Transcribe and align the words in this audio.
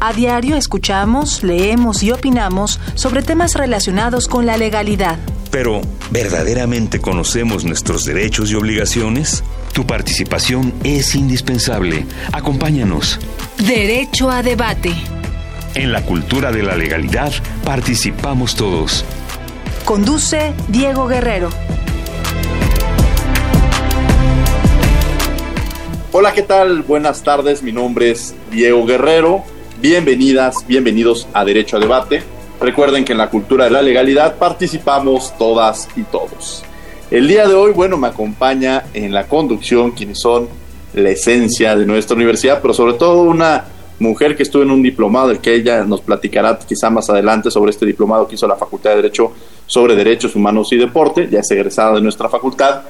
A 0.00 0.12
diario 0.12 0.56
escuchamos, 0.56 1.42
leemos 1.42 2.02
y 2.02 2.12
opinamos 2.12 2.78
sobre 2.94 3.22
temas 3.22 3.54
relacionados 3.54 4.28
con 4.28 4.46
la 4.46 4.56
legalidad. 4.56 5.18
Pero, 5.50 5.80
¿verdaderamente 6.10 7.00
conocemos 7.00 7.64
nuestros 7.64 8.04
derechos 8.04 8.50
y 8.50 8.54
obligaciones? 8.54 9.42
Tu 9.72 9.86
participación 9.86 10.74
es 10.84 11.14
indispensable. 11.14 12.06
Acompáñanos. 12.32 13.18
Derecho 13.58 14.30
a 14.30 14.42
debate. 14.42 14.92
En 15.74 15.92
la 15.92 16.02
cultura 16.04 16.52
de 16.52 16.62
la 16.62 16.76
legalidad 16.76 17.32
participamos 17.64 18.54
todos. 18.54 19.04
Conduce 19.84 20.52
Diego 20.68 21.06
Guerrero. 21.06 21.50
Hola, 26.12 26.32
¿qué 26.32 26.42
tal? 26.42 26.82
Buenas 26.82 27.22
tardes, 27.22 27.62
mi 27.62 27.70
nombre 27.70 28.10
es 28.10 28.34
Diego 28.50 28.86
Guerrero. 28.86 29.44
Bienvenidas, 29.80 30.66
bienvenidos 30.66 31.28
a 31.32 31.44
Derecho 31.44 31.76
a 31.76 31.80
Debate. 31.80 32.24
Recuerden 32.60 33.04
que 33.04 33.12
en 33.12 33.18
la 33.18 33.30
cultura 33.30 33.66
de 33.66 33.70
la 33.70 33.80
legalidad 33.80 34.34
participamos 34.34 35.38
todas 35.38 35.88
y 35.94 36.02
todos. 36.02 36.64
El 37.12 37.28
día 37.28 37.46
de 37.46 37.54
hoy, 37.54 37.70
bueno, 37.70 37.96
me 37.96 38.08
acompaña 38.08 38.86
en 38.92 39.14
la 39.14 39.28
conducción 39.28 39.92
quienes 39.92 40.18
son 40.18 40.48
la 40.94 41.10
esencia 41.10 41.76
de 41.76 41.86
nuestra 41.86 42.16
universidad, 42.16 42.60
pero 42.60 42.74
sobre 42.74 42.94
todo 42.94 43.22
una 43.22 43.66
mujer 44.00 44.36
que 44.36 44.42
estuvo 44.42 44.64
en 44.64 44.72
un 44.72 44.82
diplomado, 44.82 45.30
el 45.30 45.38
que 45.38 45.54
ella 45.54 45.84
nos 45.84 46.00
platicará 46.00 46.58
quizá 46.58 46.90
más 46.90 47.08
adelante 47.08 47.48
sobre 47.48 47.70
este 47.70 47.86
diplomado 47.86 48.26
que 48.26 48.34
hizo 48.34 48.48
la 48.48 48.56
Facultad 48.56 48.90
de 48.90 48.96
Derecho 48.96 49.30
sobre 49.64 49.94
Derechos 49.94 50.34
Humanos 50.34 50.72
y 50.72 50.76
Deporte, 50.76 51.28
ya 51.30 51.38
es 51.38 51.50
egresada 51.52 51.94
de 51.94 52.00
nuestra 52.00 52.28
facultad, 52.28 52.82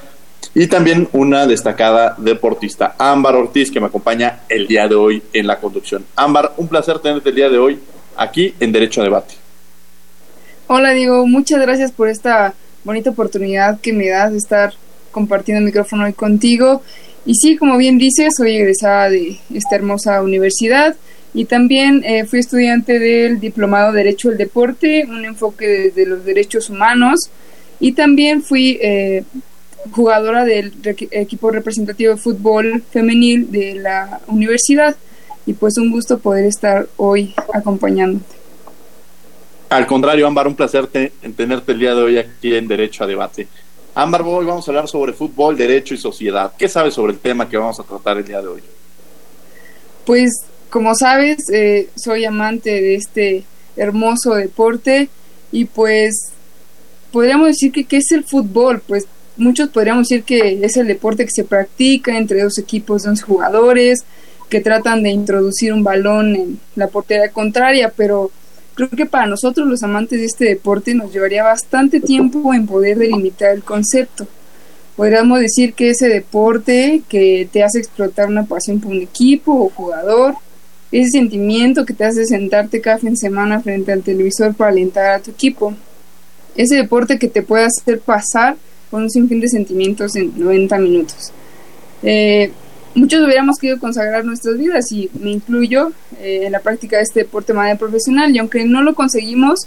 y 0.55 0.67
también 0.67 1.09
una 1.13 1.47
destacada 1.47 2.15
deportista, 2.19 2.95
Ámbar 2.99 3.37
Ortiz, 3.37 3.71
que 3.71 3.81
me 3.81 3.87
acompaña 3.87 4.41
el 4.49 4.67
día 4.67 4.89
de 4.89 4.95
hoy 4.95 5.23
en 5.33 5.47
la 5.47 5.61
conducción. 5.61 6.05
Ámbar, 6.17 6.55
un 6.57 6.69
placer 6.69 6.99
tenerte 6.99 7.29
el 7.29 7.35
día 7.35 7.49
de 7.49 7.59
hoy 7.59 7.79
aquí 8.17 8.55
en 8.59 8.73
Derecho 8.73 9.01
a 9.01 9.05
Debate. 9.05 9.35
Hola 10.67 10.93
Diego, 10.93 11.27
muchas 11.27 11.61
gracias 11.61 11.93
por 11.93 12.09
esta 12.09 12.55
bonita 12.85 13.11
oportunidad 13.11 13.81
que 13.81 13.93
me 13.93 14.09
das 14.09 14.33
de 14.33 14.39
estar 14.39 14.75
compartiendo 15.11 15.61
el 15.61 15.67
micrófono 15.67 16.05
hoy 16.05 16.13
contigo. 16.13 16.83
Y 17.25 17.35
sí, 17.35 17.57
como 17.57 17.77
bien 17.77 17.99
dices, 17.99 18.35
soy 18.37 18.57
egresada 18.57 19.11
de 19.11 19.39
esta 19.55 19.77
hermosa 19.77 20.23
universidad 20.23 20.97
y 21.35 21.45
también 21.45 22.03
eh, 22.05 22.25
fui 22.25 22.41
estudiante 22.41 22.99
del 22.99 23.39
Diplomado 23.39 23.93
Derecho 23.93 24.31
al 24.31 24.39
Deporte, 24.39 25.07
un 25.09 25.25
enfoque 25.25 25.67
desde 25.67 26.07
los 26.07 26.25
derechos 26.25 26.71
humanos. 26.71 27.31
Y 27.81 27.93
también 27.93 28.43
fui 28.43 28.79
eh, 28.81 29.25
jugadora 29.93 30.45
del 30.45 30.73
equipo 31.11 31.51
representativo 31.51 32.15
de 32.15 32.21
fútbol 32.21 32.83
femenil 32.91 33.51
de 33.51 33.75
la 33.77 34.21
universidad 34.27 34.97
y 35.47 35.55
pues 35.55 35.79
un 35.79 35.91
gusto 35.91 36.19
poder 36.19 36.45
estar 36.45 36.89
hoy 36.97 37.35
acompañándote. 37.53 38.37
Al 39.71 39.87
contrario, 39.87 40.27
Ámbar, 40.27 40.47
un 40.47 40.55
placer 40.55 40.87
tenerte 40.87 41.73
el 41.73 41.79
día 41.79 41.95
de 41.95 42.03
hoy 42.03 42.19
aquí 42.19 42.55
en 42.55 42.69
Derecho 42.69 43.05
a 43.05 43.07
Debate. 43.07 43.49
Ámbar, 43.95 44.23
hoy 44.23 44.47
vamos 44.47 44.67
a 44.67 44.71
hablar 44.71 44.89
sobre 44.89 45.13
fútbol, 45.13 45.57
derecho 45.57 45.95
y 45.95 45.99
sociedad. 45.99 46.53
¿Qué 46.57 46.69
sabes 46.69 46.95
sobre 46.95 47.13
el 47.13 47.19
tema 47.19 47.49
que 47.49 47.57
vamos 47.57 47.79
a 47.81 47.83
tratar 47.83 48.19
el 48.19 48.25
día 48.25 48.41
de 48.41 48.49
hoy? 48.49 48.63
Pues, 50.07 50.31
como 50.71 50.95
sabes, 50.95 51.51
eh, 51.53 51.89
soy 51.97 52.25
amante 52.25 52.71
de 52.71 52.95
este 52.95 53.45
hermoso 53.77 54.35
deporte 54.35 55.09
y 55.53 55.65
pues 55.65 56.33
podríamos 57.13 57.49
decir 57.49 57.73
que 57.73 57.85
qué 57.85 57.99
es 57.99 58.13
el 58.13 58.25
fútbol, 58.25 58.83
pues 58.87 59.07
muchos 59.39 59.71
podríamos 59.71 60.09
decir 60.09 60.25
que 60.25 60.61
es 60.63 60.77
el 60.77 60.87
deporte 60.87 61.25
que 61.25 61.31
se 61.31 61.45
practica 61.45 62.17
entre 62.17 62.43
dos 62.43 62.59
equipos 62.59 63.07
11 63.07 63.23
jugadores 63.23 64.05
que 64.49 64.61
tratan 64.61 65.03
de 65.03 65.11
introducir 65.11 65.73
un 65.73 65.85
balón 65.85 66.35
en 66.35 66.61
la 66.75 66.89
portería 66.89 67.31
contraria, 67.31 67.93
pero 67.95 68.31
creo 68.75 68.89
que 68.91 69.07
para 69.07 69.27
nosotros 69.27 69.69
los 69.69 69.83
amantes 69.83 70.21
de 70.21 70.27
este 70.27 70.45
deporte 70.47 70.95
nos 70.95 71.13
llevaría 71.13 71.43
bastante 71.43 72.01
tiempo 72.01 72.55
en 72.55 72.67
poder 72.67 72.99
delimitar 72.99 73.55
el 73.55 73.63
concepto. 73.63 74.27
Podríamos 74.97 75.41
decir 75.41 75.75
que 75.75 75.91
ese 75.91 76.09
deporte 76.09 77.03
que 77.09 77.49
te 77.53 77.63
hace 77.63 77.79
explotar 77.79 78.29
una 78.29 78.47
pasión 78.47 78.81
por 78.81 78.91
un 78.93 79.03
equipo 79.03 79.53
o 79.53 79.69
jugador, 79.69 80.35
ese 80.91 81.11
sentimiento 81.11 81.85
que 81.85 81.93
te 81.93 82.05
hace 82.05 82.25
sentarte 82.25 82.81
cada 82.81 82.99
fin 82.99 83.11
de 83.11 83.17
semana 83.17 83.61
frente 83.61 83.93
al 83.93 84.03
televisor 84.03 84.55
para 84.55 84.71
alentar 84.71 85.11
a 85.11 85.21
tu 85.21 85.31
equipo, 85.31 85.75
ese 86.57 86.77
deporte 86.77 87.19
que 87.19 87.29
te 87.29 87.43
puede 87.43 87.67
hacer 87.67 88.01
pasar 88.01 88.57
con 88.91 89.03
un 89.03 89.11
sinfín 89.11 89.41
de 89.41 89.49
sentimientos 89.49 90.17
en 90.17 90.33
90 90.39 90.79
minutos. 90.79 91.33
Eh, 92.03 92.51
muchos 92.95 93.25
hubiéramos 93.25 93.59
querido 93.59 93.79
consagrar 93.79 94.25
nuestras 94.25 94.57
vidas 94.57 94.91
y 94.93 95.11
me 95.21 95.31
incluyo 95.31 95.93
eh, 96.21 96.43
en 96.45 96.53
la 96.53 96.61
práctica 96.61 96.97
de 96.97 97.03
este 97.03 97.21
deporte 97.21 97.53
de 97.53 97.59
manera 97.59 97.79
profesional 97.79 98.35
y 98.35 98.39
aunque 98.39 98.65
no 98.65 98.83
lo 98.83 98.95
conseguimos, 98.95 99.61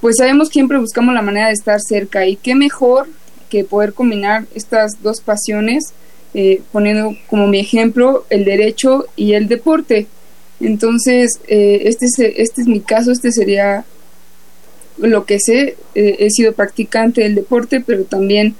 pues 0.00 0.16
sabemos 0.18 0.48
que 0.48 0.54
siempre 0.54 0.78
buscamos 0.78 1.14
la 1.14 1.22
manera 1.22 1.48
de 1.48 1.54
estar 1.54 1.80
cerca 1.80 2.26
y 2.26 2.36
qué 2.36 2.54
mejor 2.54 3.08
que 3.48 3.64
poder 3.64 3.92
combinar 3.92 4.44
estas 4.54 5.02
dos 5.02 5.20
pasiones 5.20 5.92
eh, 6.32 6.62
poniendo 6.70 7.16
como 7.28 7.48
mi 7.48 7.58
ejemplo 7.58 8.24
el 8.30 8.44
derecho 8.44 9.06
y 9.16 9.32
el 9.32 9.48
deporte. 9.48 10.06
Entonces, 10.60 11.40
este, 11.48 12.06
es, 12.06 12.18
este 12.18 12.60
es 12.60 12.66
mi 12.68 12.80
caso, 12.80 13.10
este 13.10 13.32
sería 13.32 13.84
lo 15.00 15.24
que 15.24 15.38
sé, 15.38 15.76
eh, 15.94 16.16
he 16.18 16.30
sido 16.30 16.52
practicante 16.52 17.22
del 17.22 17.34
deporte, 17.34 17.80
pero 17.80 18.04
también 18.04 18.54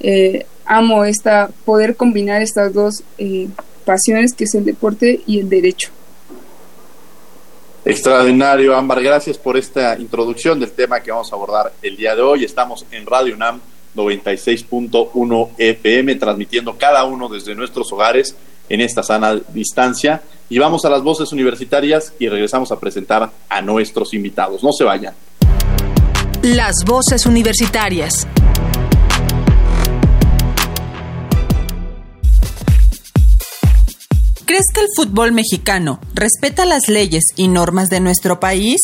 eh, 0.00 0.46
amo 0.64 1.04
esta, 1.04 1.50
poder 1.64 1.96
combinar 1.96 2.42
estas 2.42 2.72
dos 2.74 3.02
eh, 3.18 3.48
pasiones 3.84 4.34
que 4.34 4.44
es 4.44 4.54
el 4.54 4.64
deporte 4.64 5.20
y 5.26 5.40
el 5.40 5.48
derecho. 5.48 5.90
Extraordinario, 7.84 8.76
Ámbar. 8.76 9.00
Gracias 9.00 9.38
por 9.38 9.56
esta 9.56 9.96
introducción 9.98 10.58
del 10.58 10.72
tema 10.72 11.00
que 11.00 11.12
vamos 11.12 11.32
a 11.32 11.36
abordar 11.36 11.72
el 11.82 11.96
día 11.96 12.16
de 12.16 12.22
hoy. 12.22 12.44
Estamos 12.44 12.84
en 12.90 13.06
Radio 13.06 13.34
UNAM 13.34 13.60
96.1 13.94 15.50
FM, 15.56 16.16
transmitiendo 16.16 16.76
cada 16.76 17.04
uno 17.04 17.28
desde 17.28 17.54
nuestros 17.54 17.92
hogares 17.92 18.36
en 18.68 18.80
esta 18.80 19.04
sana 19.04 19.40
distancia. 19.54 20.20
Y 20.48 20.58
vamos 20.58 20.84
a 20.84 20.90
las 20.90 21.02
voces 21.02 21.32
universitarias 21.32 22.12
y 22.18 22.28
regresamos 22.28 22.72
a 22.72 22.80
presentar 22.80 23.30
a 23.48 23.62
nuestros 23.62 24.14
invitados. 24.14 24.64
No 24.64 24.72
se 24.72 24.82
vayan. 24.82 25.14
Las 26.54 26.84
voces 26.84 27.26
universitarias. 27.26 28.24
¿Crees 34.44 34.64
que 34.72 34.80
el 34.80 34.86
fútbol 34.94 35.32
mexicano 35.32 35.98
respeta 36.14 36.64
las 36.64 36.88
leyes 36.88 37.24
y 37.34 37.48
normas 37.48 37.88
de 37.88 37.98
nuestro 37.98 38.38
país? 38.38 38.80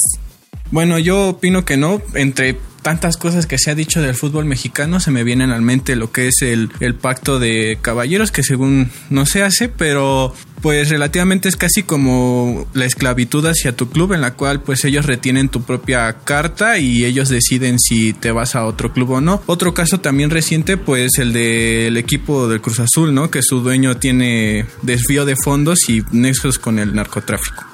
Bueno, 0.73 0.99
yo 0.99 1.29
opino 1.29 1.65
que 1.65 1.77
no. 1.77 2.03
Entre 2.15 2.59
tantas 2.83 3.17
cosas 3.17 3.47
que 3.47 3.59
se 3.59 3.71
ha 3.71 3.75
dicho 3.75 4.03
del 4.03 4.15
fútbol 4.15 4.45
mexicano, 4.45 5.01
se 5.01 5.11
me 5.11 5.25
vienen 5.25 5.51
al 5.51 5.63
mente 5.63 5.97
lo 5.97 6.13
que 6.13 6.29
es 6.29 6.43
el, 6.43 6.71
el 6.81 6.95
pacto 6.95 7.39
de 7.39 7.79
caballeros, 7.81 8.31
que 8.31 8.43
según 8.43 8.91
no 9.09 9.25
se 9.25 9.43
hace, 9.43 9.69
pero 9.69 10.35
pues 10.61 10.91
relativamente 10.91 11.49
es 11.49 11.57
casi 11.57 11.83
como 11.83 12.67
la 12.73 12.85
esclavitud 12.85 13.45
hacia 13.47 13.77
tu 13.77 13.91
club 13.91 14.13
en 14.13 14.21
la 14.21 14.35
cual 14.35 14.61
pues 14.61 14.85
ellos 14.85 15.07
retienen 15.07 15.49
tu 15.49 15.63
propia 15.63 16.13
carta 16.25 16.79
y 16.79 17.05
ellos 17.05 17.29
deciden 17.29 17.81
si 17.81 18.13
te 18.13 18.31
vas 18.31 18.55
a 18.55 18.65
otro 18.65 18.93
club 18.93 19.11
o 19.11 19.21
no. 19.21 19.43
Otro 19.47 19.75
caso 19.75 19.99
también 20.01 20.31
reciente 20.31 20.77
pues 20.77 21.19
el 21.19 21.33
del 21.33 21.97
equipo 21.97 22.49
del 22.49 22.61
Cruz 22.61 22.79
Azul, 22.79 23.13
¿no? 23.13 23.31
Que 23.31 23.43
su 23.43 23.61
dueño 23.61 23.97
tiene 23.97 24.67
desvío 24.83 25.25
de 25.25 25.37
fondos 25.37 25.89
y 25.89 26.03
nexos 26.13 26.61
con 26.61 26.79
el 26.79 26.95
narcotráfico. 26.95 27.65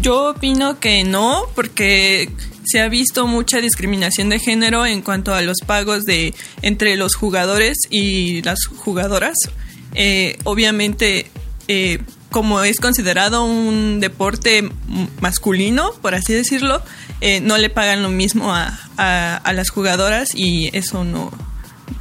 Yo 0.00 0.30
opino 0.30 0.78
que 0.78 1.04
no, 1.04 1.42
porque 1.54 2.30
se 2.68 2.80
ha 2.80 2.88
visto 2.88 3.26
mucha 3.26 3.60
discriminación 3.60 4.28
de 4.28 4.38
género 4.38 4.84
en 4.84 5.02
cuanto 5.02 5.34
a 5.34 5.40
los 5.40 5.58
pagos 5.66 6.04
de 6.04 6.34
entre 6.62 6.96
los 6.96 7.14
jugadores 7.14 7.78
y 7.90 8.42
las 8.42 8.66
jugadoras. 8.66 9.36
Eh, 9.94 10.38
obviamente, 10.44 11.30
eh, 11.66 11.98
como 12.30 12.62
es 12.62 12.78
considerado 12.78 13.44
un 13.44 14.00
deporte 14.00 14.70
masculino, 15.20 15.92
por 16.02 16.14
así 16.14 16.34
decirlo, 16.34 16.82
eh, 17.20 17.40
no 17.40 17.56
le 17.56 17.70
pagan 17.70 18.02
lo 18.02 18.10
mismo 18.10 18.54
a, 18.54 18.78
a 18.96 19.52
las 19.54 19.70
jugadoras 19.70 20.34
y 20.34 20.68
eso 20.76 21.04
no, 21.04 21.32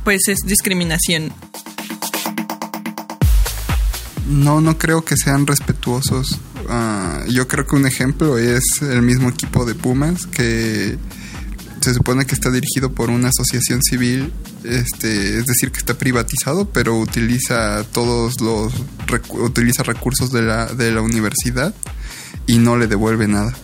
pues 0.04 0.28
es 0.28 0.40
discriminación. 0.46 1.32
No, 4.28 4.62
no 4.62 4.78
creo 4.78 5.06
que 5.06 5.16
sean 5.16 5.48
respetuosos 5.48 6.40
ah, 6.70 7.24
yo 7.30 7.48
creo 7.48 7.66
que 7.66 7.76
un 7.76 7.86
ejemplo 7.86 8.38
es 8.38 8.64
el 8.82 9.02
mismo 9.02 9.30
equipo 9.30 9.66
de 9.66 9.76
Pumas 9.76 10.26
que 10.28 10.98
se 11.82 11.94
supone 11.94 12.26
que 12.26 12.36
está 12.36 12.52
dirigido 12.52 12.92
por 12.92 13.10
una 13.10 13.30
asociación 13.30 13.82
civil, 13.82 14.34
este, 14.64 15.38
es 15.38 15.46
decir, 15.46 15.72
que 15.72 15.78
está 15.80 15.98
privatizado, 15.98 16.70
pero 16.70 16.98
utiliza 16.98 17.84
todos 17.92 18.42
los 18.42 18.74
utiliza 19.30 19.84
recursos 19.84 20.32
de 20.32 20.42
la, 20.42 20.66
de 20.66 20.92
la 20.92 21.02
universidad 21.02 21.74
y 22.46 22.58
no 22.58 22.78
le 22.78 22.88
devuelve 22.88 23.28
nada. 23.28 23.56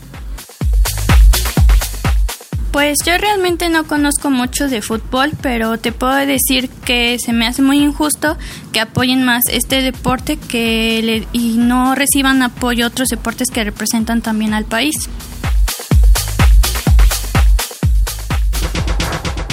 Pues 2.74 2.98
yo 3.06 3.16
realmente 3.20 3.70
no 3.70 3.84
conozco 3.84 4.32
mucho 4.32 4.68
de 4.68 4.82
fútbol, 4.82 5.32
pero 5.44 5.78
te 5.78 5.92
puedo 5.92 6.16
decir 6.16 6.70
que 6.84 7.18
se 7.24 7.32
me 7.32 7.46
hace 7.46 7.62
muy 7.62 7.78
injusto 7.78 8.36
que 8.72 8.80
apoyen 8.80 9.24
más 9.24 9.44
este 9.52 9.84
deporte 9.84 10.38
que 10.38 11.24
y 11.34 11.58
no 11.58 11.94
reciban 11.94 12.42
apoyo 12.42 12.88
otros 12.88 13.10
deportes 13.10 13.52
que 13.52 13.64
representan 13.64 14.24
también 14.24 14.56
al 14.56 14.66
país. 14.66 14.96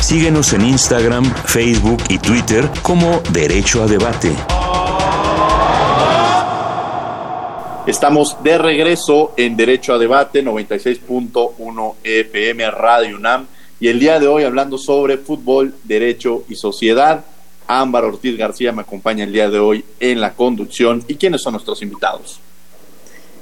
Síguenos 0.00 0.54
en 0.54 0.64
Instagram, 0.64 1.30
Facebook 1.44 2.02
y 2.08 2.16
Twitter 2.16 2.70
como 2.82 3.20
Derecho 3.32 3.82
a 3.82 3.86
Debate. 3.86 4.34
Estamos 7.90 8.36
de 8.44 8.56
regreso 8.56 9.34
en 9.36 9.56
Derecho 9.56 9.92
a 9.92 9.98
Debate 9.98 10.44
96.1 10.44 11.94
FM 12.04 12.70
Radio 12.70 13.16
UNAM 13.16 13.48
y 13.80 13.88
el 13.88 13.98
día 13.98 14.20
de 14.20 14.28
hoy 14.28 14.44
hablando 14.44 14.78
sobre 14.78 15.18
fútbol, 15.18 15.74
derecho 15.82 16.44
y 16.48 16.54
sociedad. 16.54 17.24
Ámbar 17.66 18.04
Ortiz 18.04 18.38
García 18.38 18.70
me 18.70 18.82
acompaña 18.82 19.24
el 19.24 19.32
día 19.32 19.50
de 19.50 19.58
hoy 19.58 19.84
en 19.98 20.20
la 20.20 20.34
conducción. 20.34 21.02
¿Y 21.08 21.16
quiénes 21.16 21.42
son 21.42 21.54
nuestros 21.54 21.82
invitados? 21.82 22.38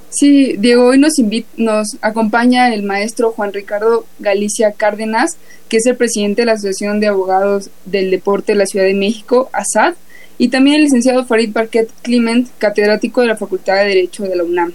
Sí, 0.09 0.55
Diego, 0.57 0.87
hoy 0.87 0.97
nos, 0.97 1.13
nos 1.55 1.97
acompaña 2.01 2.73
el 2.73 2.81
maestro 2.81 3.33
Juan 3.33 3.53
Ricardo 3.53 4.07
Galicia 4.17 4.71
Cárdenas, 4.71 5.37
que 5.67 5.77
es 5.77 5.85
el 5.85 5.95
presidente 5.95 6.41
de 6.41 6.47
la 6.47 6.53
Asociación 6.53 6.99
de 6.99 7.05
Abogados 7.05 7.69
del 7.85 8.09
Deporte 8.09 8.53
de 8.53 8.57
la 8.57 8.65
Ciudad 8.65 8.87
de 8.87 8.95
México, 8.95 9.51
ASAD, 9.53 9.93
y 10.39 10.47
también 10.47 10.77
el 10.77 10.83
licenciado 10.83 11.25
Farid 11.25 11.51
Barquet 11.51 11.89
Clement, 12.01 12.47
catedrático 12.57 13.21
de 13.21 13.27
la 13.27 13.35
Facultad 13.35 13.75
de 13.75 13.89
Derecho 13.89 14.23
de 14.23 14.35
la 14.37 14.43
UNAM. 14.43 14.73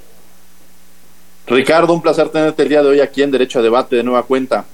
Ricardo, 1.46 1.92
un 1.92 2.02
placer 2.02 2.28
tenerte 2.28 2.62
el 2.62 2.68
día 2.68 2.82
de 2.82 2.88
hoy 2.90 3.00
aquí 3.00 3.22
en 3.22 3.30
Derecho 3.30 3.58
a 3.58 3.62
Debate 3.62 3.96
de 3.96 4.02
nueva 4.02 4.24
cuenta. 4.24 4.66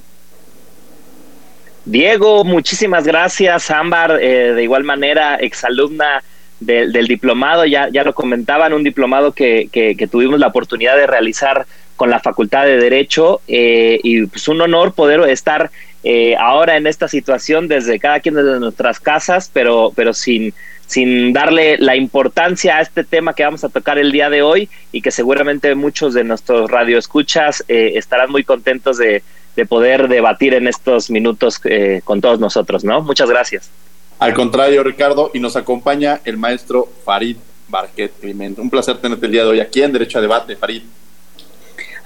Diego, 1.84 2.44
muchísimas 2.44 3.04
gracias. 3.04 3.70
Ámbar, 3.70 4.19
eh, 4.20 4.52
de 4.52 4.62
igual 4.62 4.82
manera, 4.82 5.37
exalumna 5.37 6.22
del 6.58 7.06
diplomado, 7.06 7.64
ya, 7.64 7.88
ya 7.88 8.04
lo 8.04 8.12
comentaban, 8.12 8.75
un 8.75 8.84
diplomado 8.84 9.32
que, 9.32 9.69
que, 9.72 10.06
tuvimos 10.08 10.38
la 10.38 10.48
oportunidad 10.48 10.94
de 10.94 11.06
realizar 11.06 11.66
con 11.96 12.10
la 12.10 12.20
Facultad 12.20 12.66
de 12.66 12.76
Derecho 12.76 13.40
eh, 13.48 13.98
y 14.02 14.26
pues 14.26 14.46
un 14.46 14.60
honor 14.60 14.92
poder 14.92 15.20
estar 15.31 15.70
eh, 16.04 16.37
ahora 16.38 16.76
en 16.76 16.87
esta 16.87 17.08
situación 17.08 17.66
desde 17.66 17.98
cada 17.98 18.20
quien 18.20 18.34
desde 18.34 18.60
nuestras 18.60 19.00
casas, 19.00 19.50
pero, 19.52 19.92
pero 19.96 20.12
sin, 20.12 20.52
sin 20.90 21.32
darle 21.32 21.78
la 21.78 21.94
importancia 21.94 22.78
a 22.78 22.81
este 22.81 23.04
tema 23.04 23.32
que 23.32 23.44
vamos 23.44 23.62
a 23.62 23.69
tocar 23.69 23.96
el 23.96 24.10
día 24.10 24.28
de 24.28 24.42
hoy 24.42 24.69
y 24.90 25.02
que 25.02 25.12
seguramente 25.12 25.72
muchos 25.76 26.14
de 26.14 26.25
nuestros 26.25 26.69
radioescuchas 26.69 27.62
eh, 27.69 27.92
estarán 27.94 28.32
muy 28.32 28.42
contentos 28.42 28.98
de, 28.98 29.22
poder 29.69 30.08
debatir 30.08 30.54
en 30.54 30.66
estos 30.66 31.10
minutos 31.10 31.60
eh, 31.64 32.00
con 32.02 32.22
todos 32.22 32.40
nosotros, 32.40 32.82
¿no? 32.82 33.02
Muchas 33.02 33.28
gracias. 33.28 33.70
Al 34.19 34.32
contrario, 34.32 34.82
Ricardo, 34.82 35.31
y 35.34 35.38
nos 35.38 35.54
acompaña 35.54 36.22
el 36.25 36.38
maestro 36.38 36.88
Farid 37.04 37.37
Barquet 37.69 38.10
Clemente. 38.19 38.58
Un 38.62 38.70
placer 38.70 38.96
tenerte 38.96 39.26
el 39.26 39.32
día 39.32 39.42
de 39.42 39.50
hoy 39.50 39.60
aquí 39.60 39.82
en 39.82 39.92
Derecho 39.92 40.19
a 40.19 40.22
Debate, 40.22 40.56
Farid. 40.56 40.82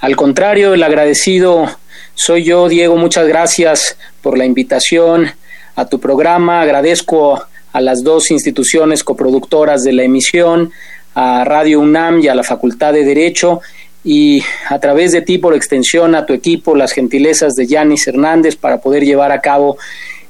Al 0.00 0.16
contrario, 0.16 0.74
el 0.74 0.82
agradecido 0.82 1.68
soy 2.14 2.42
yo, 2.42 2.68
Diego. 2.68 2.96
Muchas 2.96 3.26
gracias 3.28 3.96
por 4.20 4.36
la 4.36 4.44
invitación 4.44 5.30
a 5.76 5.86
tu 5.86 6.00
programa. 6.00 6.60
Agradezco 6.60 7.46
a 7.74 7.80
las 7.80 8.04
dos 8.04 8.30
instituciones 8.30 9.02
coproductoras 9.02 9.82
de 9.82 9.92
la 9.92 10.04
emisión, 10.04 10.70
a 11.14 11.44
Radio 11.44 11.80
UNAM 11.80 12.20
y 12.20 12.28
a 12.28 12.34
la 12.36 12.44
Facultad 12.44 12.92
de 12.92 13.04
Derecho, 13.04 13.60
y 14.04 14.44
a 14.68 14.78
través 14.78 15.10
de 15.10 15.22
ti, 15.22 15.38
por 15.38 15.54
extensión, 15.54 16.14
a 16.14 16.24
tu 16.24 16.34
equipo, 16.34 16.76
las 16.76 16.92
gentilezas 16.92 17.54
de 17.54 17.66
Yanis 17.66 18.06
Hernández 18.06 18.54
para 18.54 18.80
poder 18.80 19.04
llevar 19.04 19.32
a 19.32 19.40
cabo 19.40 19.76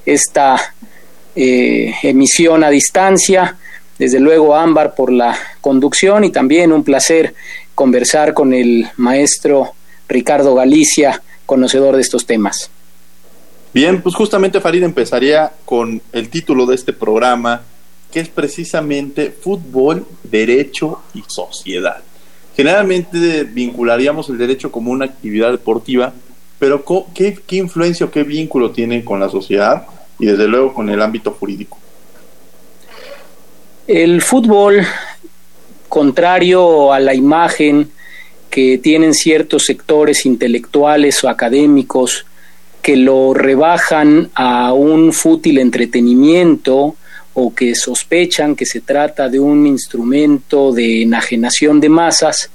esta 0.07 0.57
eh, 1.37 1.93
emisión 2.03 2.65
a 2.65 2.71
distancia. 2.71 3.57
Desde 3.99 4.21
luego, 4.21 4.57
Ámbar 4.57 4.95
por 4.95 5.13
la 5.13 5.37
conducción 5.61 6.25
y 6.25 6.31
también 6.31 6.73
un 6.73 6.83
placer 6.83 7.35
conversar 7.75 8.33
con 8.33 8.55
el 8.55 8.89
maestro 8.97 9.75
Ricardo 10.09 10.55
Galicia, 10.55 11.21
conocedor 11.45 11.97
de 11.97 12.01
estos 12.01 12.25
temas. 12.25 12.71
Bien, 13.75 14.01
pues 14.01 14.15
justamente 14.15 14.61
Farid 14.61 14.85
empezaría 14.85 15.53
con 15.65 16.01
el 16.13 16.29
título 16.29 16.65
de 16.65 16.77
este 16.77 16.93
programa, 16.93 17.63
que 18.13 18.21
es 18.21 18.29
precisamente 18.29 19.33
Fútbol, 19.33 20.07
Derecho 20.23 21.03
y 21.13 21.25
Sociedad. 21.27 22.01
Generalmente 22.57 23.43
vincularíamos 23.43 24.29
el 24.29 24.39
derecho 24.39 24.71
como 24.71 24.93
una 24.93 25.07
actividad 25.07 25.51
deportiva, 25.51 26.15
pero 26.61 26.85
¿qué, 27.13 27.37
qué 27.45 27.57
influencia 27.57 28.07
o 28.07 28.13
qué 28.13 28.23
vínculo 28.23 28.71
tiene 28.71 29.05
con 29.05 29.19
la 29.19 29.29
sociedad 29.29 29.89
y 30.21 30.27
desde 30.27 30.47
luego 30.47 30.73
con 30.73 30.89
el 30.89 31.03
ámbito 31.03 31.33
jurídico? 31.33 31.77
El 33.89 34.23
fútbol, 34.23 34.87
contrario 35.89 36.93
a 36.93 37.01
la 37.01 37.13
imagen 37.13 37.91
que 38.49 38.79
tienen 38.79 39.15
ciertos 39.15 39.65
sectores 39.65 40.25
intelectuales 40.27 41.25
o 41.25 41.29
académicos, 41.29 42.25
que 42.85 42.97
lo 42.97 43.33
rebajan 43.33 44.29
a 44.35 44.75
un 44.75 45.15
fútil 45.15 45.57
entretenimiento 45.57 46.97
o 47.33 47.55
que 47.55 47.75
sospechan 47.75 48.55
que 48.55 48.67
se 48.67 48.83
trata 48.83 49.31
de 49.31 49.41
un 49.41 49.67
instrumento 49.67 50.71
de 50.71 51.01
enajenación 51.01 51.81
de 51.81 51.89
masas, 51.89 52.51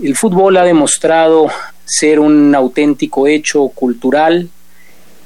el 0.00 0.14
fútbol 0.14 0.56
ha 0.56 0.62
demostrado 0.62 1.48
ser 1.84 2.20
un 2.20 2.54
auténtico 2.54 3.26
hecho 3.26 3.66
cultural 3.70 4.48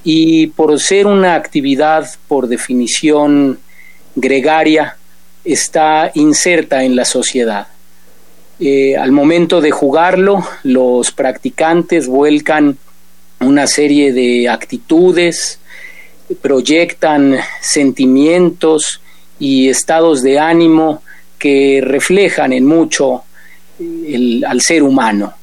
y 0.04 0.46
por 0.46 0.80
ser 0.80 1.06
una 1.06 1.34
actividad 1.34 2.08
por 2.26 2.48
definición 2.48 3.58
gregaria, 4.14 4.96
está 5.44 6.10
inserta 6.14 6.82
en 6.82 6.96
la 6.96 7.04
sociedad. 7.04 7.66
Eh, 8.58 8.96
al 8.96 9.12
momento 9.12 9.60
de 9.60 9.70
jugarlo, 9.70 10.42
los 10.62 11.10
practicantes 11.12 12.06
vuelcan 12.06 12.78
una 13.46 13.66
serie 13.66 14.12
de 14.12 14.48
actitudes, 14.48 15.58
proyectan 16.40 17.36
sentimientos 17.60 19.00
y 19.38 19.68
estados 19.68 20.22
de 20.22 20.38
ánimo 20.38 21.02
que 21.38 21.80
reflejan 21.82 22.52
en 22.52 22.64
mucho 22.64 23.24
al 24.46 24.60
ser 24.60 24.82
humano. 24.82 25.34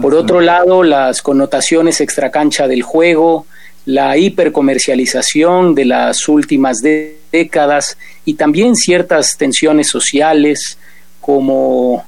Por 0.00 0.14
otro 0.14 0.40
lado, 0.40 0.82
las 0.82 1.20
connotaciones 1.20 2.00
extracancha 2.00 2.66
del 2.66 2.82
juego, 2.82 3.46
la 3.86 4.16
hipercomercialización 4.16 5.74
de 5.74 5.84
las 5.84 6.28
últimas 6.28 6.78
décadas 6.80 7.98
y 8.24 8.34
también 8.34 8.76
ciertas 8.76 9.36
tensiones 9.36 9.88
sociales 9.88 10.78
como 11.20 12.06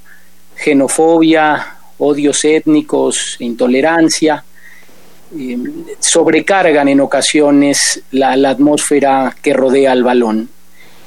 xenofobia, 0.57 1.77
odios 1.99 2.45
étnicos, 2.45 3.37
intolerancia, 3.41 4.45
eh, 5.39 5.59
sobrecargan 5.99 6.89
en 6.89 7.01
ocasiones 7.01 8.03
la, 8.11 8.33
atmósfera 8.51 9.35
que 9.41 9.53
rodea 9.53 9.93
al 9.93 10.03
balón. 10.03 10.49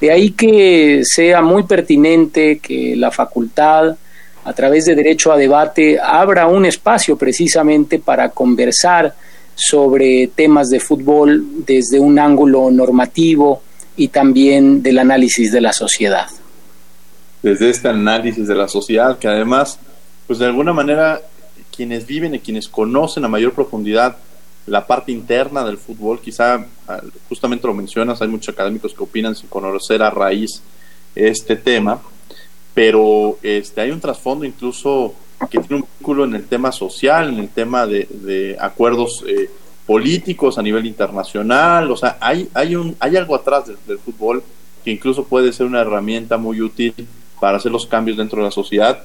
De 0.02 0.12
ahí 0.12 0.32
que 0.32 1.02
sea 1.04 1.42
muy 1.42 1.64
pertinente 1.64 2.60
que 2.60 2.96
la 2.96 3.12
facultad, 3.12 3.96
a 4.44 4.54
través 4.54 4.86
de 4.86 4.96
derecho 4.96 5.32
a 5.32 5.38
debate, 5.38 6.00
abra 6.00 6.48
un 6.48 6.66
espacio 6.66 7.18
precisamente 7.18 8.00
para 8.00 8.30
conversar 8.30 9.14
sobre 9.56 10.28
temas 10.28 10.70
de 10.70 10.80
fútbol 10.80 11.46
desde 11.66 12.00
un 12.00 12.20
ángulo 12.20 12.70
normativo 12.72 13.62
y 13.96 14.10
también 14.10 14.84
del 14.84 15.00
análisis 15.00 15.52
de 15.52 15.62
la 15.62 15.72
sociedad. 15.72 16.28
Desde 17.42 17.70
este 17.70 17.88
análisis 17.88 18.48
de 18.48 18.56
la 18.56 18.68
sociedad, 18.68 19.18
que 19.18 19.28
además, 19.28 19.80
pues 20.28 20.40
de 20.40 20.46
alguna 20.46 20.74
manera 20.74 21.22
quienes 21.76 22.08
viven 22.08 22.36
y 22.36 22.40
quienes 22.40 22.68
conocen 22.68 23.26
a 23.26 23.28
mayor 23.28 23.54
profundidad 23.54 24.18
la 24.68 24.88
parte 24.88 25.12
interna 25.12 25.64
del 25.64 25.78
fútbol, 25.78 26.20
quizá 26.20 26.66
justamente 27.30 27.68
lo 27.68 27.74
mencionas, 27.74 28.22
hay 28.22 28.28
muchos 28.28 28.54
académicos 28.54 28.94
que 28.94 29.04
opinan 29.04 29.36
sin 29.36 29.48
conocer 29.48 30.02
a 30.02 30.10
raíz 30.10 30.62
este 31.14 31.56
tema, 31.56 32.02
pero 32.74 33.38
este, 33.44 33.82
hay 33.82 33.92
un 33.92 34.00
trasfondo 34.00 34.44
incluso 34.44 35.14
que 35.50 35.60
tiene 35.60 35.84
un 35.84 35.88
vínculo 35.98 36.26
en 36.26 36.36
el 36.36 36.46
tema 36.48 36.72
social, 36.72 37.30
en 37.30 37.40
el 37.40 37.50
tema 37.50 37.86
de, 37.86 38.58
acuerdos 38.60 39.24
eh, 39.28 39.50
políticos 39.86 40.58
a 40.58 40.64
nivel 40.64 40.86
internacional, 40.88 41.92
o 41.92 41.98
sea, 41.98 42.18
hay, 42.20 42.50
hay, 42.54 42.76
un, 42.76 42.96
hay 43.00 43.18
algo 43.18 43.36
atrás 43.36 43.66
del, 43.68 44.00
fútbol 44.00 44.44
que 44.84 44.92
incluso 44.92 45.26
puede 45.26 45.54
ser 45.54 45.68
una 45.68 45.82
herramienta 45.82 46.38
muy 46.38 46.62
útil 46.62 46.94
para 47.40 47.58
hacer 47.58 47.72
los 47.72 47.86
cambios 47.86 48.18
dentro 48.18 48.40
de 48.40 48.46
la 48.46 48.52
sociedad, 48.52 49.04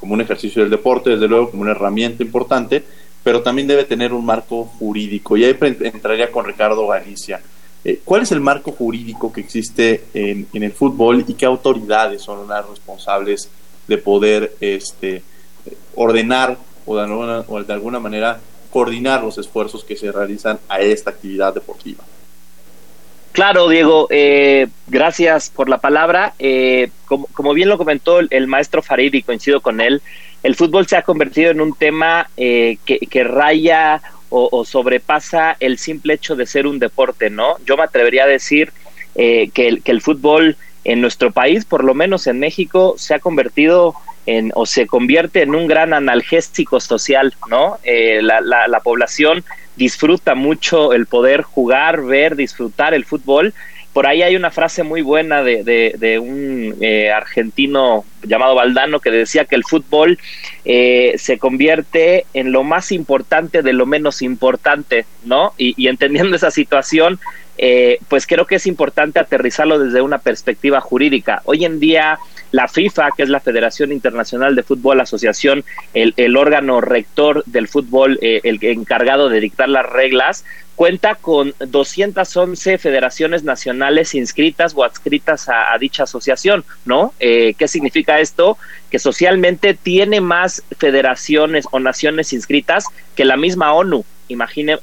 como 0.00 0.14
un 0.14 0.20
ejercicio 0.20 0.62
del 0.62 0.70
deporte, 0.70 1.10
desde 1.10 1.28
luego 1.28 1.50
como 1.50 1.62
una 1.62 1.72
herramienta 1.72 2.22
importante, 2.22 2.84
pero 3.22 3.42
también 3.42 3.68
debe 3.68 3.84
tener 3.84 4.12
un 4.12 4.24
marco 4.24 4.64
jurídico. 4.64 5.36
Y 5.36 5.44
ahí 5.44 5.56
entraría 5.60 6.30
con 6.30 6.44
Ricardo 6.44 6.86
Galicia. 6.86 7.40
Eh, 7.84 8.00
¿Cuál 8.04 8.22
es 8.22 8.32
el 8.32 8.40
marco 8.40 8.72
jurídico 8.72 9.32
que 9.32 9.40
existe 9.40 10.04
en, 10.14 10.46
el 10.52 10.72
fútbol 10.72 11.24
y 11.26 11.34
qué 11.34 11.46
autoridades 11.46 12.22
son 12.22 12.46
las 12.48 12.68
responsables 12.68 13.48
de 13.88 13.98
poder 13.98 14.54
este, 14.60 15.22
ordenar 15.94 16.56
o 16.86 16.96
de, 16.96 17.02
alguna, 17.02 17.44
o 17.48 17.62
de 17.62 17.72
alguna 17.72 17.98
manera 17.98 18.40
coordinar 18.70 19.22
los 19.22 19.36
esfuerzos 19.38 19.84
que 19.84 19.96
se 19.96 20.12
realizan 20.12 20.60
a 20.68 20.80
esta 20.80 21.10
actividad 21.10 21.52
deportiva? 21.52 22.04
Claro, 23.32 23.68
Diego, 23.68 24.08
eh, 24.10 24.68
gracias 24.88 25.50
por 25.50 25.68
la 25.68 25.78
palabra. 25.78 26.34
Eh, 26.38 26.90
como, 27.06 27.54
bien 27.54 27.68
lo 27.68 27.78
comentó 27.78 28.20
el, 28.20 28.46
maestro 28.46 28.82
Farid 28.82 29.14
y 29.14 29.22
coincido 29.22 29.60
con 29.60 29.80
él, 29.80 30.02
el 30.42 30.54
fútbol 30.54 30.86
se 30.86 30.96
ha 30.96 31.02
convertido 31.02 31.50
en 31.50 31.60
un 31.60 31.74
tema 31.74 32.28
que, 32.36 32.78
que, 32.84 33.24
raya 33.24 34.02
o, 34.32 34.64
sobrepasa 34.64 35.56
el 35.60 35.78
simple 35.78 36.14
hecho 36.14 36.34
de 36.34 36.46
ser 36.46 36.66
un 36.66 36.78
deporte, 36.78 37.28
¿no? 37.28 37.56
Yo 37.66 37.76
me 37.76 37.84
atrevería 37.84 38.24
a 38.24 38.26
decir 38.26 38.72
eh, 39.14 39.50
que, 39.52 39.68
el, 39.68 39.82
que 39.82 39.92
el 39.92 40.00
fútbol 40.00 40.56
en 40.84 41.00
nuestro 41.00 41.30
país, 41.30 41.64
por 41.64 41.84
lo 41.84 41.94
menos 41.94 42.26
en 42.26 42.40
México, 42.40 42.94
se 42.96 43.14
ha 43.14 43.18
convertido 43.18 43.94
en, 44.24 44.50
o 44.54 44.64
se 44.64 44.86
convierte 44.86 45.42
en 45.42 45.54
un 45.54 45.66
gran 45.66 45.92
analgésico 45.92 46.80
social, 46.80 47.34
¿no? 47.48 47.78
Eh, 47.82 48.20
la, 48.22 48.40
la 48.40 48.80
población 48.80 49.44
disfruta 49.76 50.34
mucho 50.34 50.92
el 50.92 51.06
poder 51.06 51.42
jugar, 51.42 52.02
ver, 52.02 52.36
disfrutar 52.36 52.94
el 52.94 53.04
fútbol 53.04 53.54
por 53.92 54.06
ahí 54.06 54.22
hay 54.22 54.36
una 54.36 54.50
frase 54.50 54.82
muy 54.82 55.02
buena 55.02 55.42
de, 55.42 55.62
de, 55.98 56.18
un 56.18 56.76
eh, 56.80 57.10
argentino 57.10 58.04
llamado 58.22 58.54
Valdano 58.54 59.00
que 59.00 59.10
decía 59.10 59.44
que 59.44 59.54
el 59.54 59.64
fútbol 59.64 60.18
eh, 60.64 61.14
se 61.18 61.38
convierte 61.38 62.24
en 62.32 62.52
lo 62.52 62.64
más 62.64 62.90
importante 62.90 63.62
de 63.62 63.72
lo 63.74 63.84
menos 63.84 64.22
importante, 64.22 65.04
¿no? 65.24 65.52
Y, 65.58 65.88
entendiendo 65.88 66.36
esa 66.36 66.50
situación, 66.50 67.20
eh, 67.58 67.98
pues 68.08 68.26
creo 68.26 68.46
que 68.46 68.54
es 68.54 68.66
importante 68.66 69.20
aterrizarlo 69.20 69.78
desde 69.78 70.00
una 70.00 70.18
perspectiva 70.18 70.80
jurídica. 70.80 71.42
Hoy 71.44 71.66
en 71.66 71.78
día 71.78 72.18
la 72.52 72.68
FIFA, 72.68 73.10
que 73.16 73.24
es 73.24 73.28
la 73.28 73.40
Federación 73.40 73.92
Internacional 73.92 74.54
de 74.54 74.62
Fútbol 74.62 75.00
Asociación, 75.00 75.64
el, 75.94 76.36
órgano 76.36 76.80
rector 76.80 77.42
del 77.46 77.66
fútbol, 77.66 78.18
el 78.22 78.58
encargado 78.62 79.28
de 79.28 79.40
dictar 79.40 79.68
las 79.68 79.86
reglas, 79.86 80.44
cuenta 80.74 81.14
con 81.14 81.54
211 81.58 82.78
federaciones 82.78 83.44
nacionales 83.44 84.14
inscritas 84.14 84.72
o 84.74 84.84
adscritas 84.84 85.48
a, 85.48 85.76
dicha 85.78 86.04
asociación, 86.04 86.64
¿no? 86.84 87.12
Eh, 87.20 87.54
¿Qué 87.58 87.68
significa 87.68 88.20
esto? 88.20 88.58
Que 88.90 88.98
socialmente 88.98 89.74
tiene 89.74 90.20
más 90.20 90.62
federaciones 90.78 91.66
o 91.70 91.78
naciones 91.78 92.32
inscritas 92.32 92.86
que 93.14 93.24
la 93.24 93.36
misma 93.36 93.72
ONU. 93.72 94.04
Imagine, 94.32 94.78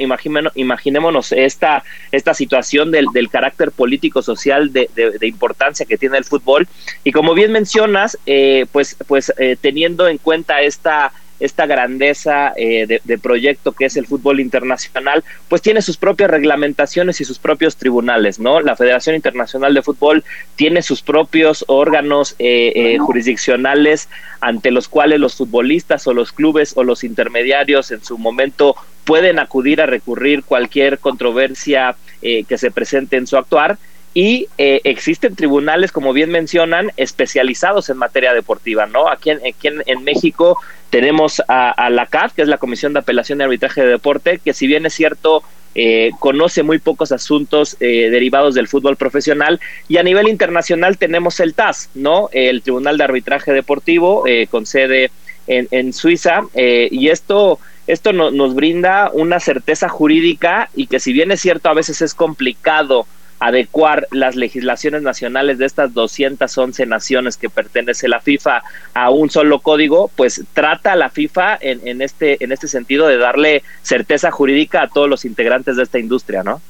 imaginémonos 0.55 1.31
esta, 1.31 1.83
esta 2.11 2.33
situación 2.33 2.91
del, 2.91 3.05
del 3.13 3.29
carácter 3.29 3.71
político-social 3.71 4.71
de, 4.71 4.89
de, 4.95 5.27
importancia 5.27 5.85
que 5.85 5.97
tiene 5.97 6.17
el 6.17 6.25
fútbol. 6.25 6.67
Y 7.03 7.11
como 7.11 7.33
bien 7.33 7.51
mencionas, 7.51 8.17
eh, 8.25 8.65
pues, 8.71 8.95
pues 9.07 9.33
eh, 9.37 9.57
teniendo 9.59 10.07
en 10.07 10.17
cuenta 10.17 10.61
esta 10.61 11.11
esta 11.39 11.65
grandeza 11.65 12.53
eh, 12.55 12.99
de, 13.03 13.17
proyecto 13.17 13.71
que 13.71 13.85
es 13.85 13.97
el 13.97 14.05
fútbol 14.05 14.39
internacional, 14.39 15.23
pues 15.47 15.61
tiene 15.61 15.81
sus 15.81 15.97
propias 15.97 16.29
reglamentaciones 16.29 17.21
y 17.21 17.25
sus 17.25 17.39
propios 17.39 17.75
tribunales, 17.75 18.39
¿no? 18.39 18.61
La 18.61 18.75
Federación 18.75 19.15
Internacional 19.15 19.73
de 19.73 19.81
Fútbol 19.81 20.23
tiene 20.55 20.81
sus 20.81 21.01
propios 21.01 21.65
órganos 21.67 22.35
eh, 22.39 22.71
eh, 22.75 22.97
jurisdiccionales 22.97 24.09
ante 24.41 24.71
los 24.71 24.87
cuales 24.87 25.19
los 25.19 25.35
futbolistas 25.35 26.07
o 26.07 26.13
los 26.13 26.31
clubes 26.31 26.73
o 26.75 26.83
los 26.83 27.03
intermediarios 27.03 27.91
en 27.91 28.03
su 28.03 28.17
momento 28.17 28.75
pueden 29.03 29.39
acudir 29.39 29.81
a 29.81 29.85
recurrir 29.85 30.43
cualquier 30.43 30.99
controversia 30.99 31.95
que 32.21 32.57
se 32.57 32.69
presente 32.69 33.15
en 33.15 33.27
su 33.27 33.37
actuar 33.37 33.77
y 34.13 34.47
eh, 34.57 34.81
existen 34.83 35.35
tribunales, 35.35 35.91
como 35.91 36.13
bien 36.13 36.31
mencionan, 36.31 36.91
especializados 36.97 37.89
en 37.89 37.97
materia 37.97 38.33
deportiva, 38.33 38.85
¿no? 38.85 39.09
Aquí 39.09 39.29
en, 39.29 39.37
aquí 39.37 39.67
en, 39.67 40.03
México 40.03 40.57
tenemos 40.89 41.41
a, 41.47 41.89
la 41.89 42.07
CAF, 42.07 42.33
que 42.33 42.41
es 42.41 42.47
la 42.47 42.57
Comisión 42.57 42.93
de 42.93 42.99
Apelación 42.99 43.39
y 43.39 43.43
Arbitraje 43.43 43.81
de 43.81 43.87
Deporte, 43.87 44.39
que 44.43 44.53
si 44.53 44.65
bien 44.65 44.85
es 44.85 44.93
cierto, 44.93 45.43
eh, 45.75 46.09
conoce 46.19 46.63
muy 46.63 46.79
pocos 46.79 47.11
asuntos 47.11 47.77
eh, 47.79 48.09
derivados 48.09 48.55
del 48.55 48.67
fútbol 48.67 48.97
profesional, 48.97 49.59
y 49.87 49.97
a 49.97 50.03
nivel 50.03 50.27
internacional 50.27 50.97
tenemos 50.97 51.39
el 51.39 51.53
TAS, 51.53 51.89
¿no? 51.93 52.29
El 52.31 52.63
Tribunal 52.63 52.97
de 52.97 53.03
Arbitraje 53.03 53.53
Deportivo, 53.53 54.23
con 54.49 54.65
sede 54.65 55.11
en, 55.45 55.67
en 55.69 55.93
Suiza, 55.93 56.41
y 56.55 57.09
esto 57.09 57.59
esto 57.85 58.13
nos 58.13 58.53
brinda 58.53 59.09
una 59.13 59.39
certeza 59.39 59.89
jurídica 59.89 60.69
y 60.75 60.85
que 60.85 60.99
si 60.99 61.11
bien 61.11 61.31
es 61.31 61.41
cierto 61.41 61.69
a 61.69 61.73
veces 61.73 62.03
es 62.03 62.13
complicado 62.13 63.07
adecuar 63.39 64.07
las 64.11 64.35
legislaciones 64.35 65.01
nacionales 65.01 65.57
de 65.57 65.65
estas 65.65 65.93
211 65.93 66.85
naciones 66.85 67.37
que 67.37 67.49
pertenece 67.49 68.07
la 68.07 68.19
FIFA 68.19 68.63
a 68.93 69.09
un 69.09 69.29
solo 69.29 69.59
código, 69.59 70.11
pues 70.15 70.43
trata 70.53 70.95
la 70.95 71.09
FIFA 71.09 71.57
en, 71.61 71.87
en, 71.87 72.01
este, 72.01 72.43
en 72.43 72.51
este 72.51 72.67
sentido 72.67 73.07
de 73.07 73.17
darle 73.17 73.63
certeza 73.81 74.31
jurídica 74.31 74.83
a 74.83 74.87
todos 74.87 75.09
los 75.09 75.25
integrantes 75.25 75.77
de 75.77 75.83
esta 75.83 75.99
industria, 75.99 76.43
¿no? 76.43 76.61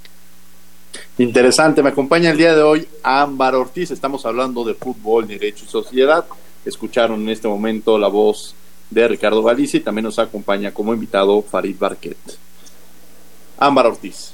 Interesante, 1.18 1.84
me 1.84 1.90
acompaña 1.90 2.32
el 2.32 2.38
día 2.38 2.56
de 2.56 2.62
hoy 2.62 2.88
Ámbar 3.04 3.56
Ortiz, 3.56 3.92
estamos 3.92 4.26
hablando 4.26 4.64
de 4.64 4.74
fútbol, 4.74 5.28
derecho 5.28 5.66
y 5.66 5.68
sociedad. 5.68 6.26
Escucharon 6.66 7.22
en 7.22 7.30
este 7.30 7.48
momento 7.48 7.98
la 7.98 8.08
voz 8.08 8.56
de 8.90 9.08
Ricardo 9.08 9.44
Galicia 9.44 9.78
y 9.78 9.82
también 9.82 10.06
nos 10.06 10.20
acompaña 10.20 10.72
como 10.72 10.94
invitado 10.94 11.42
Farid 11.42 11.76
Barquet. 11.78 12.18
Ámbar 13.58 13.88
Ortiz. 13.88 14.34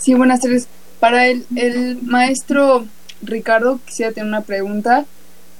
Sí, 0.00 0.14
buenas 0.14 0.40
tardes. 0.40 0.66
Para 0.98 1.26
el, 1.26 1.44
el 1.56 2.00
maestro 2.02 2.86
Ricardo, 3.22 3.80
quisiera 3.84 4.12
tener 4.12 4.28
una 4.28 4.40
pregunta. 4.40 5.04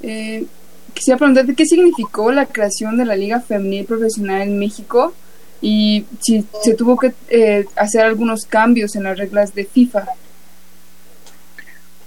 Eh, 0.02 0.46
quisiera 0.94 1.18
preguntarte 1.18 1.54
qué 1.54 1.66
significó 1.66 2.32
la 2.32 2.46
creación 2.46 2.96
de 2.96 3.04
la 3.04 3.16
Liga 3.16 3.40
Femenil 3.40 3.84
Profesional 3.84 4.40
en 4.40 4.58
México 4.58 5.12
y 5.60 6.06
si 6.22 6.46
se 6.62 6.72
tuvo 6.74 6.96
que 6.96 7.12
eh, 7.28 7.66
hacer 7.76 8.00
algunos 8.00 8.46
cambios 8.46 8.96
en 8.96 9.02
las 9.02 9.18
reglas 9.18 9.54
de 9.54 9.66
FIFA. 9.66 10.06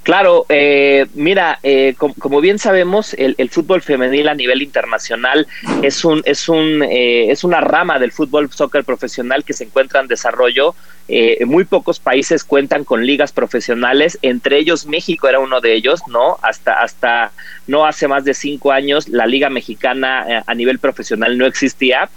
Claro, 0.03 0.45
eh, 0.49 1.05
mira, 1.13 1.59
eh, 1.63 1.95
como 1.97 2.41
bien 2.41 2.59
sabemos, 2.59 3.13
el, 3.13 3.49
fútbol 3.49 3.81
femenil 3.81 4.27
a 4.27 4.35
nivel 4.35 4.61
internacional 4.61 5.47
es 5.81 6.03
un 6.03 6.21
es 6.25 6.49
un 6.49 6.83
eh, 6.83 7.31
es 7.31 7.45
una 7.45 7.61
rama 7.61 7.99
del 7.99 8.11
fútbol 8.11 8.51
soccer 8.51 8.83
profesional 8.83 9.45
que 9.45 9.53
se 9.53 9.63
encuentra 9.63 10.01
en 10.01 10.07
desarrollo. 10.07 10.75
Eh, 11.07 11.45
muy 11.45 11.63
pocos 11.63 11.99
países 11.99 12.43
cuentan 12.43 12.83
con 12.83 13.05
ligas 13.05 13.31
profesionales, 13.31 14.19
entre 14.21 14.57
ellos 14.57 14.87
México 14.87 15.29
era 15.29 15.39
uno 15.39 15.61
de 15.61 15.73
ellos, 15.73 16.01
no 16.07 16.37
hasta 16.41 16.81
hasta 16.81 17.31
no 17.67 17.85
hace 17.85 18.09
más 18.09 18.25
de 18.25 18.33
cinco 18.33 18.73
años 18.73 19.07
la 19.07 19.25
liga 19.25 19.49
mexicana 19.49 20.43
a 20.45 20.53
nivel 20.53 20.79
profesional 20.79 21.37
no 21.37 21.45
existía. 21.45 22.09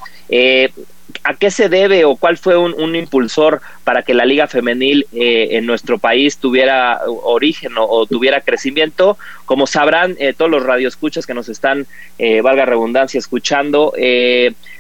¿A 1.23 1.35
qué 1.35 1.53
se 1.53 1.69
debe 1.69 2.05
o 2.05 2.17
cuál 2.17 2.37
fue 2.37 2.57
un, 2.57 2.97
impulsor 2.97 3.61
para 3.85 4.03
que 4.03 4.13
la 4.13 4.25
liga 4.25 4.49
femenil 4.49 5.07
eh, 5.13 5.49
en 5.53 5.65
nuestro 5.65 5.99
país 5.99 6.39
tuviera 6.39 7.01
origen 7.07 7.73
o, 7.79 8.07
tuviera 8.07 8.41
crecimiento? 8.41 9.17
Como 9.45 9.69
sabrán 9.69 10.17
eh, 10.19 10.35
todos 10.37 10.51
los 10.51 10.65
radioescuchas 10.65 11.25
que 11.25 11.35
nos 11.35 11.49
están, 11.49 11.87
eh, 12.19 12.41
valga 12.41 12.65
redundancia, 12.65 13.19
escuchando, 13.19 13.93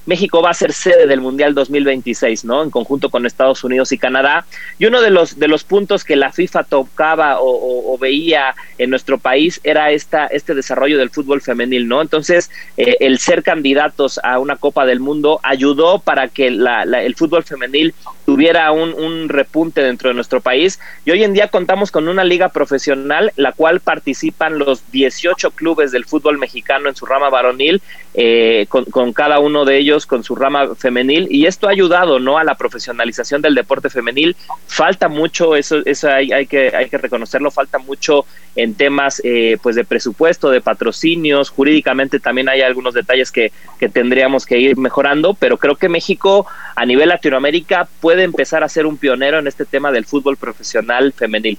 México 0.06 0.40
va 0.40 0.50
a 0.50 0.54
ser 0.54 0.72
sede 0.72 1.08
del 1.08 1.20
Mundial 1.20 1.52
2026, 1.52 2.44
¿no? 2.44 2.62
En 2.62 2.70
conjunto 2.70 3.10
con 3.10 3.26
Estados 3.26 3.64
Unidos 3.64 3.90
y 3.90 3.98
Canadá. 3.98 4.46
Y 4.78 4.86
uno 4.86 5.00
de 5.02 5.10
los, 5.10 5.36
de 5.36 5.48
los 5.48 5.64
puntos 5.64 6.04
que 6.04 6.14
la 6.14 6.30
FIFA 6.30 6.62
tocaba 6.62 7.38
o, 7.40 7.98
veía 7.98 8.54
en 8.78 8.90
nuestro 8.90 9.18
país 9.18 9.60
era 9.64 9.90
esta, 9.90 10.26
este 10.26 10.54
desarrollo 10.54 10.98
del 10.98 11.10
fútbol 11.10 11.40
femenil, 11.40 11.88
¿no? 11.88 12.02
Entonces, 12.02 12.50
el 12.76 13.18
ser 13.18 13.42
candidatos 13.42 14.20
a 14.22 14.38
una 14.38 14.56
Copa 14.56 14.86
del 14.86 15.00
Mundo 15.00 15.40
ayudó 15.42 15.98
para 15.98 16.15
para 16.16 16.28
que 16.28 16.50
la, 16.50 16.84
el 16.84 17.14
fútbol 17.14 17.44
femenil 17.44 17.94
tuviera 18.24 18.72
un, 18.72 18.94
un, 18.94 19.28
repunte 19.28 19.82
dentro 19.82 20.08
de 20.08 20.14
nuestro 20.14 20.40
país. 20.40 20.80
Y 21.04 21.10
hoy 21.10 21.22
en 21.22 21.34
día 21.34 21.48
contamos 21.48 21.90
con 21.90 22.08
una 22.08 22.24
liga 22.24 22.48
profesional, 22.48 23.32
la 23.36 23.52
cual 23.52 23.80
participan 23.80 24.58
los 24.58 24.90
18 24.92 25.50
clubes 25.50 25.92
del 25.92 26.06
fútbol 26.06 26.38
mexicano 26.38 26.88
en 26.88 26.96
su 26.96 27.04
rama 27.04 27.28
varonil, 27.28 27.82
eh, 28.14 28.64
con, 28.70 29.12
cada 29.12 29.40
uno 29.40 29.66
de 29.66 29.76
ellos 29.76 30.06
con 30.06 30.24
su 30.24 30.34
rama 30.34 30.74
femenil. 30.74 31.28
Y 31.30 31.44
esto 31.44 31.68
ha 31.68 31.72
ayudado 31.72 32.18
¿no? 32.18 32.38
a 32.38 32.44
la 32.44 32.54
profesionalización 32.54 33.42
del 33.42 33.54
deporte 33.54 33.90
femenil. 33.90 34.36
Falta 34.66 35.08
mucho, 35.08 35.54
eso, 35.54 35.82
eso 35.84 36.08
hay, 36.08 36.32
hay, 36.32 36.46
que, 36.46 36.74
hay 36.74 36.88
que 36.88 36.96
reconocerlo, 36.96 37.50
falta 37.50 37.78
mucho 37.78 38.24
en 38.54 38.74
temas 38.74 39.20
eh, 39.22 39.58
pues 39.62 39.76
de 39.76 39.84
presupuesto, 39.84 40.48
de 40.48 40.62
patrocinios, 40.62 41.50
jurídicamente 41.50 42.20
también 42.20 42.48
hay 42.48 42.62
algunos 42.62 42.94
detalles 42.94 43.30
que, 43.30 43.52
que 43.78 43.90
tendríamos 43.90 44.46
que 44.46 44.58
ir 44.58 44.78
mejorando, 44.78 45.34
pero 45.34 45.58
creo 45.58 45.76
que 45.76 45.90
México 45.90 46.05
México 46.06 46.46
a 46.76 46.86
nivel 46.86 47.08
Latinoamérica 47.08 47.88
puede 48.00 48.22
empezar 48.22 48.62
a 48.62 48.68
ser 48.68 48.86
un 48.86 48.96
pionero 48.96 49.38
en 49.40 49.48
este 49.48 49.64
tema 49.64 49.90
del 49.90 50.04
fútbol 50.04 50.36
profesional 50.36 51.12
femenil. 51.12 51.58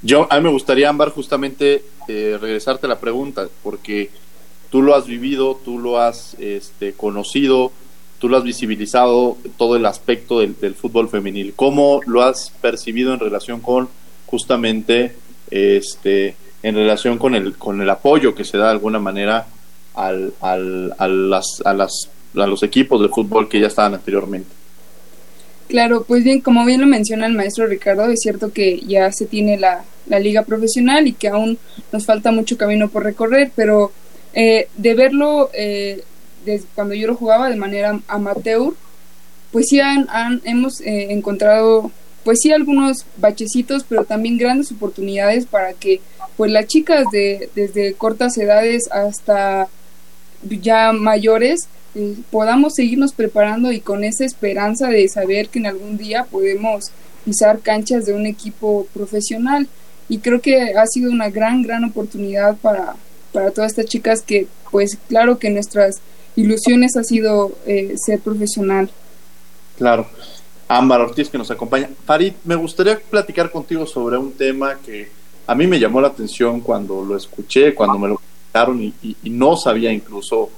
Yo, 0.00 0.26
a 0.30 0.36
mí 0.36 0.44
me 0.44 0.50
gustaría, 0.50 0.88
Ámbar, 0.88 1.10
justamente 1.10 1.84
eh, 2.08 2.38
regresarte 2.40 2.88
la 2.88 2.98
pregunta, 2.98 3.48
porque 3.62 4.10
tú 4.70 4.82
lo 4.82 4.94
has 4.94 5.06
vivido, 5.06 5.60
tú 5.62 5.78
lo 5.78 5.98
has 5.98 6.34
este, 6.38 6.94
conocido, 6.94 7.72
tú 8.18 8.28
lo 8.28 8.38
has 8.38 8.44
visibilizado, 8.44 9.36
todo 9.58 9.76
el 9.76 9.84
aspecto 9.84 10.40
del, 10.40 10.74
fútbol 10.74 11.08
femenil. 11.08 11.52
¿Cómo 11.54 12.00
lo 12.06 12.22
has 12.22 12.50
percibido 12.62 13.12
en 13.12 13.20
relación 13.20 13.60
con 13.60 13.88
justamente, 14.26 15.14
este, 15.50 16.36
en 16.62 16.74
relación 16.74 17.18
con 17.18 17.34
el, 17.34 17.56
con 17.56 17.80
el 17.82 17.90
apoyo 17.90 18.34
que 18.34 18.44
se 18.44 18.56
da 18.56 18.66
de 18.66 18.72
alguna 18.72 18.98
manera 18.98 19.46
al, 19.94 20.32
al, 20.40 20.94
a, 20.98 21.08
las, 21.08 21.62
a, 21.64 21.72
las, 21.72 22.10
a 22.36 22.46
los 22.46 22.62
equipos 22.62 23.00
de 23.00 23.08
fútbol 23.08 23.48
que 23.48 23.60
ya 23.60 23.68
estaban 23.68 23.94
anteriormente? 23.94 24.48
Claro, 25.68 26.04
pues 26.06 26.24
bien, 26.24 26.40
como 26.40 26.64
bien 26.64 26.80
lo 26.80 26.86
menciona 26.86 27.26
el 27.26 27.32
maestro 27.32 27.66
Ricardo, 27.66 28.04
es 28.10 28.20
cierto 28.20 28.52
que 28.52 28.80
ya 28.80 29.10
se 29.12 29.26
tiene 29.26 29.58
la, 29.58 29.84
la 30.06 30.18
liga 30.18 30.42
profesional 30.42 31.06
y 31.06 31.12
que 31.12 31.28
aún 31.28 31.58
nos 31.92 32.04
falta 32.04 32.30
mucho 32.30 32.58
camino 32.58 32.88
por 32.88 33.04
recorrer, 33.04 33.50
pero 33.54 33.90
eh, 34.34 34.68
de 34.76 34.94
verlo 34.94 35.50
eh, 35.54 36.02
cuando 36.74 36.94
yo 36.94 37.06
lo 37.06 37.16
jugaba 37.16 37.48
de 37.48 37.56
manera 37.56 37.98
amateur, 38.08 38.74
pues 39.52 39.66
sí 39.68 39.80
han, 39.80 40.06
hemos 40.44 40.80
eh, 40.80 41.12
encontrado, 41.12 41.90
pues 42.24 42.40
sí 42.42 42.52
algunos 42.52 43.06
bachecitos, 43.16 43.84
pero 43.88 44.04
también 44.04 44.36
grandes 44.36 44.72
oportunidades 44.72 45.46
para 45.46 45.72
que 45.72 46.00
pues 46.36 46.50
las 46.50 46.66
chicas 46.66 47.06
de 47.12 47.48
desde 47.54 47.94
cortas 47.94 48.36
edades 48.36 48.90
hasta 48.90 49.68
ya 50.42 50.92
mayores 50.92 51.68
podamos 52.30 52.74
seguirnos 52.74 53.12
preparando 53.12 53.72
y 53.72 53.80
con 53.80 54.04
esa 54.04 54.24
esperanza 54.24 54.88
de 54.88 55.08
saber 55.08 55.48
que 55.48 55.60
en 55.60 55.66
algún 55.66 55.96
día 55.96 56.26
podemos 56.30 56.90
pisar 57.24 57.60
canchas 57.60 58.04
de 58.06 58.12
un 58.12 58.26
equipo 58.26 58.86
profesional 58.92 59.68
y 60.08 60.18
creo 60.18 60.40
que 60.40 60.74
ha 60.74 60.86
sido 60.86 61.10
una 61.10 61.30
gran, 61.30 61.62
gran 61.62 61.84
oportunidad 61.84 62.56
para, 62.56 62.96
para 63.32 63.50
todas 63.50 63.72
estas 63.72 63.86
chicas 63.86 64.22
que, 64.22 64.46
pues 64.70 64.98
claro 65.08 65.38
que 65.38 65.50
nuestras 65.50 66.00
ilusiones 66.36 66.96
ha 66.96 67.04
sido 67.04 67.52
eh, 67.66 67.94
ser 67.96 68.20
profesional. 68.20 68.90
Claro. 69.76 70.06
Ámbar 70.66 71.00
Ortiz 71.02 71.28
que 71.28 71.38
nos 71.38 71.50
acompaña. 71.50 71.90
Farid, 72.04 72.32
me 72.44 72.54
gustaría 72.54 72.98
platicar 72.98 73.50
contigo 73.50 73.86
sobre 73.86 74.16
un 74.16 74.32
tema 74.32 74.78
que 74.84 75.08
a 75.46 75.54
mí 75.54 75.66
me 75.66 75.78
llamó 75.78 76.00
la 76.00 76.08
atención 76.08 76.60
cuando 76.60 77.04
lo 77.04 77.16
escuché, 77.16 77.74
cuando 77.74 77.98
me 77.98 78.08
lo 78.08 78.16
contaron 78.16 78.82
y, 78.82 78.94
y, 79.02 79.30
no 79.30 79.56
sabía 79.56 79.92
incluso 79.92 80.50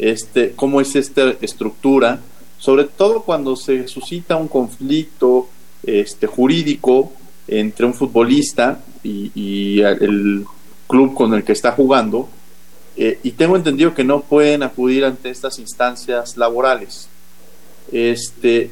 este, 0.00 0.52
cómo 0.52 0.80
es 0.80 0.96
esta 0.96 1.34
estructura, 1.42 2.20
sobre 2.58 2.84
todo 2.84 3.22
cuando 3.22 3.54
se 3.54 3.86
suscita 3.86 4.36
un 4.36 4.48
conflicto 4.48 5.48
este, 5.82 6.26
jurídico 6.26 7.12
entre 7.46 7.84
un 7.84 7.92
futbolista 7.92 8.82
y, 9.02 9.80
el 9.80 10.46
club 10.86 11.14
con 11.14 11.34
el 11.34 11.44
que 11.44 11.52
está 11.52 11.72
jugando, 11.72 12.28
eh, 12.96 13.18
y 13.22 13.32
tengo 13.32 13.56
entendido 13.56 13.94
que 13.94 14.02
no 14.02 14.22
pueden 14.22 14.62
acudir 14.62 15.04
ante 15.04 15.28
estas 15.28 15.58
instancias 15.58 16.36
laborales. 16.38 17.08
Este, 17.92 18.70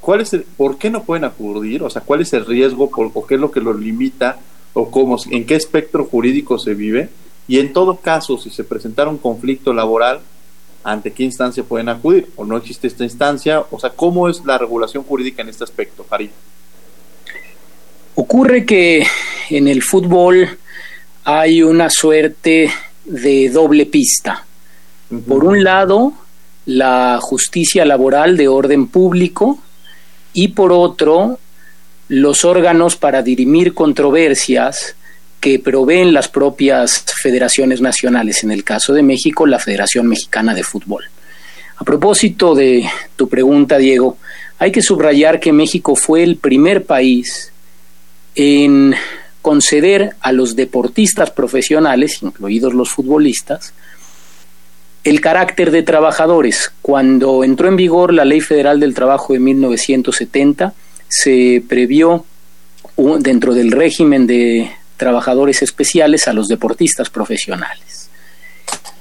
¿cuál 0.00 0.22
es 0.22 0.32
el, 0.32 0.42
¿Por 0.42 0.78
qué 0.78 0.88
no 0.88 1.02
pueden 1.02 1.24
acudir? 1.24 1.82
O 1.82 1.90
sea, 1.90 2.00
¿cuál 2.02 2.22
es 2.22 2.32
el 2.32 2.46
riesgo 2.46 2.88
por, 2.88 3.10
o 3.12 3.26
qué 3.26 3.34
es 3.34 3.40
lo 3.40 3.50
que 3.50 3.60
los 3.60 3.78
limita 3.78 4.38
o 4.72 4.90
cómo, 4.90 5.18
en 5.30 5.44
qué 5.44 5.56
espectro 5.56 6.06
jurídico 6.06 6.58
se 6.58 6.72
vive? 6.72 7.10
Y 7.46 7.58
en 7.58 7.74
todo 7.74 7.96
caso, 7.96 8.38
si 8.38 8.48
se 8.48 8.64
presentara 8.64 9.10
un 9.10 9.18
conflicto 9.18 9.74
laboral, 9.74 10.20
¿ante 10.84 11.12
qué 11.12 11.24
instancia 11.24 11.64
pueden 11.64 11.88
acudir? 11.88 12.30
¿O 12.36 12.44
no 12.44 12.56
existe 12.56 12.86
esta 12.86 13.04
instancia? 13.04 13.64
O 13.70 13.80
sea, 13.80 13.90
¿cómo 13.90 14.28
es 14.28 14.44
la 14.44 14.58
regulación 14.58 15.02
jurídica 15.02 15.42
en 15.42 15.48
este 15.48 15.64
aspecto, 15.64 16.04
Farid? 16.04 16.30
Ocurre 18.14 18.64
que 18.64 19.04
en 19.50 19.66
el 19.66 19.82
fútbol 19.82 20.58
hay 21.24 21.62
una 21.62 21.90
suerte 21.90 22.70
de 23.04 23.48
doble 23.48 23.86
pista. 23.86 24.44
Por 25.26 25.44
un 25.44 25.64
lado, 25.64 26.12
la 26.66 27.18
justicia 27.20 27.84
laboral 27.84 28.36
de 28.36 28.48
orden 28.48 28.86
público 28.86 29.58
y 30.32 30.48
por 30.48 30.72
otro, 30.72 31.38
los 32.08 32.44
órganos 32.44 32.96
para 32.96 33.22
dirimir 33.22 33.74
controversias 33.74 34.96
que 35.44 35.58
proveen 35.58 36.14
las 36.14 36.28
propias 36.28 37.04
federaciones 37.22 37.82
nacionales, 37.82 38.42
en 38.44 38.50
el 38.50 38.64
caso 38.64 38.94
de 38.94 39.02
México, 39.02 39.44
la 39.46 39.58
Federación 39.58 40.06
Mexicana 40.06 40.54
de 40.54 40.62
Fútbol. 40.62 41.04
A 41.76 41.84
propósito 41.84 42.54
de 42.54 42.88
tu 43.14 43.28
pregunta, 43.28 43.76
Diego, 43.76 44.16
hay 44.58 44.72
que 44.72 44.80
subrayar 44.80 45.40
que 45.40 45.52
México 45.52 45.96
fue 45.96 46.22
el 46.22 46.36
primer 46.36 46.86
país 46.86 47.52
en 48.34 48.94
conceder 49.42 50.16
a 50.22 50.32
los 50.32 50.56
deportistas 50.56 51.30
profesionales, 51.30 52.22
incluidos 52.22 52.72
los 52.72 52.88
futbolistas, 52.88 53.74
el 55.04 55.20
carácter 55.20 55.72
de 55.72 55.82
trabajadores. 55.82 56.72
Cuando 56.80 57.44
entró 57.44 57.68
en 57.68 57.76
vigor 57.76 58.14
la 58.14 58.24
Ley 58.24 58.40
Federal 58.40 58.80
del 58.80 58.94
Trabajo 58.94 59.34
de 59.34 59.40
1970, 59.40 60.72
se 61.06 61.62
previó 61.68 62.24
dentro 63.20 63.52
del 63.52 63.72
régimen 63.72 64.26
de 64.26 64.72
trabajadores 64.96 65.62
especiales 65.62 66.28
a 66.28 66.32
los 66.32 66.48
deportistas 66.48 67.10
profesionales. 67.10 68.10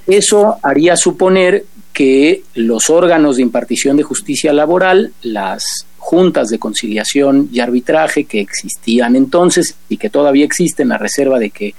Eso 0.08 0.58
haría 0.64 0.98
suponer 0.98 1.66
que 1.94 2.44
los 2.56 2.90
órganos 2.90 3.38
de 3.38 3.44
impartición 3.44 3.96
de 3.96 4.04
justicia 4.04 4.52
laboral, 4.52 5.14
las 5.22 5.86
juntas 5.98 6.50
de 6.50 6.60
conciliación 6.60 7.50
y 7.54 7.60
arbitraje 7.62 8.26
que 8.26 8.42
existían 8.42 9.16
entonces 9.16 9.76
y 9.88 9.98
que 9.98 10.10
todavía 10.10 10.44
existen 10.44 10.92
a 10.92 10.98
reserva 10.98 11.40
de 11.40 11.52
que 11.52 11.76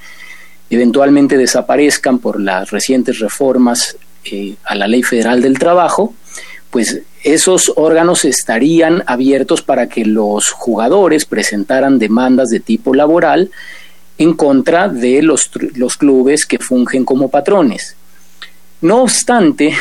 eventualmente 0.71 1.37
desaparezcan 1.37 2.19
por 2.19 2.41
las 2.41 2.71
recientes 2.71 3.19
reformas 3.19 3.97
eh, 4.25 4.55
a 4.65 4.75
la 4.75 4.89
Ley 4.89 5.03
Federal 5.03 5.43
del 5.43 5.59
Trabajo, 5.59 6.15
pues 6.71 7.03
esos 7.23 7.73
órganos 7.77 8.25
estarían 8.25 9.03
abiertos 9.07 9.63
para 9.63 9.89
que 9.89 10.05
los 10.05 10.51
jugadores 10.51 11.27
presentaran 11.27 11.99
demandas 11.99 12.49
de 12.49 12.61
tipo 12.61 12.95
laboral 12.95 13.51
en 14.19 14.35
contra 14.35 14.89
de 14.89 15.23
los, 15.23 15.51
los 15.75 15.97
clubes 15.97 16.47
que 16.47 16.59
fungen 16.59 17.05
como 17.05 17.29
patrones. 17.29 17.97
No 18.81 19.03
obstante, 19.03 19.75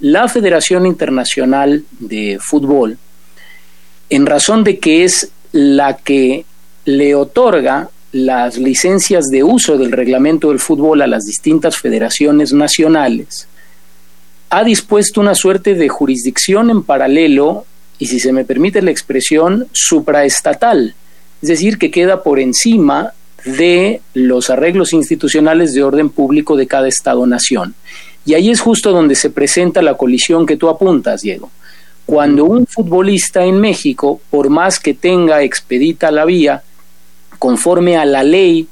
la 0.00 0.28
Federación 0.28 0.86
Internacional 0.86 1.84
de 1.98 2.38
Fútbol 2.40 2.98
en 4.10 4.26
razón 4.26 4.64
de 4.64 4.78
que 4.78 5.04
es 5.04 5.30
la 5.52 5.96
que 5.96 6.44
le 6.84 7.14
otorga 7.14 7.90
las 8.12 8.56
licencias 8.56 9.26
de 9.26 9.44
uso 9.44 9.76
del 9.76 9.92
reglamento 9.92 10.48
del 10.48 10.58
fútbol 10.58 11.02
a 11.02 11.06
las 11.06 11.24
distintas 11.24 11.76
federaciones 11.76 12.52
nacionales, 12.52 13.48
ha 14.50 14.64
dispuesto 14.64 15.20
una 15.20 15.34
suerte 15.34 15.74
de 15.74 15.88
jurisdicción 15.90 16.70
en 16.70 16.82
paralelo 16.82 17.66
y, 17.98 18.06
si 18.06 18.18
se 18.18 18.32
me 18.32 18.44
permite 18.44 18.80
la 18.80 18.90
expresión, 18.90 19.68
supraestatal, 19.72 20.94
es 21.42 21.48
decir, 21.48 21.76
que 21.76 21.90
queda 21.90 22.22
por 22.22 22.40
encima 22.40 23.12
de 23.44 24.00
los 24.14 24.50
arreglos 24.50 24.92
institucionales 24.92 25.74
de 25.74 25.82
orden 25.82 26.10
público 26.10 26.56
de 26.56 26.66
cada 26.66 26.88
Estado-nación. 26.88 27.74
Y 28.24 28.34
ahí 28.34 28.50
es 28.50 28.60
justo 28.60 28.92
donde 28.92 29.14
se 29.14 29.30
presenta 29.30 29.80
la 29.80 29.94
colisión 29.94 30.44
que 30.44 30.56
tú 30.56 30.68
apuntas, 30.68 31.22
Diego. 31.22 31.50
Cuando 32.04 32.44
un 32.44 32.66
futbolista 32.66 33.44
en 33.44 33.60
México, 33.60 34.20
por 34.30 34.50
más 34.50 34.80
que 34.80 34.94
tenga 34.94 35.42
expedita 35.42 36.10
la 36.10 36.24
vía, 36.24 36.62
conforme 37.38 37.96
a 37.96 38.04
la 38.04 38.22
ley 38.22 38.66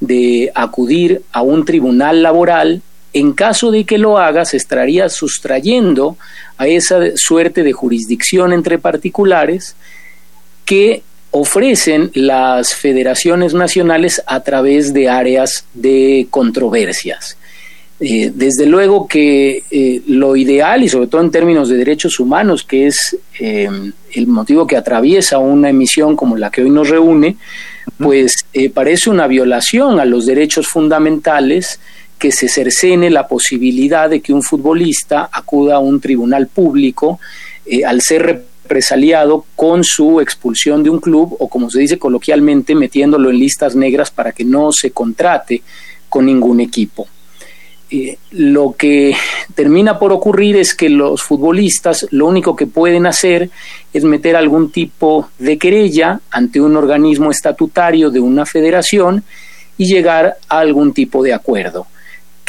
de 0.00 0.50
acudir 0.54 1.22
a 1.32 1.42
un 1.42 1.64
tribunal 1.64 2.22
laboral, 2.22 2.82
en 3.12 3.32
caso 3.32 3.70
de 3.70 3.84
que 3.84 3.98
lo 3.98 4.18
haga, 4.18 4.44
se 4.44 4.56
estaría 4.56 5.08
sustrayendo 5.08 6.16
a 6.58 6.68
esa 6.68 7.16
suerte 7.16 7.62
de 7.62 7.72
jurisdicción 7.72 8.52
entre 8.52 8.78
particulares 8.78 9.74
que 10.64 11.02
ofrecen 11.30 12.10
las 12.14 12.74
federaciones 12.74 13.54
nacionales 13.54 14.22
a 14.26 14.40
través 14.40 14.92
de 14.92 15.08
áreas 15.08 15.64
de 15.74 16.26
controversias. 16.30 17.36
Eh, 18.02 18.32
desde 18.34 18.64
luego 18.64 19.06
que 19.06 19.62
eh, 19.70 20.00
lo 20.06 20.34
ideal, 20.34 20.82
y 20.82 20.88
sobre 20.88 21.06
todo 21.06 21.20
en 21.20 21.30
términos 21.30 21.68
de 21.68 21.76
derechos 21.76 22.18
humanos, 22.18 22.64
que 22.64 22.86
es 22.86 23.14
eh, 23.38 23.68
el 24.14 24.26
motivo 24.26 24.66
que 24.66 24.78
atraviesa 24.78 25.38
una 25.38 25.68
emisión 25.68 26.16
como 26.16 26.34
la 26.38 26.50
que 26.50 26.62
hoy 26.62 26.70
nos 26.70 26.88
reúne, 26.88 27.36
pues 27.98 28.46
parece 28.72 29.10
una 29.10 29.26
violación 29.26 30.00
a 30.00 30.06
los 30.06 30.24
derechos 30.24 30.66
fundamentales 30.66 31.78
que 32.18 32.32
se 32.32 32.48
cercene 32.48 33.10
la 33.10 33.28
posibilidad 33.28 34.08
de 34.08 34.20
que 34.20 34.32
un 34.32 34.42
futbolista 34.42 35.28
acuda 35.30 35.76
a 35.76 35.80
un 35.80 36.00
tribunal 36.00 36.46
público 36.46 37.20
al 37.86 38.00
ser 38.00 38.44
con 39.56 39.82
su 39.82 40.20
expulsión 40.20 40.82
de 40.82 40.90
un 40.90 41.00
club 41.00 41.36
o 41.40 41.48
como 41.48 41.68
se 41.70 41.80
dice 41.80 41.98
coloquialmente 41.98 42.74
metiéndolo 42.74 43.28
en 43.28 43.38
listas 43.38 43.74
negras 43.74 44.10
para 44.10 44.30
que 44.30 44.44
no 44.44 44.70
se 44.70 44.92
contrate 44.92 45.62
con 46.08 46.26
ningún 46.26 46.60
equipo. 46.60 47.08
eh, 47.90 48.18
lo 48.30 48.76
que 48.78 49.16
termina 49.56 49.98
por 49.98 50.12
ocurrir 50.12 50.56
es 50.56 50.76
que 50.76 50.88
los 50.88 51.20
futbolistas 51.22 52.06
lo 52.12 52.28
único 52.28 52.54
que 52.54 52.68
pueden 52.68 53.06
hacer 53.06 53.50
es 53.92 54.04
meter 54.04 54.36
algún 54.36 54.70
tipo 54.70 55.28
de 55.40 55.58
querella 55.58 56.20
ante 56.30 56.60
un 56.60 56.76
organismo 56.76 57.32
estatutario 57.32 58.10
de 58.10 58.20
una 58.20 58.46
federación 58.46 59.24
y 59.76 59.86
llegar 59.86 60.36
a 60.48 60.58
algún 60.60 60.92
tipo 60.92 61.24
de 61.24 61.34
acuerdo. 61.34 61.88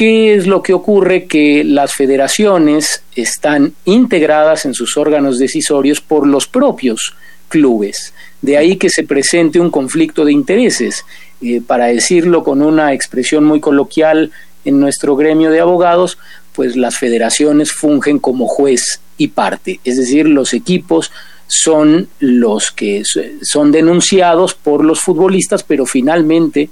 ¿Qué 0.02 0.34
es 0.34 0.48
lo 0.48 0.64
que 0.64 0.74
ocurre? 0.74 1.26
Que 1.26 1.64
las 1.64 1.94
federaciones 1.94 3.04
están 3.16 3.76
integradas 3.86 4.66
en 4.66 4.74
sus 4.74 4.98
órganos 4.98 5.38
decisorios 5.38 6.02
por 6.02 6.26
los 6.26 6.48
propios 6.48 7.14
clubes. 7.50 8.12
De 8.42 8.58
ahí 8.58 8.78
que 8.78 8.90
se 8.90 9.04
presente 9.04 9.60
un 9.60 9.70
conflicto 9.70 10.26
de 10.26 10.32
intereses. 10.32 11.06
Eh, 11.44 11.62
para 11.62 11.86
decirlo 11.86 12.44
con 12.44 12.64
una 12.64 12.96
expresión 12.96 13.44
muy 13.44 13.60
coloquial 13.60 14.32
en 14.66 14.80
nuestro 14.80 15.16
gremio 15.16 15.52
de 15.52 15.60
abogados, 15.60 16.18
pues 16.54 16.76
las 16.76 16.98
federaciones 16.98 17.72
fungen 17.72 18.18
como 18.18 18.48
juez 18.48 19.02
y 19.20 19.28
parte. 19.28 19.82
Es 19.84 19.98
decir, 19.98 20.28
los 20.28 20.56
equipos 20.56 21.12
son 21.46 22.08
los 22.20 22.72
que 22.72 23.04
son 23.44 23.72
denunciados 23.72 24.56
por 24.56 24.84
los 24.84 25.00
futbolistas, 25.00 25.62
pero 25.62 25.86
finalmente 25.86 26.72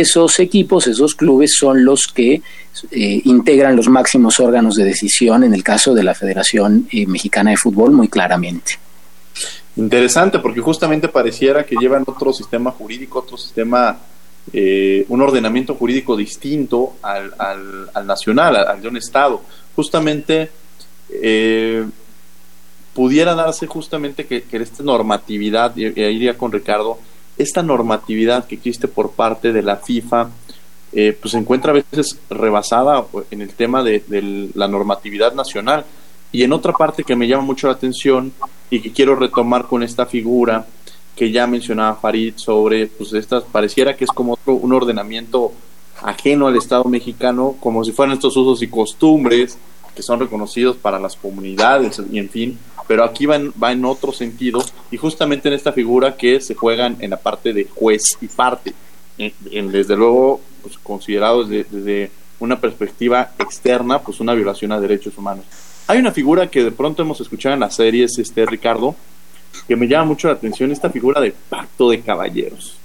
esos 0.00 0.38
equipos, 0.40 0.86
esos 0.86 1.14
clubes 1.14 1.56
son 1.56 1.84
los 1.84 2.02
que 2.12 2.42
eh, 2.90 3.22
integran 3.24 3.76
los 3.76 3.88
máximos 3.88 4.40
órganos 4.40 4.74
de 4.74 4.84
decisión 4.84 5.44
en 5.44 5.54
el 5.54 5.62
caso 5.62 5.94
de 5.94 6.02
la 6.02 6.14
Federación 6.14 6.88
eh, 6.90 7.06
Mexicana 7.06 7.50
de 7.50 7.56
Fútbol 7.56 7.92
muy 7.92 8.08
claramente. 8.08 8.78
Interesante, 9.76 10.38
porque 10.38 10.60
justamente 10.60 11.08
pareciera 11.08 11.64
que 11.64 11.76
llevan 11.76 12.04
otro 12.06 12.32
sistema 12.32 12.70
jurídico, 12.70 13.20
otro 13.20 13.36
sistema, 13.36 13.98
eh, 14.52 15.04
un 15.08 15.22
ordenamiento 15.22 15.74
jurídico 15.74 16.16
distinto 16.16 16.94
al, 17.02 17.32
al, 17.38 18.06
nacional, 18.06 18.56
al, 18.56 18.82
de 18.82 18.88
un 18.88 18.96
Estado. 18.96 19.42
Justamente 19.74 20.50
pudiera 22.94 23.34
darse 23.34 23.66
justamente 23.66 24.26
que, 24.26 24.44
esta 24.50 24.82
normatividad, 24.82 25.74
y 25.76 25.86
ahí 25.86 26.16
iría 26.16 26.36
con 26.36 26.52
Ricardo, 26.52 26.98
esta 27.36 27.62
normatividad 27.62 28.46
que 28.46 28.56
existe 28.56 28.88
por 28.88 29.12
parte 29.12 29.52
de 29.52 29.62
la 29.62 29.76
FIFA, 29.76 30.30
eh, 30.92 31.16
pues 31.18 31.32
se 31.32 31.38
encuentra 31.38 31.72
a 31.72 31.74
veces 31.74 32.18
rebasada 32.28 33.06
en 33.30 33.40
el 33.40 33.54
tema 33.54 33.82
de, 33.82 34.50
la 34.54 34.68
normatividad 34.68 35.32
nacional. 35.34 35.84
Y 36.30 36.42
en 36.44 36.52
otra 36.52 36.72
parte 36.72 37.04
que 37.04 37.16
me 37.16 37.28
llama 37.28 37.42
mucho 37.42 37.66
la 37.66 37.74
atención 37.74 38.32
y 38.70 38.80
que 38.80 38.92
quiero 38.92 39.16
retomar 39.16 39.66
con 39.66 39.82
esta 39.82 40.06
figura 40.06 40.66
que 41.16 41.30
ya 41.30 41.46
mencionaba 41.46 41.96
Farid 41.96 42.34
sobre, 42.36 42.86
pues 42.86 43.12
estas, 43.12 43.44
pareciera 43.44 43.96
que 43.96 44.04
es 44.04 44.10
como 44.10 44.34
otro, 44.34 44.54
un 44.54 44.72
ordenamiento 44.72 45.52
ajeno 46.02 46.46
al 46.46 46.56
Estado 46.56 46.84
mexicano, 46.84 47.54
como 47.60 47.84
si 47.84 47.92
fueran 47.92 48.14
estos 48.14 48.36
usos 48.36 48.62
y 48.62 48.68
costumbres 48.68 49.58
que 49.94 50.02
son 50.02 50.20
reconocidos 50.20 50.76
para 50.76 50.98
las 50.98 51.16
comunidades 51.16 52.00
y 52.10 52.18
en 52.18 52.28
fin, 52.28 52.58
pero 52.86 53.04
aquí 53.04 53.26
va 53.26 53.36
en, 53.36 53.52
va 53.62 53.72
en 53.72 53.84
otro 53.84 54.12
sentido 54.12 54.64
y 54.90 54.96
justamente 54.96 55.48
en 55.48 55.54
esta 55.54 55.72
figura 55.72 56.16
que 56.16 56.40
se 56.40 56.54
juegan 56.54 56.96
en 57.00 57.10
la 57.10 57.16
parte 57.16 57.52
de 57.52 57.64
juez 57.64 58.02
y 58.20 58.28
parte, 58.28 58.74
en, 59.18 59.70
desde 59.70 59.96
luego 59.96 60.40
pues, 60.62 60.78
considerado 60.78 61.44
desde, 61.44 62.10
una 62.40 62.60
perspectiva 62.60 63.30
externa, 63.38 64.00
pues 64.00 64.18
una 64.18 64.34
violación 64.34 64.72
a 64.72 64.80
derechos 64.80 65.16
humanos. 65.16 65.44
Hay 65.86 65.98
una 65.98 66.10
figura 66.10 66.48
que 66.48 66.64
de 66.64 66.72
pronto 66.72 67.02
hemos 67.02 67.20
escuchado 67.20 67.54
en 67.54 67.60
las 67.60 67.76
series, 67.76 68.18
este 68.18 68.44
Ricardo, 68.46 68.96
que 69.68 69.76
me 69.76 69.86
llama 69.86 70.06
mucho 70.06 70.26
la 70.26 70.34
atención, 70.34 70.72
esta 70.72 70.90
figura 70.90 71.20
de 71.20 71.32
pacto 71.48 71.88
de 71.90 72.00
caballeros. 72.00 72.78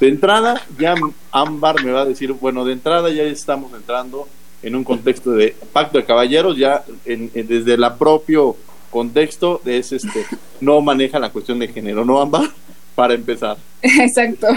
De 0.00 0.08
entrada, 0.08 0.62
ya 0.78 0.94
Ámbar 1.30 1.84
me 1.84 1.92
va 1.92 2.02
a 2.02 2.04
decir, 2.06 2.32
bueno, 2.32 2.64
de 2.64 2.72
entrada 2.72 3.10
ya 3.10 3.24
estamos 3.24 3.74
entrando 3.74 4.28
en 4.62 4.76
un 4.76 4.84
contexto 4.84 5.32
de 5.32 5.54
pacto 5.72 5.98
de 5.98 6.04
caballeros, 6.04 6.56
ya 6.56 6.84
desde 7.04 7.74
el 7.74 7.84
propio 7.98 8.56
contexto 8.90 9.60
es 9.64 9.92
este, 9.92 10.24
no 10.60 10.80
maneja 10.80 11.18
la 11.18 11.30
cuestión 11.30 11.58
de 11.58 11.68
género, 11.68 12.04
¿no, 12.04 12.20
Ámbar? 12.20 12.50
Para 12.94 13.14
empezar. 13.14 13.56
Exacto. 13.82 14.48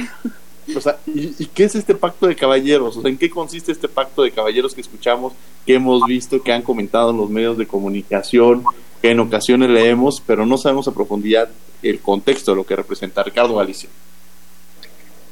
O 0.76 0.82
sea, 0.82 0.98
¿y, 1.06 1.46
qué 1.46 1.64
es 1.66 1.76
este 1.76 1.96
pacto 1.96 2.28
de 2.28 2.36
caballeros? 2.36 2.98
O 2.98 3.02
sea, 3.02 3.10
¿en 3.10 3.18
qué 3.18 3.30
consiste 3.30 3.72
este 3.72 3.88
pacto 3.88 4.24
de 4.24 4.32
caballeros 4.32 4.74
que 4.74 4.82
escuchamos, 4.82 5.34
que 5.66 5.76
hemos 5.76 6.04
visto, 6.06 6.42
que 6.42 6.52
han 6.52 6.64
comentado 6.64 7.12
en 7.12 7.18
los 7.18 7.30
medios 7.30 7.58
de 7.58 7.68
comunicación, 7.68 8.64
que 9.02 9.12
en 9.12 9.20
ocasiones 9.20 9.70
leemos, 9.70 10.22
pero 10.26 10.46
no 10.46 10.58
sabemos 10.58 10.88
a 10.88 10.94
profundidad 10.94 11.50
el 11.84 12.00
contexto 12.00 12.52
de 12.52 12.58
lo 12.58 12.66
que 12.66 12.76
representa 12.76 13.24
Ricardo 13.24 13.56
Galicia? 13.56 13.90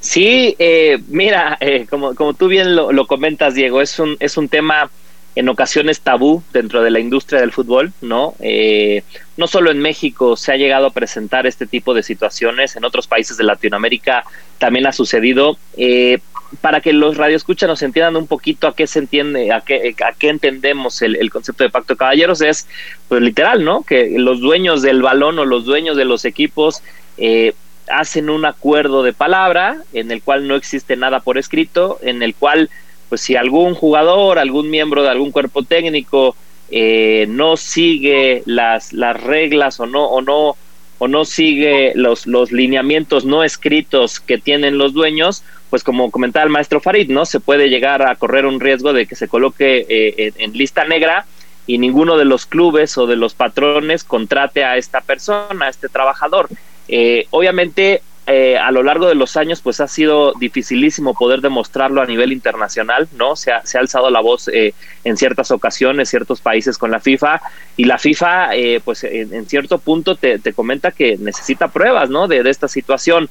Sí, 0.03 0.53
eh, 0.59 1.01
mira, 1.07 1.57
eh, 1.61 1.87
como, 1.89 2.13
como 2.13 2.33
tú 2.33 2.49
bien 2.49 2.75
lo, 2.75 2.91
lo, 2.91 3.07
comentas, 3.07 3.55
Diego, 3.55 3.81
es 3.81 3.99
un, 3.99 4.17
es 4.19 4.35
un 4.35 4.49
tema 4.49 4.91
en 5.33 5.47
ocasiones 5.47 6.01
tabú 6.01 6.43
dentro 6.51 6.83
de 6.83 6.91
la 6.91 6.99
industria 6.99 7.39
del 7.39 7.53
fútbol, 7.53 7.93
¿no? 8.01 8.35
Eh, 8.41 9.03
no 9.37 9.47
solo 9.47 9.71
en 9.71 9.79
México 9.79 10.35
se 10.35 10.51
ha 10.51 10.57
llegado 10.57 10.87
a 10.87 10.93
presentar 10.93 11.47
este 11.47 11.65
tipo 11.67 11.93
de 11.93 12.03
situaciones, 12.03 12.75
en 12.75 12.83
otros 12.83 13.07
países 13.07 13.37
de 13.37 13.45
Latinoamérica 13.45 14.25
también 14.57 14.85
ha 14.87 14.91
sucedido. 14.91 15.57
Eh, 15.77 16.19
para 16.59 16.81
que 16.81 16.91
los 16.91 17.15
radioescuchas 17.15 17.69
nos 17.69 17.81
entiendan 17.81 18.17
un 18.17 18.27
poquito 18.27 18.67
a 18.67 18.75
qué 18.75 18.87
se 18.87 18.99
entiende, 18.99 19.53
a 19.53 19.61
qué, 19.61 19.95
a 20.05 20.11
qué 20.11 20.29
entendemos 20.29 21.01
el, 21.01 21.31
concepto 21.31 21.63
de 21.63 21.69
pacto 21.69 21.93
de 21.93 21.97
caballeros, 21.97 22.41
es 22.41 22.67
pues 23.07 23.21
literal, 23.21 23.63
¿no? 23.63 23.83
Que 23.83 24.19
los 24.19 24.41
dueños 24.41 24.81
del 24.81 25.01
balón 25.01 25.39
o 25.39 25.45
los 25.45 25.63
dueños 25.63 25.95
de 25.95 26.03
los 26.03 26.25
equipos 26.25 26.83
eh, 27.17 27.53
hacen 27.87 28.29
un 28.29 28.45
acuerdo 28.45 29.03
de 29.03 29.13
palabra 29.13 29.77
en 29.93 30.11
el 30.11 30.21
cual 30.21 30.47
no 30.47 30.55
existe 30.55 30.95
nada 30.95 31.19
por 31.19 31.37
escrito, 31.37 31.99
en 32.01 32.23
el 32.23 32.35
cual 32.35 32.69
pues 33.09 33.21
si 33.21 33.35
algún 33.35 33.75
jugador, 33.75 34.39
algún 34.39 34.69
miembro 34.69 35.03
de 35.03 35.09
algún 35.09 35.31
cuerpo 35.31 35.63
técnico 35.63 36.35
eh, 36.71 37.27
no 37.29 37.57
sigue 37.57 38.41
las, 38.45 38.93
las 38.93 39.21
reglas 39.21 39.79
o 39.79 39.85
no, 39.85 40.05
o 40.05 40.21
no, 40.21 40.55
o 40.97 41.07
no 41.07 41.25
sigue 41.25 41.91
los, 41.95 42.25
los 42.25 42.51
lineamientos 42.51 43.25
no 43.25 43.43
escritos 43.43 44.19
que 44.19 44.37
tienen 44.37 44.77
los 44.77 44.93
dueños, 44.93 45.43
pues 45.69 45.83
como 45.83 46.11
comentaba 46.11 46.45
el 46.45 46.49
maestro 46.49 46.79
Farid, 46.79 47.09
¿no? 47.09 47.25
Se 47.25 47.39
puede 47.39 47.69
llegar 47.69 48.01
a 48.07 48.15
correr 48.15 48.45
un 48.45 48.59
riesgo 48.59 48.93
de 48.93 49.05
que 49.05 49.15
se 49.15 49.27
coloque 49.27 49.85
eh, 49.89 50.33
en, 50.37 50.53
lista 50.53 50.85
negra 50.85 51.25
y 51.67 51.77
ninguno 51.77 52.17
de 52.17 52.25
los 52.25 52.45
clubes 52.45 52.97
o 52.97 53.05
de 53.05 53.15
los 53.15 53.33
patrones 53.33 54.03
contrate 54.03 54.63
a 54.63 54.77
esta 54.77 55.01
persona, 55.01 55.65
a 55.65 55.69
este 55.69 55.89
trabajador. 55.89 56.49
Eh, 56.87 57.27
obviamente 57.29 58.01
eh, 58.25 58.57
a 58.57 58.71
lo 58.71 58.83
largo 58.83 59.07
de 59.07 59.15
los 59.15 59.35
años 59.35 59.59
pues 59.61 59.81
ha 59.81 59.87
sido 59.89 60.31
dificilísimo 60.39 61.13
poder 61.13 61.41
demostrarlo 61.41 62.01
a 62.01 62.05
nivel 62.05 62.31
internacional, 62.31 63.09
¿no? 63.17 63.35
Se 63.35 63.51
ha, 63.51 63.65
se 63.65 63.77
ha 63.77 63.81
alzado 63.81 64.09
la 64.09 64.21
voz 64.21 64.47
eh, 64.47 64.73
en 65.03 65.17
ciertas 65.17 65.51
ocasiones, 65.51 66.09
ciertos 66.09 66.39
países 66.39 66.77
con 66.77 66.89
la 66.89 67.01
FIFA 67.01 67.41
y 67.75 67.83
la 67.83 67.97
FIFA 67.97 68.55
eh, 68.55 68.81
pues 68.83 69.03
en, 69.03 69.45
cierto 69.47 69.77
punto 69.77 70.15
te, 70.15 70.39
te, 70.39 70.53
comenta 70.53 70.91
que 70.91 71.17
necesita 71.17 71.67
pruebas, 71.67 72.09
¿no? 72.09 72.29
De, 72.29 72.43
de 72.43 72.49
esta 72.49 72.69
situación. 72.69 73.29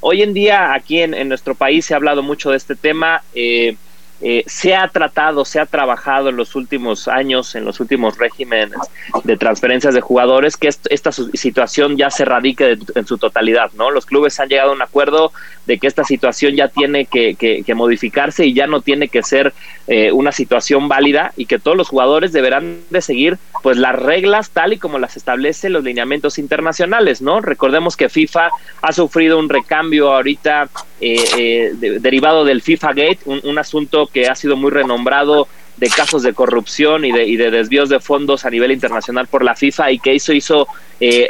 hoy 0.00 0.22
en 0.22 0.34
día 0.34 0.74
aquí 0.74 1.00
en, 1.00 1.14
en, 1.14 1.30
nuestro 1.30 1.54
país 1.54 1.86
se 1.86 1.94
ha 1.94 1.96
hablado 1.96 2.22
mucho 2.22 2.50
de 2.50 2.58
este 2.58 2.74
tema. 2.74 3.22
Eh, 4.24 4.34
eh, 4.34 4.42
se 4.46 4.74
ha 4.74 4.88
tratado, 4.88 5.44
se 5.44 5.60
ha 5.60 5.66
trabajado 5.66 6.28
en 6.28 6.36
los 6.36 6.56
últimos 6.56 7.06
años, 7.06 7.54
en 7.54 7.64
los 7.64 7.78
últimos 7.78 8.18
regímenes 8.18 8.78
de 9.22 9.36
transferencias 9.36 9.94
de 9.94 10.00
jugadores, 10.00 10.56
que 10.56 10.68
esta 10.68 11.12
situación 11.12 11.96
ya 11.96 12.10
se 12.10 12.24
radique 12.24 12.76
en 12.96 13.06
su 13.06 13.16
totalidad, 13.16 13.70
¿no? 13.74 13.92
Los 13.92 14.06
clubes 14.06 14.40
han 14.40 14.48
llegado 14.48 14.70
a 14.70 14.74
un 14.74 14.82
acuerdo 14.82 15.30
de 15.66 15.78
que 15.78 15.86
esta 15.86 16.02
situación 16.02 16.54
ya 16.54 16.68
tiene 16.68 17.06
que, 17.06 17.64
modificarse 17.74 18.46
y 18.46 18.54
ya 18.54 18.66
no 18.66 18.80
tiene 18.80 19.08
que 19.08 19.22
ser 19.22 19.52
eh, 19.86 20.12
una 20.12 20.32
situación 20.32 20.88
válida 20.88 21.32
y 21.36 21.46
que 21.46 21.58
todos 21.58 21.76
los 21.76 21.88
jugadores 21.88 22.32
deberán 22.32 22.78
de 22.90 23.00
seguir 23.00 23.38
pues 23.62 23.76
las 23.76 23.96
reglas 23.96 24.50
tal 24.50 24.72
y 24.72 24.78
como 24.78 24.98
las 24.98 25.16
establecen 25.16 25.72
los 25.72 25.84
lineamientos 25.84 26.38
internacionales, 26.38 27.22
¿no? 27.22 27.40
Recordemos 27.40 27.96
que 27.96 28.08
FIFA 28.08 28.50
ha 28.82 28.92
sufrido 28.92 29.38
un 29.38 29.48
recambio 29.48 30.12
ahorita 30.12 30.68
eh, 31.00 31.72
derivado 32.00 32.44
del 32.44 32.62
FIFA 32.62 32.88
Gate, 32.88 33.18
un 33.26 33.58
asunto 33.58 34.08
que 34.14 34.28
ha 34.28 34.34
sido 34.34 34.56
muy 34.56 34.70
renombrado 34.70 35.48
de 35.76 35.88
casos 35.88 36.22
de 36.22 36.32
corrupción 36.32 37.04
y 37.04 37.12
de, 37.12 37.26
y 37.26 37.36
de 37.36 37.50
desvíos 37.50 37.88
de 37.88 37.98
fondos 37.98 38.44
a 38.44 38.50
nivel 38.50 38.70
internacional 38.70 39.26
por 39.26 39.44
la 39.44 39.54
FIFA 39.54 39.90
y 39.90 39.98
que 39.98 40.14
eso 40.14 40.32
hizo 40.32 40.68
eh, 41.00 41.26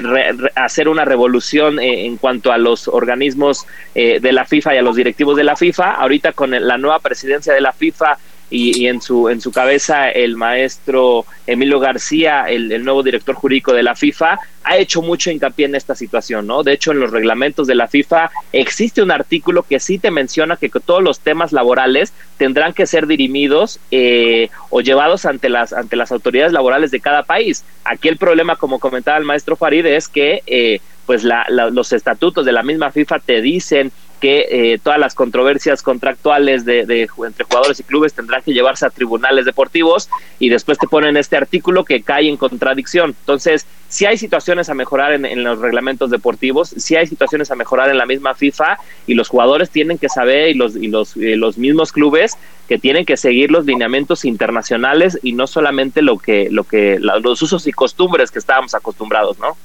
hacer 0.54 0.88
una 0.88 1.04
revolución 1.04 1.80
eh, 1.80 2.04
en 2.04 2.18
cuanto 2.18 2.52
a 2.52 2.58
los 2.58 2.86
organismos 2.86 3.66
eh, 3.94 4.20
de 4.20 4.32
la 4.32 4.44
FIFA 4.44 4.74
y 4.74 4.78
a 4.78 4.82
los 4.82 4.96
directivos 4.96 5.36
de 5.36 5.44
la 5.44 5.56
FIFA. 5.56 5.92
Ahorita 5.92 6.32
con 6.32 6.50
la 6.50 6.76
nueva 6.76 6.98
presidencia 6.98 7.54
de 7.54 7.62
la 7.62 7.72
FIFA 7.72 8.18
y, 8.50 8.86
en 8.86 9.00
su 9.00 9.28
en 9.28 9.40
su 9.40 9.50
cabeza 9.50 10.10
el 10.10 10.36
maestro 10.36 11.24
Emilio 11.46 11.80
García, 11.80 12.44
el, 12.48 12.84
nuevo 12.84 13.02
director 13.02 13.34
jurídico 13.34 13.72
de 13.72 13.82
la 13.82 13.94
FIFA, 13.94 14.38
ha 14.62 14.76
hecho 14.76 15.02
mucho 15.02 15.30
hincapié 15.30 15.66
en 15.66 15.74
esta 15.74 15.94
situación, 15.94 16.46
¿no? 16.46 16.62
De 16.62 16.72
hecho, 16.72 16.92
en 16.92 17.00
los 17.00 17.10
reglamentos 17.10 17.66
de 17.66 17.74
la 17.74 17.88
FIFA 17.88 18.30
existe 18.52 19.02
un 19.02 19.10
artículo 19.10 19.62
que 19.62 19.80
sí 19.80 19.98
te 19.98 20.10
menciona 20.10 20.56
que 20.56 20.68
todos 20.68 21.02
los 21.02 21.20
temas 21.20 21.52
laborales 21.52 22.12
tendrán 22.38 22.72
que 22.72 22.86
ser 22.86 23.06
dirimidos 23.06 23.80
eh, 23.90 24.50
o 24.70 24.80
llevados 24.80 25.24
ante 25.24 25.48
las 25.48 25.72
ante 25.72 25.96
las 25.96 26.12
autoridades 26.12 26.52
laborales 26.52 26.90
de 26.90 27.00
cada 27.00 27.22
país. 27.22 27.64
Aquí 27.84 28.08
el 28.08 28.16
problema, 28.16 28.56
como 28.56 28.78
comentaba 28.78 29.18
el 29.18 29.24
maestro 29.24 29.56
Farid, 29.56 29.86
es 29.86 30.08
que 30.08 30.42
eh, 30.46 30.80
pues 31.06 31.24
la, 31.24 31.46
los 31.48 31.92
estatutos 31.92 32.46
de 32.46 32.52
la 32.52 32.62
misma 32.62 32.90
FIFA 32.90 33.18
te 33.18 33.40
dicen 33.40 33.92
que 34.20 34.46
eh, 34.50 34.78
todas 34.82 34.98
las 34.98 35.14
controversias 35.14 35.82
contractuales 35.82 36.64
de, 36.64 36.80
entre 37.26 37.44
jugadores 37.44 37.78
y 37.80 37.82
clubes 37.82 38.14
tendrán 38.14 38.42
que 38.42 38.52
llevarse 38.52 38.86
a 38.86 38.90
tribunales 38.90 39.44
deportivos 39.44 40.08
y 40.38 40.48
después 40.48 40.78
te 40.78 40.86
ponen 40.86 41.16
este 41.16 41.36
artículo 41.36 41.84
que 41.84 42.02
cae 42.02 42.28
en 42.28 42.36
contradicción. 42.36 43.14
Entonces, 43.20 43.66
si 43.88 44.06
hay 44.06 44.18
situaciones 44.18 44.68
a 44.70 44.74
mejorar 44.74 45.12
en, 45.12 45.44
los 45.44 45.58
reglamentos 45.58 46.10
deportivos, 46.10 46.70
si 46.70 46.96
hay 46.96 47.06
situaciones 47.06 47.50
a 47.50 47.54
mejorar 47.54 47.90
en 47.90 47.98
la 47.98 48.06
misma 48.06 48.34
FIFA 48.34 48.78
y 49.06 49.14
los 49.14 49.28
jugadores 49.28 49.70
tienen 49.70 49.98
que 49.98 50.08
saber 50.08 50.48
y 50.48 50.54
los, 50.54 50.74
y 50.76 50.88
los, 50.88 51.16
eh, 51.16 51.36
los 51.36 51.58
mismos 51.58 51.92
clubes 51.92 52.36
que 52.68 52.78
tienen 52.78 53.04
que 53.04 53.16
seguir 53.16 53.50
los 53.50 53.66
lineamientos 53.66 54.24
internacionales 54.24 55.18
y 55.22 55.32
no 55.32 55.46
solamente 55.46 56.02
lo 56.02 56.18
que, 56.18 56.48
lo 56.50 56.64
que, 56.64 56.98
los 56.98 57.42
usos 57.42 57.66
y 57.66 57.72
costumbres 57.72 58.30
que 58.30 58.38
estábamos 58.38 58.74
acostumbrados, 58.74 59.38
¿no? 59.38 59.56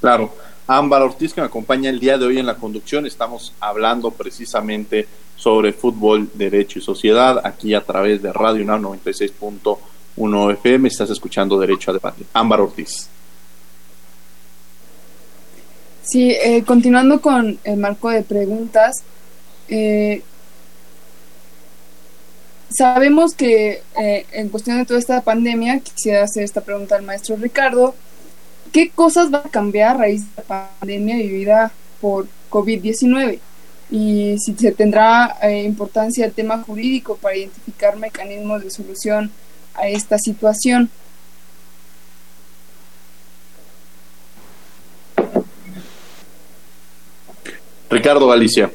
Claro. 0.00 0.34
Ámbar 0.66 1.02
Ortiz, 1.02 1.32
que 1.32 1.40
me 1.40 1.46
acompaña 1.46 1.90
el 1.90 2.00
día 2.00 2.18
de 2.18 2.26
hoy 2.26 2.38
en 2.38 2.46
la 2.46 2.56
conducción. 2.56 3.06
Estamos 3.06 3.52
hablando 3.60 4.10
precisamente 4.10 5.06
sobre 5.36 5.72
fútbol, 5.72 6.30
derecho 6.34 6.78
y 6.78 6.82
sociedad, 6.82 7.40
aquí 7.44 7.74
a 7.74 7.82
través 7.82 8.22
de 8.22 8.32
Radio 8.32 8.64
UNAM 8.64 8.82
96.1 8.82 10.52
FM. 10.54 10.88
Estás 10.88 11.10
escuchando 11.10 11.58
Derecho 11.58 11.90
a 11.90 11.94
Debate. 11.94 12.24
Ámbar 12.32 12.62
Ortiz. 12.62 13.08
Sí, 16.02 16.30
eh, 16.30 16.62
continuando 16.64 17.20
con 17.20 17.58
el 17.64 17.76
marco 17.76 18.10
de 18.10 18.22
preguntas, 18.22 19.02
eh, 19.68 20.22
sabemos 22.68 23.34
que 23.34 23.82
eh, 24.00 24.26
en 24.32 24.48
cuestión 24.48 24.78
de 24.78 24.84
toda 24.84 25.00
esta 25.00 25.20
pandemia, 25.22 25.80
quisiera 25.80 26.24
hacer 26.24 26.44
esta 26.44 26.60
pregunta 26.60 26.96
al 26.96 27.02
maestro 27.02 27.36
Ricardo, 27.36 27.94
¿qué 28.76 28.90
cosas 28.90 29.32
va 29.32 29.38
a 29.38 29.48
cambiar 29.48 29.96
a 29.96 30.00
raíz 30.00 30.20
de 30.20 30.28
la 30.36 30.68
pandemia 30.78 31.16
vivida 31.16 31.72
por 31.98 32.26
COVID-19? 32.50 33.38
Y 33.90 34.36
si 34.38 34.54
se 34.54 34.70
tendrá 34.72 35.38
eh, 35.40 35.62
importancia 35.62 36.26
el 36.26 36.34
tema 36.34 36.62
jurídico 36.62 37.16
para 37.16 37.38
identificar 37.38 37.96
mecanismos 37.96 38.62
de 38.62 38.70
solución 38.70 39.30
a 39.72 39.88
esta 39.88 40.18
situación. 40.18 40.90
Ricardo 47.88 48.28
Galicia. 48.28 48.70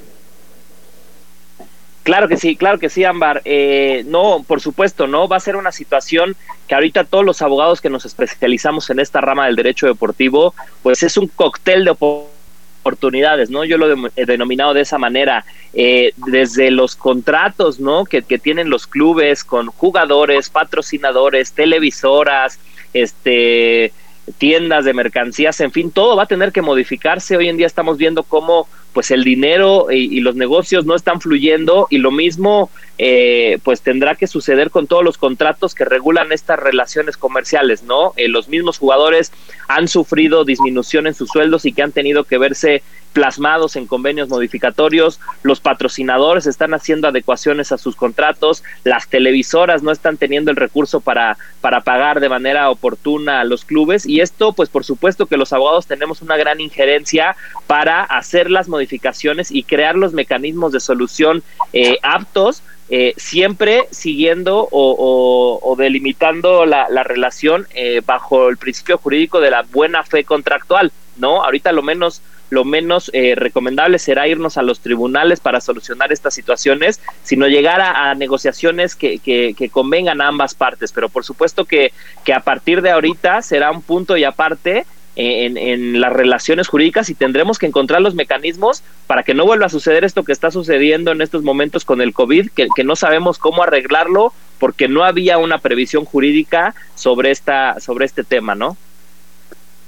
Claro 2.03 2.27
que 2.27 2.37
sí, 2.37 2.55
claro 2.55 2.79
que 2.79 2.89
sí, 2.89 3.03
Ámbar. 3.03 3.41
Eh, 3.45 4.03
no, 4.07 4.43
por 4.47 4.59
supuesto, 4.59 5.05
no 5.05 5.27
va 5.27 5.37
a 5.37 5.41
ser 5.41 5.55
una 5.55 5.71
situación 5.71 6.35
que 6.67 6.73
ahorita 6.73 7.03
todos 7.03 7.23
los 7.23 7.41
abogados 7.41 7.79
que 7.79 7.89
nos 7.89 8.05
especializamos 8.05 8.89
en 8.89 8.99
esta 8.99 9.21
rama 9.21 9.45
del 9.45 9.55
derecho 9.55 9.85
deportivo, 9.85 10.55
pues 10.81 11.03
es 11.03 11.17
un 11.17 11.27
cóctel 11.27 11.85
de 11.85 11.91
oportunidades, 11.91 13.51
¿no? 13.51 13.65
Yo 13.65 13.77
lo 13.77 14.09
he 14.15 14.25
denominado 14.25 14.73
de 14.73 14.81
esa 14.81 14.97
manera, 14.97 15.45
eh, 15.73 16.13
desde 16.15 16.71
los 16.71 16.95
contratos, 16.95 17.79
¿no? 17.79 18.05
Que, 18.05 18.23
que 18.23 18.39
tienen 18.39 18.71
los 18.71 18.87
clubes 18.87 19.43
con 19.43 19.67
jugadores, 19.67 20.49
patrocinadores, 20.49 21.53
televisoras, 21.53 22.57
este 22.93 23.93
tiendas 24.37 24.85
de 24.85 24.93
mercancías, 24.93 25.59
en 25.61 25.71
fin, 25.71 25.91
todo 25.91 26.15
va 26.15 26.23
a 26.23 26.27
tener 26.27 26.51
que 26.51 26.61
modificarse. 26.61 27.37
Hoy 27.37 27.49
en 27.49 27.57
día 27.57 27.67
estamos 27.67 27.97
viendo 27.97 28.23
cómo 28.23 28.67
pues 28.93 29.09
el 29.11 29.23
dinero 29.23 29.87
y, 29.89 30.19
los 30.19 30.35
negocios 30.35 30.85
no 30.85 30.95
están 30.95 31.21
fluyendo 31.21 31.87
y 31.89 31.97
lo 31.97 32.11
mismo 32.11 32.69
eh, 32.97 33.57
pues 33.63 33.81
tendrá 33.81 34.15
que 34.15 34.27
suceder 34.27 34.69
con 34.69 34.85
todos 34.85 35.03
los 35.03 35.17
contratos 35.17 35.73
que 35.73 35.85
regulan 35.85 36.31
estas 36.31 36.59
relaciones 36.59 37.15
comerciales, 37.15 37.83
¿no? 37.83 38.13
Eh, 38.17 38.27
los 38.27 38.49
mismos 38.49 38.77
jugadores 38.77 39.31
han 39.67 39.87
sufrido 39.87 40.43
disminución 40.43 41.07
en 41.07 41.13
sus 41.13 41.29
sueldos 41.29 41.65
y 41.65 41.71
que 41.71 41.81
han 41.81 41.93
tenido 41.93 42.25
que 42.25 42.37
verse 42.37 42.83
plasmados 43.13 43.75
en 43.75 43.87
convenios 43.87 44.29
modificatorios, 44.29 45.19
los 45.43 45.59
patrocinadores 45.59 46.47
están 46.47 46.73
haciendo 46.73 47.07
adecuaciones 47.07 47.71
a 47.71 47.77
sus 47.77 47.95
contratos, 47.95 48.63
las 48.83 49.07
televisoras 49.07 49.83
no 49.83 49.91
están 49.91 50.17
teniendo 50.17 50.51
el 50.51 50.57
recurso 50.57 51.01
para, 51.01 51.37
para 51.61 51.81
pagar 51.81 52.19
de 52.19 52.29
manera 52.29 52.69
oportuna 52.69 53.41
a 53.41 53.43
los 53.43 53.65
clubes 53.65 54.05
y 54.05 54.21
esto 54.21 54.53
pues 54.53 54.69
por 54.69 54.83
supuesto 54.83 55.25
que 55.25 55.37
los 55.37 55.53
abogados 55.53 55.87
tenemos 55.87 56.21
una 56.21 56.37
gran 56.37 56.59
injerencia 56.59 57.35
para 57.67 58.03
hacer 58.03 58.49
las 58.49 58.69
modificaciones 58.69 59.51
y 59.51 59.63
crear 59.63 59.95
los 59.95 60.13
mecanismos 60.13 60.71
de 60.71 60.79
solución 60.79 61.43
eh, 61.73 61.97
aptos 62.03 62.63
eh, 62.93 63.13
siempre 63.15 63.87
siguiendo 63.91 64.67
o, 64.69 65.75
delimitando 65.77 66.65
la, 66.65 67.03
relación 67.03 67.65
eh, 67.73 68.01
bajo 68.05 68.49
el 68.49 68.57
principio 68.57 68.97
jurídico 68.97 69.39
de 69.39 69.49
la 69.49 69.61
buena 69.61 70.03
fe 70.03 70.25
contractual, 70.25 70.91
¿no? 71.15 71.41
Ahorita 71.41 71.71
lo 71.71 71.83
menos 71.83 72.21
lo 72.51 72.65
menos 72.65 73.09
eh, 73.13 73.33
recomendable 73.35 73.97
será 73.97 74.27
irnos 74.27 74.57
a 74.57 74.61
los 74.61 74.81
tribunales 74.81 75.39
para 75.39 75.61
solucionar 75.61 76.11
estas 76.11 76.33
situaciones, 76.33 76.99
sino 77.23 77.47
llegar 77.47 77.79
a, 77.81 78.13
negociaciones 78.13 78.93
que, 78.95 79.19
que, 79.19 79.69
convengan 79.69 80.21
a 80.21 80.27
ambas 80.27 80.53
partes. 80.53 80.91
Pero 80.91 81.07
por 81.07 81.23
supuesto 81.23 81.63
que, 81.63 81.93
que 82.25 82.33
a 82.33 82.41
partir 82.41 82.81
de 82.81 82.91
ahorita 82.91 83.41
será 83.41 83.71
un 83.71 83.81
punto 83.81 84.17
y 84.17 84.25
aparte 84.25 84.85
en, 85.15 85.57
en, 85.57 86.01
las 86.01 86.11
relaciones 86.11 86.67
jurídicas 86.67 87.09
y 87.09 87.15
tendremos 87.15 87.57
que 87.57 87.67
encontrar 87.67 88.01
los 88.01 88.15
mecanismos 88.15 88.83
para 89.07 89.23
que 89.23 89.33
no 89.33 89.45
vuelva 89.45 89.67
a 89.67 89.69
suceder 89.69 90.03
esto 90.03 90.23
que 90.23 90.33
está 90.33 90.51
sucediendo 90.51 91.13
en 91.13 91.21
estos 91.21 91.43
momentos 91.43 91.85
con 91.85 92.01
el 92.01 92.13
COVID, 92.13 92.51
que, 92.51 92.67
que 92.75 92.83
no 92.83 92.97
sabemos 92.97 93.37
cómo 93.37 93.63
arreglarlo 93.63 94.33
porque 94.59 94.89
no 94.89 95.05
había 95.05 95.37
una 95.37 95.59
previsión 95.59 96.03
jurídica 96.03 96.75
sobre, 96.95 97.31
esta, 97.31 97.79
sobre 97.79 98.05
este 98.05 98.25
tema, 98.25 98.55
¿no? 98.55 98.75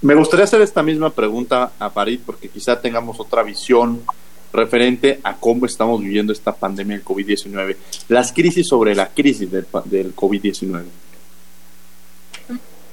Me 0.03 0.15
gustaría 0.15 0.43
hacer 0.43 0.61
esta 0.61 0.83
misma 0.83 1.11
pregunta 1.11 1.71
a 1.79 1.89
Farid 1.89 2.19
porque 2.25 2.49
quizá 2.49 2.79
tengamos 2.81 3.21
otra 3.21 3.41
visión 3.41 4.03
referente 4.51 5.21
a 5.23 5.37
cómo 5.37 5.65
estamos 5.65 6.01
viviendo 6.01 6.33
esta 6.33 6.53
pandemia 6.53 6.97
del 6.97 7.05
COVID-19, 7.05 7.77
las 8.09 8.33
crisis 8.33 8.67
sobre 8.67 8.95
la 8.95 9.07
crisis 9.07 9.49
del, 9.49 9.65
del 9.85 10.13
COVID-19. 10.13 10.83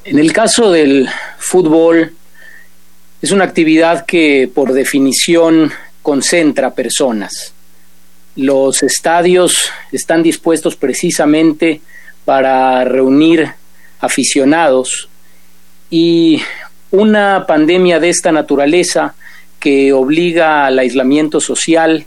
En 0.05 0.19
el 0.21 0.33
caso 0.33 0.71
del 0.71 1.09
fútbol, 1.37 2.15
es 3.21 3.33
una 3.33 3.43
actividad 3.43 4.07
que 4.07 4.49
por 4.55 4.73
definición 4.73 5.73
concentra 6.03 6.73
personas. 6.73 7.53
Los 8.37 8.85
estadios 8.85 9.69
están 9.91 10.23
dispuestos 10.23 10.77
precisamente 10.77 11.81
para 12.25 12.85
reunir 12.85 13.51
aficionados 13.99 15.09
y 15.91 16.41
una 16.91 17.47
pandemia 17.47 18.01
de 18.01 18.09
esta 18.09 18.33
naturaleza 18.33 19.15
que 19.59 19.93
obliga 19.93 20.67
al 20.67 20.79
aislamiento 20.79 21.41
social, 21.41 22.07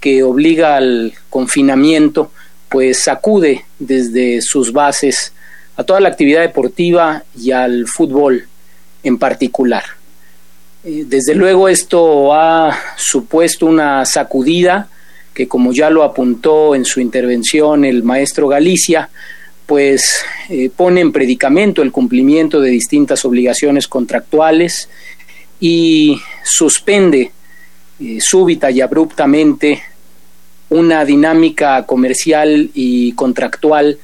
que 0.00 0.22
obliga 0.22 0.76
al 0.76 1.12
confinamiento, 1.30 2.30
pues 2.68 3.04
sacude 3.04 3.64
desde 3.78 4.40
sus 4.42 4.72
bases 4.72 5.32
a 5.76 5.84
toda 5.84 6.00
la 6.00 6.08
actividad 6.08 6.40
deportiva 6.40 7.22
y 7.38 7.50
al 7.50 7.86
fútbol 7.86 8.46
en 9.02 9.18
particular. 9.18 9.84
Eh, 10.84 11.04
desde 11.06 11.34
luego 11.34 11.68
esto 11.68 12.34
ha 12.34 12.76
supuesto 12.96 13.66
una 13.66 14.04
sacudida 14.04 14.88
que 15.32 15.48
como 15.48 15.72
ya 15.72 15.90
lo 15.90 16.04
apuntó 16.04 16.74
en 16.74 16.84
su 16.84 17.00
intervención 17.00 17.84
el 17.84 18.02
maestro 18.04 18.46
Galicia, 18.48 19.10
pues 19.66 20.24
eh, 20.48 20.70
pone 20.74 21.00
en 21.00 21.12
predicamento 21.12 21.82
el 21.82 21.92
cumplimiento 21.92 22.60
de 22.60 22.70
distintas 22.70 23.24
obligaciones 23.24 23.88
contractuales 23.88 24.88
y 25.60 26.20
suspende 26.42 27.32
eh, 28.00 28.18
súbita 28.20 28.70
y 28.70 28.80
abruptamente 28.80 29.82
una 30.70 31.04
dinámica 31.04 31.84
comercial 31.86 32.70
y 32.74 33.12
contractual 33.12 33.98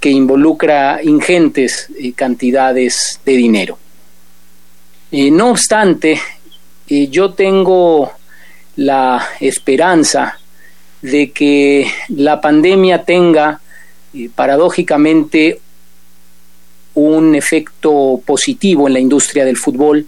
que 0.00 0.10
involucra 0.10 1.00
ingentes 1.02 1.88
eh, 1.98 2.12
cantidades 2.12 3.20
de 3.24 3.32
dinero. 3.32 3.78
no 5.10 5.50
obstante, 5.50 6.20
yo 6.88 7.32
tengo 7.32 8.12
la 8.76 9.26
esperanza 9.40 10.38
de 11.00 11.30
que 11.30 11.90
la 12.08 12.40
pandemia 12.40 13.02
tenga 13.04 13.60
paradójicamente 14.34 15.60
un 16.94 17.34
efecto 17.34 18.20
positivo 18.24 18.86
en 18.86 18.94
la 18.94 19.00
industria 19.00 19.44
del 19.44 19.56
fútbol 19.56 20.06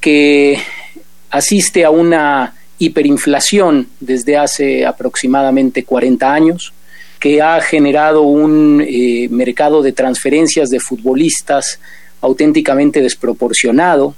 que 0.00 0.58
asiste 1.30 1.84
a 1.84 1.90
una 1.90 2.54
hiperinflación 2.78 3.88
desde 3.98 4.36
hace 4.36 4.86
aproximadamente 4.86 5.84
40 5.84 6.32
años, 6.32 6.72
que 7.18 7.42
ha 7.42 7.60
generado 7.60 8.22
un 8.22 8.84
eh, 8.86 9.28
mercado 9.30 9.82
de 9.82 9.92
transferencias 9.92 10.68
de 10.68 10.78
futbolistas 10.78 11.80
auténticamente 12.20 13.00
desproporcionado, 13.00 14.14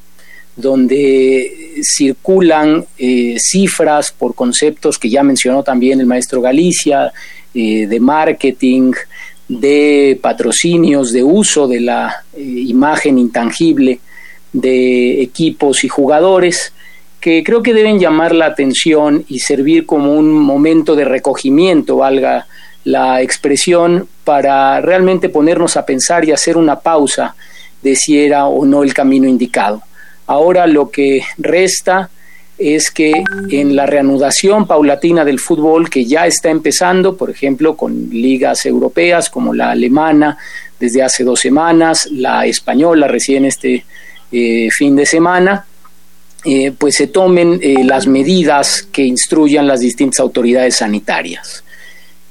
donde 0.57 1.81
circulan 1.83 2.85
eh, 2.99 3.37
cifras 3.39 4.13
por 4.13 4.35
conceptos 4.35 4.99
que 4.99 5.09
ya 5.09 5.23
mencionó 5.23 5.63
también 5.63 6.01
el 6.01 6.07
maestro 6.07 6.43
Galicia, 6.43 7.13
eh, 7.55 7.87
de 7.87 8.01
marketing, 8.01 8.93
de 9.49 10.19
patrocinios, 10.23 11.13
de 11.13 11.23
uso 11.25 11.67
de 11.67 11.81
la 11.81 12.25
eh, 12.35 12.41
imagen 12.43 13.19
intangible 13.19 14.01
de 14.53 15.23
equipos 15.23 15.85
y 15.85 15.89
jugadores 15.89 16.73
que 17.21 17.45
creo 17.45 17.63
que 17.63 17.75
deben 17.75 17.99
llamar 17.99 18.35
la 18.35 18.47
atención 18.47 19.25
y 19.29 19.41
servir 19.41 19.85
como 19.85 20.15
un 20.15 20.33
momento 20.33 20.97
de 20.97 21.05
recogimiento, 21.05 21.97
valga 21.97 22.47
la 22.85 23.21
expresión, 23.21 24.09
para 24.25 24.81
realmente 24.81 25.29
ponernos 25.29 25.77
a 25.77 25.85
pensar 25.85 26.25
y 26.25 26.33
hacer 26.33 26.57
una 26.57 26.81
pausa 26.81 27.35
de 27.83 27.95
si 27.95 28.19
era 28.19 28.47
o 28.47 28.65
no 28.65 28.83
el 28.83 28.95
camino 28.95 29.29
indicado. 29.29 29.83
Ahora 30.27 30.67
lo 30.67 30.91
que 30.91 31.23
resta 31.37 32.09
es 32.61 32.91
que 32.91 33.25
en 33.51 33.75
la 33.75 33.87
reanudación 33.87 34.67
paulatina 34.67 35.25
del 35.25 35.41
fútbol 35.41 35.89
que 35.89 36.05
ya 36.05 36.27
está 36.27 36.51
empezando, 36.51 37.17
por 37.17 37.31
ejemplo, 37.31 37.75
con 37.75 38.11
ligas 38.11 38.67
europeas 38.67 39.31
como 39.31 39.55
la 39.55 39.71
alemana 39.71 40.37
desde 40.79 41.03
hace 41.03 41.25
dos 41.25 41.41
semanas, 41.41 42.07
la 42.13 42.45
española 42.45 43.09
recién 43.09 43.47
este 43.47 43.87
eh, 44.31 44.69
fin 44.71 44.95
de 44.95 45.07
semana, 45.07 45.65
eh, 46.45 46.73
pues 46.77 46.97
se 46.97 47.07
tomen 47.07 47.59
eh, 47.63 47.83
las 47.83 48.07
medidas 48.07 48.87
que 48.93 49.05
instruyan 49.05 49.67
las 49.67 49.81
distintas 49.81 50.21
autoridades 50.21 50.77
sanitarias. 50.77 51.65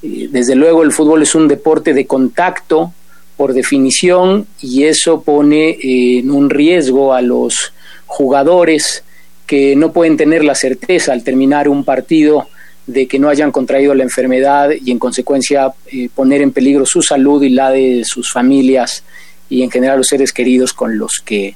desde 0.02 0.56
luego 0.56 0.84
el 0.84 0.92
fútbol 0.92 1.24
es 1.24 1.34
un 1.36 1.48
deporte 1.48 1.94
de 1.94 2.06
contacto 2.06 2.94
por 3.36 3.54
definición 3.54 4.46
y 4.62 4.84
eso 4.84 5.22
pone 5.22 5.78
en 5.82 6.30
un 6.30 6.50
riesgo 6.50 7.14
a 7.14 7.22
los 7.22 7.74
jugadores 8.06 9.04
que 9.50 9.76
no 9.76 9.92
pueden 9.92 10.16
tener 10.16 10.44
la 10.46 10.54
certeza 10.54 11.12
al 11.12 11.24
terminar 11.24 11.68
un 11.70 11.84
partido 11.84 12.48
de 12.86 13.08
que 13.08 13.18
no 13.18 13.30
hayan 13.30 13.52
contraído 13.52 13.96
la 13.96 14.04
enfermedad 14.04 14.70
y 14.80 14.92
en 14.92 15.00
consecuencia 15.00 15.74
eh, 15.92 16.08
poner 16.14 16.44
en 16.44 16.52
peligro 16.52 16.86
su 16.86 17.02
salud 17.02 17.42
y 17.42 17.50
la 17.50 17.72
de 17.72 18.04
sus 18.06 18.32
familias 18.32 19.04
y 19.50 19.64
en 19.64 19.72
general 19.72 19.98
los 19.98 20.06
seres 20.06 20.34
queridos 20.34 20.72
con 20.72 21.00
los 21.00 21.14
que 21.26 21.56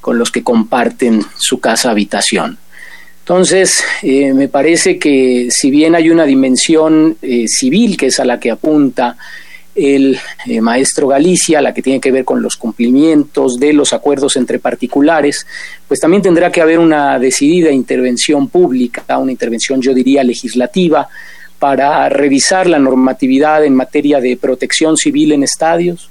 con 0.00 0.18
los 0.18 0.32
que 0.32 0.42
comparten 0.42 1.22
su 1.36 1.60
casa 1.60 1.90
habitación. 1.92 2.58
Entonces, 3.20 3.84
eh, 4.02 4.32
me 4.32 4.48
parece 4.48 4.98
que 4.98 5.46
si 5.50 5.70
bien 5.70 5.94
hay 5.94 6.10
una 6.10 6.24
dimensión 6.24 7.18
eh, 7.22 7.44
civil 7.46 7.96
que 7.96 8.06
es 8.06 8.18
a 8.18 8.24
la 8.24 8.40
que 8.40 8.50
apunta 8.50 9.16
el 9.78 10.18
eh, 10.46 10.60
maestro 10.60 11.08
Galicia, 11.08 11.60
la 11.60 11.72
que 11.72 11.82
tiene 11.82 12.00
que 12.00 12.10
ver 12.10 12.24
con 12.24 12.42
los 12.42 12.56
cumplimientos 12.56 13.58
de 13.58 13.72
los 13.72 13.92
acuerdos 13.92 14.36
entre 14.36 14.58
particulares, 14.58 15.46
pues 15.86 16.00
también 16.00 16.22
tendrá 16.22 16.50
que 16.50 16.60
haber 16.60 16.80
una 16.80 17.18
decidida 17.18 17.70
intervención 17.70 18.48
pública, 18.48 19.04
una 19.18 19.32
intervención 19.32 19.80
yo 19.80 19.94
diría 19.94 20.24
legislativa, 20.24 21.08
para 21.58 22.08
revisar 22.08 22.66
la 22.66 22.78
normatividad 22.78 23.64
en 23.64 23.74
materia 23.74 24.20
de 24.20 24.36
protección 24.36 24.96
civil 24.96 25.32
en 25.32 25.42
estadios, 25.42 26.10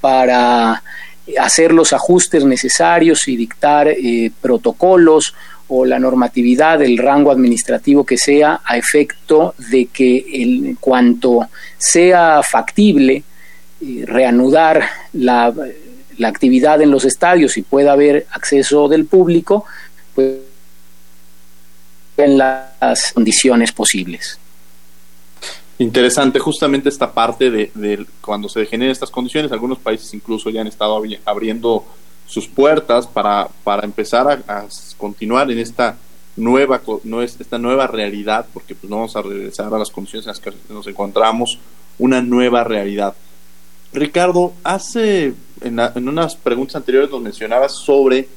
para 0.00 0.82
hacer 1.38 1.72
los 1.72 1.92
ajustes 1.92 2.44
necesarios 2.44 3.26
y 3.28 3.36
dictar 3.36 3.88
eh, 3.88 4.30
protocolos 4.40 5.34
o 5.68 5.84
la 5.84 5.98
normatividad 5.98 6.78
del 6.78 6.98
rango 6.98 7.30
administrativo 7.30 8.04
que 8.04 8.16
sea 8.16 8.60
a 8.64 8.76
efecto 8.76 9.54
de 9.70 9.86
que 9.86 10.24
en 10.32 10.74
cuanto 10.76 11.48
sea 11.76 12.42
factible 12.42 13.22
eh, 13.80 14.04
reanudar 14.06 14.82
la, 15.12 15.54
la, 16.16 16.28
actividad 16.28 16.80
en 16.80 16.90
los 16.90 17.04
estadios 17.04 17.56
y 17.58 17.62
pueda 17.62 17.92
haber 17.92 18.26
acceso 18.32 18.88
del 18.88 19.04
público, 19.04 19.64
pues 20.14 20.38
en 22.16 22.38
las 22.38 23.12
condiciones 23.12 23.70
posibles. 23.72 24.38
Interesante, 25.78 26.40
justamente 26.40 26.88
esta 26.88 27.12
parte 27.12 27.50
de 27.50 28.06
cuando 28.20 28.48
se 28.48 28.66
generen 28.66 28.90
estas 28.90 29.10
condiciones, 29.10 29.52
algunos 29.52 29.78
países 29.78 30.12
incluso 30.12 30.50
ya 30.50 30.62
han 30.62 30.66
estado 30.66 31.00
abriendo 31.24 31.86
sus 32.28 32.46
puertas 32.46 33.06
para, 33.06 33.48
para 33.64 33.84
empezar 33.84 34.44
a, 34.46 34.66
continuar 34.96 35.50
en 35.50 35.58
esta 35.58 35.96
nueva 36.36 36.80
no 37.02 37.20
es 37.20 37.40
esta 37.40 37.58
nueva 37.58 37.88
realidad 37.88 38.46
porque 38.52 38.74
pues 38.76 38.88
no 38.88 38.96
vamos 38.96 39.16
a 39.16 39.22
regresar 39.22 39.74
a 39.74 39.78
las 39.78 39.90
condiciones 39.90 40.26
en 40.26 40.30
las 40.30 40.38
que 40.38 40.52
nos 40.68 40.86
encontramos 40.86 41.58
una 41.98 42.22
nueva 42.22 42.62
realidad. 42.62 43.14
Ricardo 43.92 44.52
hace 44.62 45.34
en, 45.62 45.80
en 45.80 46.08
unas 46.08 46.36
preguntas 46.36 46.76
anteriores 46.76 47.10
nos 47.10 47.22
mencionabas 47.22 47.72
sobre 47.72 48.28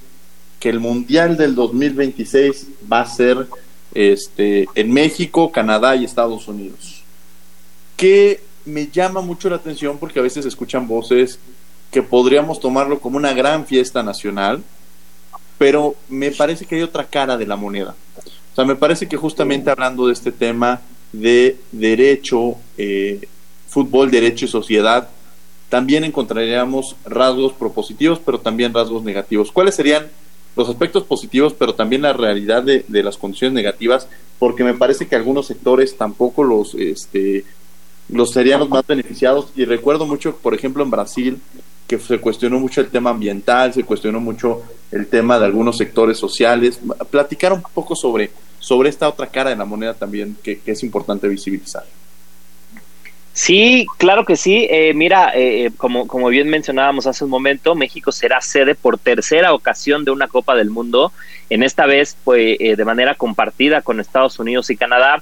que 0.59 0.69
el 0.69 0.79
mundial 0.79 1.37
del 1.37 1.53
2026 1.53 2.67
va 2.91 3.01
a 3.01 3.05
ser 3.05 3.47
este 3.93 4.67
en 4.73 4.91
México 4.91 5.51
Canadá 5.51 5.95
y 5.95 6.05
Estados 6.05 6.47
Unidos. 6.47 7.03
Que 7.97 8.41
me 8.65 8.87
llama 8.87 9.21
mucho 9.21 9.49
la 9.49 9.57
atención 9.57 9.97
porque 9.97 10.19
a 10.19 10.23
veces 10.23 10.45
escuchan 10.45 10.87
voces 10.87 11.39
que 11.91 12.01
podríamos 12.01 12.59
tomarlo 12.59 12.99
como 12.99 13.17
una 13.17 13.33
gran 13.33 13.65
fiesta 13.65 14.01
nacional, 14.01 14.63
pero 15.57 15.95
me 16.09 16.31
parece 16.31 16.65
que 16.65 16.75
hay 16.75 16.81
otra 16.81 17.05
cara 17.05 17.37
de 17.37 17.45
la 17.45 17.57
moneda. 17.57 17.95
O 18.17 18.55
sea, 18.55 18.65
me 18.65 18.75
parece 18.75 19.07
que 19.07 19.17
justamente 19.17 19.69
hablando 19.69 20.07
de 20.07 20.13
este 20.13 20.31
tema 20.31 20.81
de 21.11 21.57
derecho, 21.71 22.55
eh, 22.77 23.27
fútbol, 23.67 24.09
derecho 24.09 24.45
y 24.45 24.47
sociedad, 24.47 25.09
también 25.69 26.03
encontraríamos 26.03 26.95
rasgos 27.05 27.53
propositivos, 27.53 28.19
pero 28.19 28.39
también 28.39 28.73
rasgos 28.73 29.03
negativos. 29.03 29.51
¿Cuáles 29.51 29.75
serían 29.75 30.09
los 30.55 30.67
aspectos 30.67 31.03
positivos, 31.03 31.53
pero 31.53 31.75
también 31.75 32.01
la 32.01 32.13
realidad 32.13 32.63
de, 32.63 32.83
de 32.87 33.03
las 33.03 33.17
condiciones 33.17 33.53
negativas? 33.53 34.07
Porque 34.39 34.63
me 34.63 34.73
parece 34.73 35.07
que 35.07 35.15
algunos 35.15 35.47
sectores 35.47 35.97
tampoco 35.97 36.43
los, 36.43 36.73
este, 36.75 37.45
los 38.09 38.31
serían 38.31 38.59
los 38.59 38.69
más 38.69 38.85
beneficiados. 38.85 39.47
Y 39.55 39.65
recuerdo 39.65 40.05
mucho, 40.05 40.35
por 40.35 40.53
ejemplo, 40.53 40.83
en 40.83 40.91
Brasil, 40.91 41.39
que 41.91 41.99
se 41.99 42.19
cuestionó 42.19 42.57
mucho 42.57 42.79
el 42.79 42.87
tema 42.87 43.09
ambiental, 43.09 43.73
se 43.73 43.83
cuestionó 43.83 44.21
mucho 44.21 44.61
el 44.93 45.07
tema 45.07 45.37
de 45.37 45.45
algunos 45.45 45.77
sectores 45.77 46.17
sociales. 46.17 46.79
Platicar 47.09 47.51
un 47.51 47.61
poco 47.61 47.97
sobre, 47.97 48.31
sobre 48.59 48.87
esta 48.87 49.09
otra 49.09 49.27
cara 49.27 49.49
de 49.49 49.57
la 49.57 49.65
moneda 49.65 49.93
también 49.93 50.37
que, 50.41 50.61
es 50.65 50.83
importante 50.83 51.27
visibilizar. 51.27 51.83
Sí, 53.33 53.85
claro 53.97 54.23
que 54.23 54.37
sí. 54.37 54.67
Eh, 54.69 54.93
mira, 54.93 55.33
eh, 55.35 55.65
eh, 55.65 55.71
como, 55.75 56.07
como 56.07 56.29
bien 56.29 56.47
mencionábamos 56.49 57.07
hace 57.07 57.25
un 57.25 57.29
momento, 57.29 57.75
México 57.75 58.13
será 58.13 58.39
sede 58.39 58.73
por 58.73 58.97
tercera 58.97 59.53
ocasión 59.53 60.05
de 60.05 60.11
una 60.11 60.29
Copa 60.29 60.55
del 60.55 60.69
Mundo, 60.69 61.11
en 61.49 61.63
esta 61.63 61.85
vez 61.87 62.15
pues, 62.23 62.57
de 62.57 62.85
manera 62.85 63.15
compartida 63.15 63.81
con 63.81 63.99
Estados 63.99 64.39
Unidos 64.39 64.69
y 64.69 64.77
Canadá. 64.77 65.21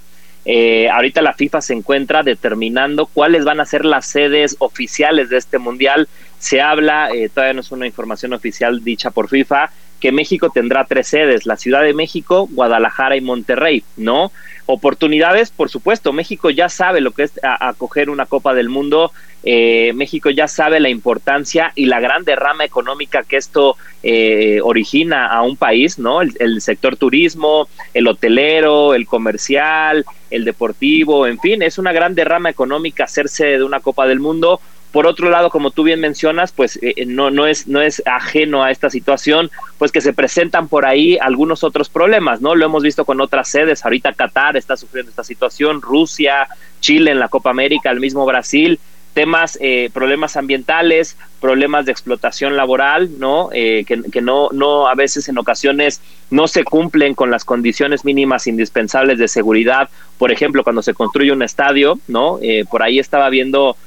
ahorita 0.91 1.23
la 1.23 1.33
FIFA 1.33 1.61
se 1.61 1.73
encuentra 1.73 2.21
determinando 2.21 3.07
cuáles 3.07 3.43
van 3.43 3.59
a 3.59 3.65
ser 3.65 3.85
las 3.85 4.05
sedes 4.05 4.55
oficiales 4.59 5.29
de 5.29 5.37
este 5.37 5.57
mundial 5.57 6.07
se 6.39 6.61
habla, 6.61 7.09
eh, 7.13 7.29
todavía 7.29 7.53
no 7.53 7.61
es 7.61 7.71
una 7.71 7.85
información 7.85 8.33
oficial 8.33 8.83
dicha 8.83 9.11
por 9.11 9.27
FIFA, 9.29 9.69
que 9.99 10.11
México 10.11 10.49
tendrá 10.49 10.85
tres 10.85 11.09
sedes, 11.09 11.45
la 11.45 11.57
Ciudad 11.57 11.83
de 11.83 11.93
México, 11.93 12.47
Guadalajara 12.51 13.17
y 13.17 13.21
Monterrey, 13.21 13.83
¿no? 13.97 14.31
Oportunidades, 14.65 15.49
por 15.49 15.69
supuesto, 15.69 16.13
México 16.13 16.49
ya 16.49 16.69
sabe 16.69 17.01
lo 17.01 17.11
que 17.11 17.23
es 17.23 17.33
acoger 17.41 18.09
una 18.09 18.25
Copa 18.25 18.53
del 18.53 18.69
Mundo, 18.69 19.11
eh, 19.43 19.91
México 19.95 20.29
ya 20.29 20.47
sabe 20.47 20.79
la 20.79 20.89
importancia 20.89 21.71
y 21.75 21.85
la 21.85 21.99
gran 21.99 22.23
derrama 22.23 22.65
económica 22.65 23.23
que 23.23 23.37
esto 23.37 23.77
eh, 24.03 24.59
origina 24.63 25.27
a 25.27 25.41
un 25.41 25.57
país, 25.57 25.97
¿no? 25.97 26.21
El, 26.21 26.33
el, 26.39 26.61
sector 26.61 26.95
turismo, 26.95 27.67
el 27.93 28.07
hotelero, 28.07 28.93
el 28.93 29.07
comercial, 29.07 30.05
el 30.29 30.45
deportivo, 30.45 31.25
en 31.27 31.39
fin, 31.39 31.61
es 31.61 31.77
una 31.77 31.91
gran 31.91 32.15
derrama 32.15 32.49
económica 32.49 33.05
hacerse 33.05 33.45
de 33.45 33.63
una 33.63 33.79
Copa 33.79 34.07
del 34.07 34.19
Mundo 34.19 34.61
por 34.91 35.05
otro 35.05 35.29
lado, 35.29 35.49
como 35.49 35.71
tú 35.71 35.83
bien 35.83 35.99
mencionas, 35.99 36.51
pues 36.51 36.77
eh, 36.77 36.93
eh, 36.95 37.05
no, 37.05 37.29
no, 37.29 37.45
es, 37.45 37.67
no 37.67 37.81
es 37.81 38.01
ajeno 38.05 38.63
a 38.63 38.71
esta 38.71 38.89
situación, 38.89 39.51
pues 39.77 39.91
que 39.91 40.01
se 40.01 40.13
presentan 40.13 40.67
por 40.67 40.85
ahí 40.85 41.17
algunos 41.21 41.63
otros 41.63 41.89
problemas, 41.89 42.41
¿no? 42.41 42.55
Lo 42.55 42.65
hemos 42.65 42.81
visto 42.81 43.05
con 43.05 43.21
otras 43.21 43.49
sedes, 43.49 43.85
ahorita 43.85 44.13
Qatar 44.13 44.57
está 44.57 44.75
sufriendo 44.75 45.11
esta 45.11 45.23
situación, 45.23 45.81
Rusia, 45.81 46.47
Chile 46.79 47.11
en 47.11 47.19
la 47.19 47.27
Copa 47.27 47.51
América, 47.51 47.91
el 47.91 47.99
mismo 47.99 48.25
Brasil, 48.25 48.79
temas, 49.13 49.59
eh, 49.61 49.91
problemas 49.93 50.37
ambientales, 50.37 51.17
problemas 51.39 51.85
de 51.85 51.91
explotación 51.91 52.57
laboral, 52.57 53.11
¿no? 53.19 53.49
que, 53.49 53.83
que, 53.85 54.21
no, 54.21 54.49
no, 54.51 54.87
a 54.87 54.95
veces 54.95 55.27
en 55.29 55.37
ocasiones 55.37 56.01
no 56.31 56.47
se 56.47 56.63
cumplen 56.63 57.15
con 57.15 57.29
las 57.29 57.43
condiciones 57.43 58.05
mínimas 58.05 58.47
indispensables 58.47 59.17
de 59.19 59.27
seguridad. 59.27 59.89
Por 60.17 60.31
ejemplo, 60.31 60.63
cuando 60.63 60.81
se 60.81 60.93
construye 60.93 61.31
un 61.31 61.41
estadio, 61.41 61.99
¿no? 62.07 62.39
por 62.69 62.83
ahí 62.83 62.99
estaba 62.99 63.29
viendo 63.29 63.77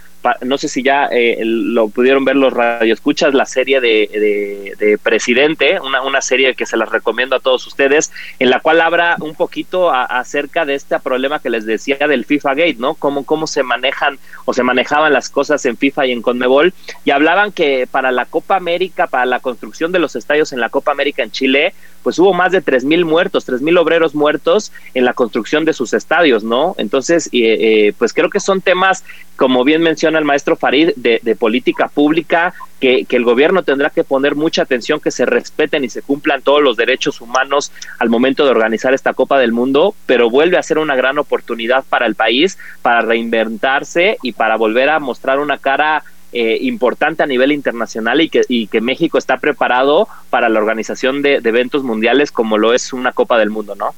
no 0.42 0.58
sé 0.58 0.68
si 0.68 0.82
ya 0.82 1.06
eh, 1.11 1.38
lo 1.44 1.88
pudieron 1.88 2.24
ver 2.24 2.37
los 2.37 2.52
radioescuchas, 2.52 3.35
la 3.35 3.46
serie 3.46 3.80
de, 3.80 4.74
de, 4.78 4.98
Presidente, 5.02 5.80
una, 5.80 6.02
una, 6.02 6.20
serie 6.20 6.54
que 6.54 6.66
se 6.66 6.76
las 6.76 6.88
recomiendo 6.88 7.37
a 7.37 7.40
todos 7.40 7.66
ustedes, 7.66 8.12
en 8.38 8.50
la 8.50 8.61
cual 8.61 8.80
habla 8.80 9.16
un 9.20 9.35
poquito 9.35 9.90
acerca 9.92 10.64
de 10.64 10.74
este 10.74 10.98
problema 11.00 11.40
que 11.40 11.50
les 11.50 11.66
decía 11.66 11.96
del 11.96 12.24
FIFA 12.24 12.54
Gate, 12.54 12.76
¿no? 12.78 12.94
Cómo, 12.94 13.24
cómo 13.24 13.46
se 13.46 13.62
manejan 13.62 14.18
o 14.44 14.52
se 14.52 14.62
manejaban 14.62 15.12
las 15.12 15.30
cosas 15.30 15.64
en 15.64 15.76
FIFA 15.76 16.07
y 16.07 16.12
en 16.12 16.22
Conmebol, 16.22 16.72
y 17.05 17.11
hablaban 17.11 17.53
que 17.53 17.88
para 17.90 18.12
la 18.12 18.26
Copa 18.26 18.57
América, 18.57 19.07
para 19.07 19.26
la 19.26 19.40
construcción 19.40 19.92
de 19.92 19.99
los 19.99 20.14
estadios 20.14 20.53
en 20.53 20.61
la 20.61 20.68
Copa 20.68 20.92
América 20.92 21.22
en 21.22 21.30
Chile, 21.30 21.74
pues 22.03 22.18
hubo 22.18 22.32
más 22.32 22.53
de 22.53 22.61
tres 22.61 22.84
mil 22.84 23.05
muertos, 23.05 23.44
tres 23.44 23.62
mil 23.62 23.76
obreros 23.78 24.14
muertos 24.14 24.72
en 24.94 25.05
la 25.05 25.14
construcción 25.14 25.64
de 25.64 25.72
sus 25.72 25.94
estadios, 25.94 26.44
¿no? 26.44 26.74
Entonces, 26.78 27.28
eh, 27.32 27.92
pues 27.98 28.12
creo 28.12 28.30
que 28.30 28.40
son 28.40 28.61
temas, 28.61 29.05
como 29.36 29.64
bien 29.64 29.82
menciona 29.82 30.18
el 30.18 30.24
maestro 30.24 30.57
Farid, 30.57 30.90
de, 30.96 31.20
de 31.22 31.36
política 31.36 31.88
pública, 31.88 32.55
que, 32.80 33.05
que, 33.05 33.16
el 33.16 33.24
gobierno 33.24 33.62
tendrá 33.62 33.90
que 33.90 34.03
poner 34.03 34.34
mucha 34.34 34.62
atención, 34.62 34.98
que 34.98 35.12
se 35.12 35.24
respeten 35.24 35.84
y 35.84 35.88
se 35.88 36.03
cumplan 36.03 36.42
todos 36.42 36.62
los 36.62 36.76
derechos 36.76 37.20
humanos 37.20 37.70
al 37.98 38.11
momento 38.11 38.44
de 38.44 38.50
organizar 38.50 38.92
esta 38.92 39.14
Copa 39.14 39.38
del 39.38 39.53
Mundo, 39.53 39.94
pero 40.07 40.30
vuelve 40.30 40.59
a 40.59 40.62
ser 40.62 40.78
una 40.78 40.96
gran 40.96 41.18
oportunidad 41.18 41.84
para 41.88 42.07
el 42.07 42.16
país, 42.16 42.59
para 42.82 43.03
reinventarse 43.03 44.18
y 44.22 44.32
para 44.32 44.57
volver 44.57 44.88
a 44.88 44.98
mostrar 44.98 45.38
una 45.38 45.59
cara 45.59 46.03
eh, 46.33 46.59
importante 46.62 47.22
a 47.22 47.26
nivel 47.26 47.53
internacional 47.53 48.20
y 48.20 48.28
que, 48.66 48.80
México 48.80 49.18
está 49.18 49.37
preparado 49.37 50.09
para 50.30 50.49
la 50.49 50.61
organización 50.61 51.20
de, 51.20 51.35
eventos 51.37 51.83
mundiales 51.83 52.33
como 52.33 52.57
lo 52.57 52.72
es 52.72 52.93
una 52.93 53.12
Copa 53.12 53.39
del 53.39 53.51
Mundo, 53.51 53.74
¿no? 53.74 53.95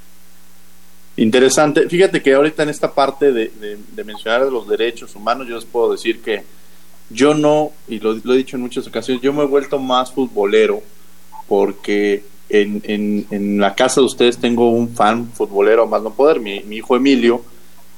Interesante. 1.17 1.89
Fíjate 1.89 2.23
que 2.23 2.35
ahorita 2.35 2.65
en 2.65 2.71
esta 2.71 2.93
parte 2.93 3.33
de, 3.33 3.79
mencionar 4.05 4.43
los 4.51 4.69
derechos 4.69 5.15
humanos, 5.15 5.47
yo 5.47 5.55
les 5.55 5.65
puedo 5.65 5.93
decir 5.93 6.23
que 6.23 6.43
yo 7.09 7.35
no, 7.35 7.71
y 7.87 8.01
lo, 8.01 8.13
he 8.13 8.37
dicho 8.37 8.57
en 8.57 8.63
muchas 8.63 8.87
ocasiones, 8.89 9.23
yo 9.23 9.33
me 9.33 9.45
he 9.45 9.47
vuelto 9.47 9.79
más 9.79 10.11
futbolero 10.11 10.83
porque 11.47 12.25
en, 12.49 13.61
la 13.61 13.77
casa 13.77 14.01
de 14.01 14.07
ustedes 14.07 14.39
tengo 14.39 14.71
un 14.71 14.89
fan 14.95 15.31
futbolero 15.33 15.87
más 15.87 16.03
no 16.03 16.13
poder, 16.13 16.41
mi 16.41 16.77
hijo 16.77 16.97
Emilio, 16.97 17.43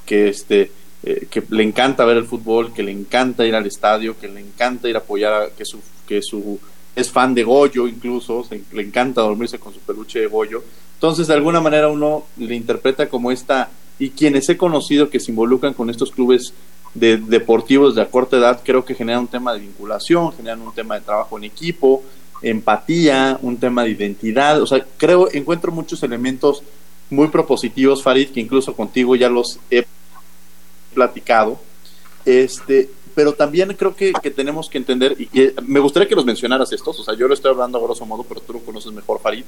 que 0.05 0.29
este 0.29 0.71
eh, 1.09 1.25
que 1.29 1.41
le 1.51 1.63
encanta 1.63 2.03
ver 2.03 2.17
el 2.17 2.25
fútbol, 2.25 2.73
que 2.73 2.83
le 2.83 2.91
encanta 2.91 3.45
ir 3.45 3.55
al 3.55 3.65
estadio, 3.65 4.19
que 4.19 4.27
le 4.27 4.41
encanta 4.41 4.89
ir 4.89 4.97
a 4.97 4.99
apoyar, 4.99 5.33
a, 5.33 5.49
que 5.51 5.63
su, 5.63 5.79
que 6.05 6.21
su 6.21 6.59
es 6.97 7.09
fan 7.09 7.33
de 7.33 7.45
Goyo 7.45 7.87
incluso, 7.87 8.45
le 8.73 8.81
encanta 8.81 9.21
dormirse 9.21 9.57
con 9.57 9.73
su 9.73 9.79
peluche 9.79 10.19
de 10.19 10.27
Goyo. 10.27 10.61
Entonces, 10.95 11.27
de 11.27 11.33
alguna 11.33 11.61
manera 11.61 11.87
uno 11.87 12.25
le 12.35 12.55
interpreta 12.55 13.07
como 13.07 13.31
esta, 13.31 13.69
y 13.97 14.09
quienes 14.09 14.49
he 14.49 14.57
conocido 14.57 15.09
que 15.09 15.21
se 15.21 15.31
involucran 15.31 15.73
con 15.73 15.89
estos 15.89 16.11
clubes 16.11 16.53
de, 16.93 17.15
deportivos 17.15 17.95
de 17.95 18.01
a 18.01 18.09
corta 18.09 18.35
edad, 18.35 18.59
creo 18.65 18.83
que 18.83 18.93
generan 18.93 19.21
un 19.21 19.27
tema 19.29 19.53
de 19.53 19.61
vinculación, 19.61 20.33
generan 20.33 20.61
un 20.61 20.73
tema 20.73 20.95
de 20.95 21.05
trabajo 21.05 21.37
en 21.37 21.45
equipo, 21.45 22.03
empatía, 22.41 23.39
un 23.41 23.55
tema 23.55 23.85
de 23.85 23.91
identidad, 23.91 24.61
o 24.61 24.67
sea, 24.67 24.85
creo, 24.97 25.29
encuentro 25.31 25.71
muchos 25.71 26.03
elementos 26.03 26.63
muy 27.09 27.29
propositivos, 27.29 28.03
Farid, 28.03 28.31
que 28.31 28.41
incluso 28.41 28.75
contigo 28.75 29.15
ya 29.15 29.29
los 29.29 29.57
he 29.71 29.85
platicado, 30.97 31.59
este, 32.25 32.89
pero 33.13 33.33
también 33.33 33.71
creo 33.77 33.95
que, 33.95 34.11
que 34.13 34.31
tenemos 34.31 34.67
que 34.67 34.79
entender, 34.79 35.15
y 35.19 35.29
me 35.61 35.79
gustaría 35.79 36.09
que 36.09 36.15
los 36.15 36.25
mencionaras 36.25 36.73
estos, 36.73 36.99
o 36.99 37.03
sea, 37.03 37.13
yo 37.13 37.27
lo 37.27 37.35
estoy 37.35 37.51
hablando 37.51 37.77
a 37.77 37.81
grosso 37.83 38.03
modo, 38.03 38.23
pero 38.23 38.41
tú 38.41 38.53
lo 38.53 38.59
conoces 38.61 38.91
mejor, 38.91 39.19
Farid, 39.21 39.43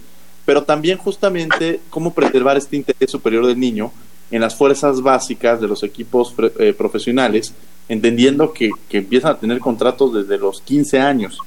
pero 0.46 0.64
también 0.64 1.00
justamente 1.00 1.80
cómo 1.90 2.14
preservar 2.14 2.56
este 2.56 2.76
interés 2.76 3.10
superior 3.10 3.48
del 3.48 3.60
niño 3.60 3.92
en 4.30 4.42
las 4.42 4.56
fuerzas 4.56 5.02
básicas 5.02 5.60
de 5.60 5.68
los 5.68 5.82
equipos 5.82 6.36
eh, 6.60 6.72
profesionales, 6.78 7.52
entendiendo 7.88 8.54
que, 8.54 8.70
que, 8.88 9.00
empiezan 9.00 9.32
a 9.32 9.40
tener 9.40 9.58
contratos 9.58 10.14
desde 10.14 10.38
los 10.38 10.62
15 10.62 11.00
años. 11.00 11.40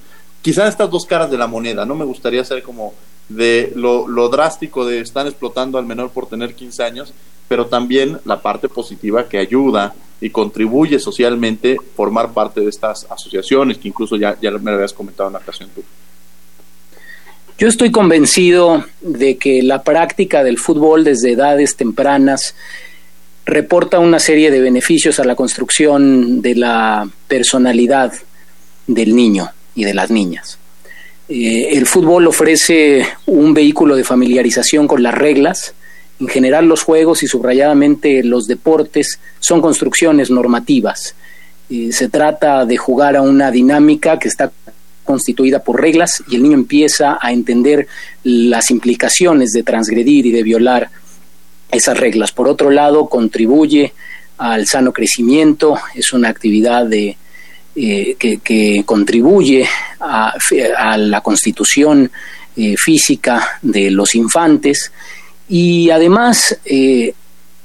Quizás 0.43 0.69
estas 0.69 0.91
dos 0.91 1.07
caras 1.07 1.31
de 1.31 1.39
la 1.39 1.47
moneda, 1.47 1.87
no 1.87 1.95
me 1.95 2.05
gustaría 2.05 2.45
ser 2.45 2.65
como 2.65 2.93
de 3.29 3.73
lo, 3.75 4.29
drástico 4.29 4.85
de 4.85 5.01
están 5.01 5.27
explotando 5.27 5.79
al 5.79 5.87
menor 5.87 6.11
por 6.11 6.27
tener 6.27 6.55
15 6.55 6.83
años 6.83 7.15
pero 7.53 7.67
también 7.67 8.19
la 8.25 8.41
parte 8.41 8.67
positiva 8.67 9.29
que 9.29 9.37
ayuda 9.37 9.95
y 10.23 10.31
contribuye 10.31 10.99
socialmente 10.99 11.77
formar 11.95 12.33
parte 12.33 12.63
de 12.63 12.71
estas 12.71 13.07
asociaciones, 13.11 13.77
que 13.77 13.89
incluso 13.89 14.17
ya, 14.17 14.39
ya 14.41 14.51
me 14.53 14.71
lo 14.71 14.77
habías 14.79 14.95
comentado 14.95 15.29
en 15.29 15.35
la 15.35 15.41
ocasión 15.41 15.69
tú. 15.75 15.83
Yo 17.59 17.69
estoy 17.69 17.91
convencido 17.91 18.87
de 19.03 19.37
que 19.37 19.63
la 19.63 19.83
práctica 19.83 20.43
del 20.43 20.59
fútbol 20.59 21.05
desde 21.05 21.33
edades 21.33 21.77
tempranas 21.77 22.55
reporta 23.45 23.99
una 23.99 24.19
serie 24.19 24.51
de 24.51 24.61
beneficios 24.61 25.21
a 25.21 25.25
la 25.25 25.35
construcción 25.35 26.41
de 26.41 26.55
la 26.55 27.07
personalidad 27.29 28.15
del 28.87 29.15
niño 29.15 29.51
y 29.75 29.85
de 29.85 29.93
las 29.93 30.11
niñas. 30.11 30.59
Eh, 31.35 31.79
el 31.79 31.87
fútbol 31.87 32.27
ofrece 32.27 33.07
un 33.25 33.55
vehículo 33.55 33.97
de 33.97 34.05
familiarización 34.05 34.87
con 34.87 35.03
las 35.03 35.15
reglas, 35.15 35.73
en 36.21 36.29
general 36.29 36.67
los 36.67 36.83
juegos 36.83 37.23
y 37.23 37.27
subrayadamente 37.27 38.23
los 38.23 38.47
deportes 38.47 39.19
son 39.41 39.63
construcciones 39.63 40.31
normativas. 40.31 41.15
se 41.91 42.09
trata 42.11 42.67
de 42.67 42.77
jugar 42.77 43.17
a 43.17 43.23
una 43.23 43.51
dinámica 43.51 44.19
que 44.19 44.29
está 44.29 44.53
constituida 45.05 45.65
por 45.65 45.81
reglas 45.81 46.23
y 46.29 46.37
el 46.37 46.43
niño 46.43 46.55
empieza 46.55 47.17
a 47.19 47.33
entender 47.33 47.87
las 48.25 48.71
implicaciones 48.71 49.53
de 49.53 49.63
transgredir 49.63 50.27
y 50.27 50.33
de 50.33 50.43
violar 50.43 50.91
esas 51.71 51.99
reglas. 51.99 52.31
Por 52.31 52.47
otro 52.47 52.69
lado, 52.71 53.07
contribuye 53.07 53.95
al 54.37 54.67
sano 54.67 54.93
crecimiento, 54.93 55.79
es 55.95 56.13
una 56.13 56.29
actividad 56.29 56.85
de, 56.85 57.17
eh, 57.75 58.17
que, 58.19 58.83
contribuye 58.85 59.67
a, 59.99 60.37
la 60.99 61.21
constitución 61.23 62.11
eh, 62.55 62.77
física 62.77 63.59
de 63.63 63.91
los 63.91 64.15
infantes 64.15 64.93
y 65.49 65.89
además 65.89 66.59
eh, 66.67 67.15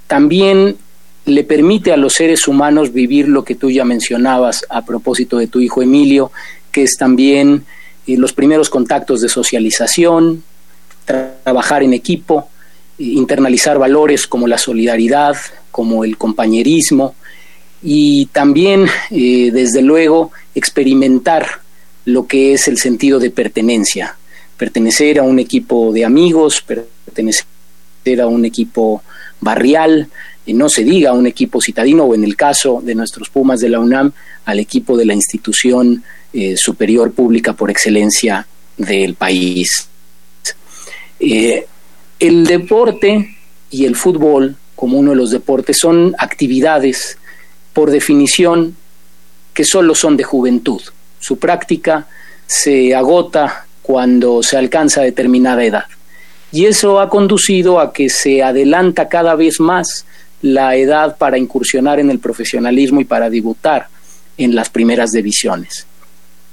también 0.08 0.78
le 1.26 1.44
permite 1.44 1.92
a 1.92 1.98
los 1.98 2.14
seres 2.14 2.48
humanos 2.48 2.94
vivir 2.94 3.28
lo 3.28 3.44
que 3.44 3.56
tú 3.56 3.70
ya 3.70 3.84
mencionabas 3.84 4.66
a 4.70 4.86
propósito 4.86 5.40
de 5.40 5.48
tu 5.48 5.60
hijo 5.60 5.82
Emilio, 5.82 6.32
que 6.72 6.84
es 6.84 6.96
también 6.98 7.66
los 8.06 8.32
primeros 8.32 8.70
contactos 8.70 9.20
de 9.20 9.28
socialización, 9.28 10.42
trabajar 11.04 11.84
en 11.84 11.94
equipo, 11.94 12.48
internalizar 12.98 13.78
valores 13.78 14.26
como 14.26 14.48
la 14.48 14.58
solidaridad, 14.58 15.36
como 15.70 16.06
el 16.06 16.18
compañerismo 16.18 17.16
y 17.82 18.28
también, 18.28 18.88
eh, 19.12 19.52
desde 19.52 19.82
luego, 19.82 20.32
experimentar 20.56 21.62
lo 22.06 22.26
que 22.26 22.54
es 22.54 22.68
el 22.68 22.78
sentido 22.78 23.20
de 23.20 23.30
pertenencia, 23.30 24.16
pertenecer 24.58 25.20
a 25.20 25.24
un 25.24 25.40
equipo 25.40 25.92
de 25.92 26.06
amigos, 26.06 26.62
pertenecer 26.62 27.46
a 28.22 28.28
un 28.28 28.46
equipo 28.46 29.04
barrial, 29.42 30.10
y 30.46 30.54
no 30.54 30.70
se 30.70 30.84
diga 30.84 31.10
a 31.10 31.14
un 31.14 31.28
equipo 31.28 31.62
citadino 31.62 32.06
o 32.06 32.16
en 32.16 32.24
el 32.24 32.38
caso 32.38 32.82
de 32.82 32.96
nuestros 32.96 33.30
Pumas 33.30 33.60
de 33.60 33.70
la 33.70 33.80
UNAM, 33.80 34.14
al 34.46 34.60
equipo 34.60 34.96
de 34.96 35.06
la 35.06 35.14
institución 35.14 36.04
eh, 36.32 36.56
superior 36.56 37.12
pública 37.12 37.52
por 37.54 37.70
excelencia 37.70 38.48
del 38.78 39.16
país. 39.16 39.90
Eh, 41.20 41.68
el 42.20 42.46
deporte 42.46 43.36
y 43.70 43.86
el 43.86 43.98
fútbol, 43.98 44.56
como 44.76 44.98
uno 44.98 45.12
de 45.12 45.18
los 45.18 45.32
deportes, 45.32 45.78
son 45.80 46.16
actividades 46.18 47.18
por 47.78 47.92
definición 47.92 48.76
que 49.54 49.64
solo 49.64 49.94
son 49.94 50.18
de 50.18 50.24
juventud. 50.24 50.82
Su 51.20 51.38
práctica 51.38 52.08
se 52.48 52.96
agota 52.96 53.68
cuando 53.84 54.42
se 54.42 54.58
alcanza 54.58 55.04
determinada 55.04 55.64
edad 55.64 55.86
y 56.52 56.66
eso 56.66 57.00
ha 57.00 57.08
conducido 57.08 57.80
a 57.80 57.94
que 57.94 58.10
se 58.10 58.42
adelanta 58.42 59.08
cada 59.08 59.36
vez 59.36 59.60
más 59.60 60.08
la 60.42 60.76
edad 60.76 61.18
para 61.18 61.38
incursionar 61.38 62.00
en 62.00 62.10
el 62.10 62.18
profesionalismo 62.18 63.00
y 63.00 63.06
para 63.06 63.30
debutar 63.30 63.90
en 64.40 64.56
las 64.56 64.72
primeras 64.72 65.12
divisiones. 65.12 65.86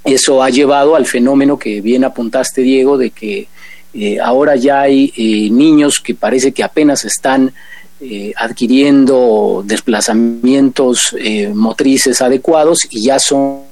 Eso 0.03 0.43
ha 0.43 0.51
llevado 0.51 0.95
al 0.95 1.07
fenómeno 1.07 1.57
que 1.57 1.81
bien 1.81 2.03
apuntaste, 2.03 2.61
Diego, 2.61 2.99
de 2.99 3.09
que 3.09 3.47
eh, 3.95 4.19
ahora 4.19 4.57
ya 4.57 4.81
hay 4.81 5.11
eh, 5.17 5.49
niños 5.49 5.99
que 6.03 6.13
parece 6.13 6.51
que 6.51 6.63
apenas 6.63 7.03
están 7.03 7.51
eh, 8.01 8.33
adquiriendo 8.35 9.63
desplazamientos 9.65 11.15
motrices 11.53 12.21
adecuados 12.21 12.79
y 12.89 13.03
ya 13.03 13.19
son 13.19 13.63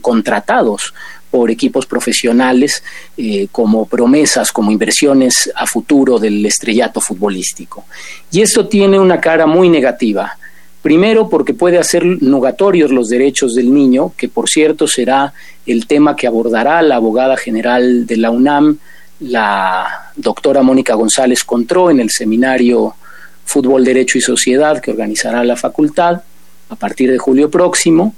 contratados 0.00 0.92
por 1.30 1.50
equipos 1.50 1.86
profesionales 1.86 2.82
eh, 3.16 3.48
como 3.52 3.86
promesas, 3.86 4.50
como 4.52 4.70
inversiones 4.70 5.50
a 5.54 5.66
futuro 5.66 6.18
del 6.18 6.44
estrellato 6.46 7.00
futbolístico. 7.00 7.84
Y 8.30 8.40
esto 8.40 8.66
tiene 8.66 8.98
una 8.98 9.20
cara 9.20 9.46
muy 9.46 9.68
negativa. 9.68 10.38
Primero 10.80 11.28
porque 11.28 11.54
puede 11.54 11.78
hacer 11.78 12.04
nugatorios 12.04 12.90
los 12.90 13.08
derechos 13.08 13.54
del 13.54 13.72
niño, 13.74 14.12
que 14.16 14.28
por 14.28 14.48
cierto 14.48 14.86
será 14.86 15.34
el 15.66 15.86
tema 15.86 16.16
que 16.16 16.26
abordará 16.26 16.80
la 16.82 16.96
abogada 16.96 17.36
general 17.36 18.06
de 18.06 18.16
la 18.16 18.30
UNAM, 18.30 18.78
la 19.20 20.12
doctora 20.16 20.62
Mónica 20.62 20.94
González 20.94 21.44
Contró, 21.44 21.90
en 21.90 22.00
el 22.00 22.10
seminario 22.10 22.94
Fútbol, 23.48 23.82
Derecho 23.82 24.18
y 24.18 24.20
Sociedad 24.20 24.78
que 24.78 24.90
organizará 24.90 25.42
la 25.42 25.56
facultad 25.56 26.20
a 26.68 26.76
partir 26.76 27.10
de 27.10 27.16
julio 27.16 27.50
próximo 27.50 28.14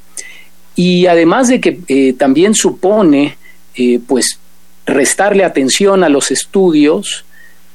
y 0.74 1.06
además 1.06 1.46
de 1.46 1.60
que 1.60 1.78
eh, 1.86 2.14
también 2.14 2.52
supone 2.52 3.36
eh, 3.76 4.00
pues 4.04 4.40
restarle 4.86 5.44
atención 5.44 6.02
a 6.02 6.08
los 6.08 6.32
estudios, 6.32 7.24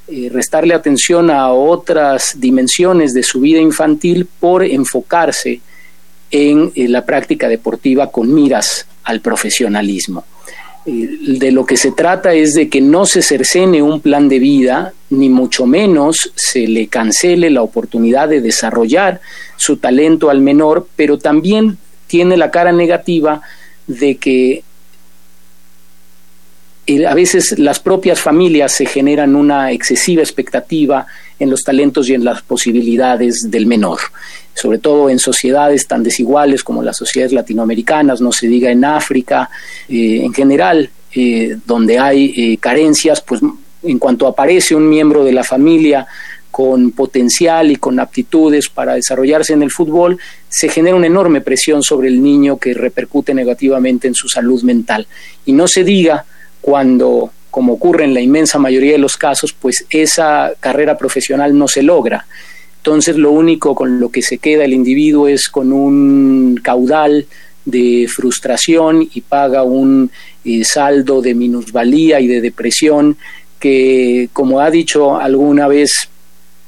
eh, 0.06 0.28
restarle 0.30 0.74
atención 0.74 1.30
a 1.30 1.50
otras 1.50 2.34
dimensiones 2.36 3.14
de 3.14 3.22
su 3.22 3.40
vida 3.40 3.58
infantil 3.58 4.28
por 4.38 4.62
enfocarse 4.62 5.62
en 6.30 6.72
la 6.74 7.06
práctica 7.06 7.48
deportiva 7.48 8.10
con 8.10 8.34
miras 8.34 8.86
al 9.04 9.22
profesionalismo. 9.22 10.26
De 10.86 11.50
lo 11.50 11.66
que 11.66 11.76
se 11.76 11.90
trata 11.90 12.32
es 12.32 12.52
de 12.52 12.68
que 12.68 12.80
no 12.80 13.06
se 13.06 13.20
cercene 13.20 13.82
un 13.82 14.00
plan 14.00 14.28
de 14.28 14.38
vida, 14.38 14.92
ni 15.10 15.28
mucho 15.28 15.66
menos 15.66 16.32
se 16.36 16.68
le 16.68 16.86
cancele 16.86 17.50
la 17.50 17.62
oportunidad 17.62 18.28
de 18.28 18.40
desarrollar 18.40 19.20
su 19.56 19.78
talento 19.78 20.30
al 20.30 20.40
menor, 20.40 20.86
pero 20.94 21.18
también 21.18 21.76
tiene 22.06 22.36
la 22.36 22.52
cara 22.52 22.70
negativa 22.70 23.42
de 23.88 24.16
que 24.16 24.62
a 27.08 27.14
veces 27.14 27.58
las 27.58 27.80
propias 27.80 28.20
familias 28.20 28.70
se 28.70 28.86
generan 28.86 29.34
una 29.34 29.72
excesiva 29.72 30.22
expectativa 30.22 31.06
en 31.40 31.50
los 31.50 31.64
talentos 31.64 32.08
y 32.08 32.14
en 32.14 32.24
las 32.24 32.42
posibilidades 32.42 33.50
del 33.50 33.66
menor, 33.66 33.98
sobre 34.56 34.78
todo 34.78 35.10
en 35.10 35.18
sociedades 35.18 35.86
tan 35.86 36.02
desiguales 36.02 36.64
como 36.64 36.82
las 36.82 36.96
sociedades 36.96 37.34
latinoamericanas, 37.34 38.22
no 38.22 38.32
se 38.32 38.48
diga 38.48 38.70
en 38.70 38.86
África, 38.86 39.50
eh, 39.86 40.22
en 40.24 40.32
general, 40.32 40.88
eh, 41.14 41.58
donde 41.66 41.98
hay 41.98 42.32
eh, 42.34 42.56
carencias, 42.56 43.20
pues 43.20 43.42
en 43.82 43.98
cuanto 43.98 44.26
aparece 44.26 44.74
un 44.74 44.88
miembro 44.88 45.24
de 45.24 45.32
la 45.32 45.44
familia 45.44 46.06
con 46.50 46.92
potencial 46.92 47.70
y 47.70 47.76
con 47.76 48.00
aptitudes 48.00 48.70
para 48.70 48.94
desarrollarse 48.94 49.52
en 49.52 49.62
el 49.62 49.70
fútbol, 49.70 50.18
se 50.48 50.70
genera 50.70 50.96
una 50.96 51.06
enorme 51.06 51.42
presión 51.42 51.82
sobre 51.82 52.08
el 52.08 52.22
niño 52.22 52.56
que 52.56 52.72
repercute 52.72 53.34
negativamente 53.34 54.08
en 54.08 54.14
su 54.14 54.26
salud 54.26 54.62
mental. 54.62 55.06
Y 55.44 55.52
no 55.52 55.68
se 55.68 55.84
diga 55.84 56.24
cuando, 56.62 57.30
como 57.50 57.74
ocurre 57.74 58.04
en 58.04 58.14
la 58.14 58.22
inmensa 58.22 58.58
mayoría 58.58 58.92
de 58.92 58.98
los 58.98 59.18
casos, 59.18 59.52
pues 59.52 59.84
esa 59.90 60.54
carrera 60.58 60.96
profesional 60.96 61.56
no 61.56 61.68
se 61.68 61.82
logra. 61.82 62.26
Entonces 62.86 63.16
lo 63.16 63.32
único 63.32 63.74
con 63.74 63.98
lo 63.98 64.10
que 64.10 64.22
se 64.22 64.38
queda 64.38 64.64
el 64.64 64.72
individuo 64.72 65.26
es 65.26 65.48
con 65.48 65.72
un 65.72 66.60
caudal 66.62 67.26
de 67.64 68.06
frustración 68.08 69.08
y 69.12 69.22
paga 69.22 69.64
un 69.64 70.08
eh, 70.44 70.62
saldo 70.62 71.20
de 71.20 71.34
minusvalía 71.34 72.20
y 72.20 72.28
de 72.28 72.40
depresión 72.40 73.16
que, 73.58 74.28
como 74.32 74.60
ha 74.60 74.70
dicho 74.70 75.16
alguna 75.16 75.66
vez 75.66 76.08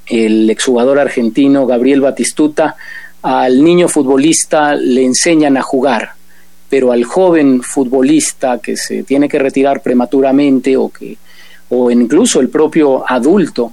el 0.07 0.51
exjugador 0.51 0.99
argentino 0.99 1.69
Gabriel 1.69 2.01
Batistuta, 2.01 2.75
al 3.23 3.63
niño 3.63 3.87
futbolista 3.87 4.75
le 4.75 5.05
enseñan 5.05 5.57
a 5.57 5.63
jugar, 5.63 6.15
pero 6.69 6.91
al 6.91 7.05
joven 7.05 7.63
futbolista 7.63 8.59
que 8.59 8.77
se 8.77 9.05
tiene 9.05 9.29
que 9.29 9.39
retirar 9.39 9.83
prematuramente 9.83 10.77
o 10.77 10.89
que 10.89 11.17
o 11.69 11.93
incluso 11.93 12.41
el 12.41 12.49
propio 12.49 13.09
adulto 13.09 13.73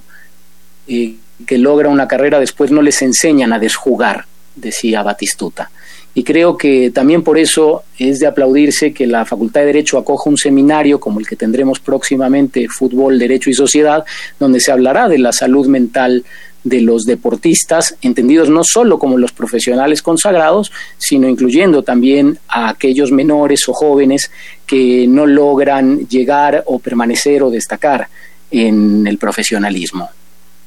eh, 0.86 1.16
que 1.44 1.58
logra 1.58 1.88
una 1.88 2.08
carrera 2.08 2.40
después 2.40 2.70
no 2.70 2.82
les 2.82 3.02
enseñan 3.02 3.52
a 3.52 3.58
desjugar, 3.58 4.24
decía 4.54 5.02
Batistuta. 5.02 5.70
Y 6.14 6.24
creo 6.24 6.56
que 6.56 6.90
también 6.92 7.22
por 7.22 7.38
eso 7.38 7.82
es 7.98 8.20
de 8.20 8.26
aplaudirse 8.26 8.94
que 8.94 9.06
la 9.06 9.26
Facultad 9.26 9.60
de 9.60 9.66
Derecho 9.66 9.98
acoja 9.98 10.30
un 10.30 10.38
seminario 10.38 10.98
como 10.98 11.20
el 11.20 11.26
que 11.26 11.36
tendremos 11.36 11.78
próximamente, 11.78 12.68
Fútbol, 12.68 13.18
Derecho 13.18 13.50
y 13.50 13.54
Sociedad, 13.54 14.02
donde 14.40 14.60
se 14.60 14.72
hablará 14.72 15.10
de 15.10 15.18
la 15.18 15.32
salud 15.32 15.66
mental 15.66 16.24
de 16.64 16.80
los 16.80 17.04
deportistas, 17.04 17.96
entendidos 18.00 18.48
no 18.48 18.64
solo 18.64 18.98
como 18.98 19.18
los 19.18 19.32
profesionales 19.32 20.00
consagrados, 20.00 20.72
sino 20.96 21.28
incluyendo 21.28 21.82
también 21.82 22.38
a 22.48 22.70
aquellos 22.70 23.12
menores 23.12 23.68
o 23.68 23.74
jóvenes 23.74 24.30
que 24.66 25.06
no 25.06 25.26
logran 25.26 26.08
llegar 26.08 26.64
o 26.66 26.78
permanecer 26.78 27.42
o 27.42 27.50
destacar 27.50 28.08
en 28.50 29.06
el 29.06 29.18
profesionalismo. 29.18 30.08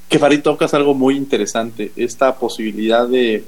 Que 0.10 0.20
Farid 0.20 0.42
tocas 0.42 0.74
algo 0.74 0.94
muy 0.94 1.16
interesante, 1.16 1.92
esta 1.96 2.36
posibilidad 2.36 3.08
de, 3.08 3.44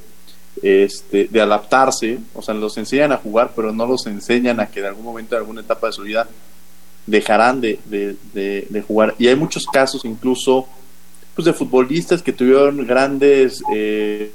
este, 0.62 1.28
de 1.28 1.42
adaptarse, 1.42 2.20
o 2.36 2.42
sea, 2.42 2.54
los 2.54 2.78
enseñan 2.78 3.12
a 3.12 3.18
jugar, 3.18 3.52
pero 3.56 3.74
no 3.74 3.86
los 3.88 4.06
enseñan 4.06 4.60
a 4.60 4.68
que 4.68 4.80
en 4.80 4.86
algún 4.86 5.04
momento, 5.04 5.36
en 5.36 5.42
alguna 5.42 5.62
etapa 5.62 5.88
de 5.88 5.94
su 5.94 6.04
vida, 6.04 6.28
dejarán 7.08 7.62
de, 7.62 7.80
de 7.90 8.84
jugar. 8.88 9.16
Y 9.18 9.28
hay 9.28 9.36
muchos 9.36 9.66
casos 9.66 10.06
incluso 10.06 10.68
pues 11.36 11.46
de 11.46 11.54
futbolistas 11.54 12.22
que 12.22 12.34
tuvieron 12.34 12.86
grandes, 12.86 13.64
eh, 13.74 14.32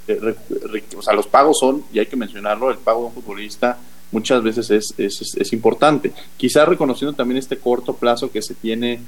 o 0.96 1.02
sea, 1.02 1.12
los 1.12 1.26
pagos 1.26 1.58
son, 1.58 1.84
y 1.92 1.98
hay 1.98 2.06
que 2.06 2.16
mencionarlo, 2.16 2.70
el 2.70 2.78
pago 2.78 3.00
de 3.00 3.06
un 3.06 3.12
futbolista 3.12 3.78
muchas 4.12 4.42
veces 4.42 4.70
es, 4.70 4.94
es, 4.96 5.36
es 5.36 5.52
importante. 5.52 6.12
Quizás 6.36 6.66
reconociendo 6.66 7.14
también 7.14 7.38
este 7.38 7.58
corto 7.58 7.94
plazo 7.94 8.30
que 8.30 8.40
se 8.40 8.54
tiene 8.54 9.00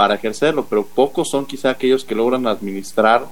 para 0.00 0.14
ejercerlo, 0.14 0.64
pero 0.64 0.86
pocos 0.86 1.28
son 1.28 1.44
quizá 1.44 1.68
aquellos 1.68 2.06
que 2.06 2.14
logran 2.14 2.46
administrar 2.46 3.26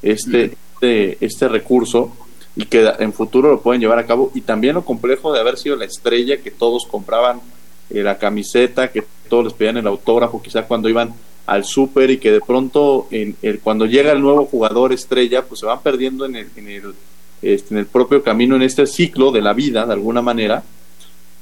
este, 0.00 0.56
este, 0.72 1.18
este 1.20 1.48
recurso 1.48 2.16
y 2.56 2.64
que 2.64 2.90
en 2.98 3.12
futuro 3.12 3.50
lo 3.50 3.60
pueden 3.60 3.82
llevar 3.82 3.98
a 3.98 4.06
cabo. 4.06 4.32
Y 4.34 4.40
también 4.40 4.72
lo 4.72 4.86
complejo 4.86 5.34
de 5.34 5.40
haber 5.40 5.58
sido 5.58 5.76
la 5.76 5.84
estrella 5.84 6.38
que 6.38 6.50
todos 6.50 6.86
compraban 6.86 7.42
eh, 7.90 8.02
la 8.02 8.16
camiseta, 8.16 8.90
que 8.90 9.04
todos 9.28 9.44
les 9.44 9.52
pedían 9.52 9.76
el 9.76 9.86
autógrafo, 9.86 10.40
quizá 10.40 10.62
cuando 10.62 10.88
iban 10.88 11.12
al 11.44 11.66
súper 11.66 12.10
y 12.10 12.16
que 12.16 12.32
de 12.32 12.40
pronto 12.40 13.06
en 13.10 13.36
el, 13.42 13.60
cuando 13.60 13.84
llega 13.84 14.10
el 14.12 14.22
nuevo 14.22 14.46
jugador 14.46 14.94
estrella, 14.94 15.44
pues 15.44 15.60
se 15.60 15.66
van 15.66 15.82
perdiendo 15.82 16.24
en 16.24 16.36
el, 16.36 16.48
en 16.56 16.68
el, 16.70 16.94
este, 17.42 17.74
en 17.74 17.80
el 17.80 17.86
propio 17.86 18.22
camino, 18.22 18.56
en 18.56 18.62
este 18.62 18.86
ciclo 18.86 19.30
de 19.30 19.42
la 19.42 19.52
vida, 19.52 19.84
de 19.84 19.92
alguna 19.92 20.22
manera, 20.22 20.62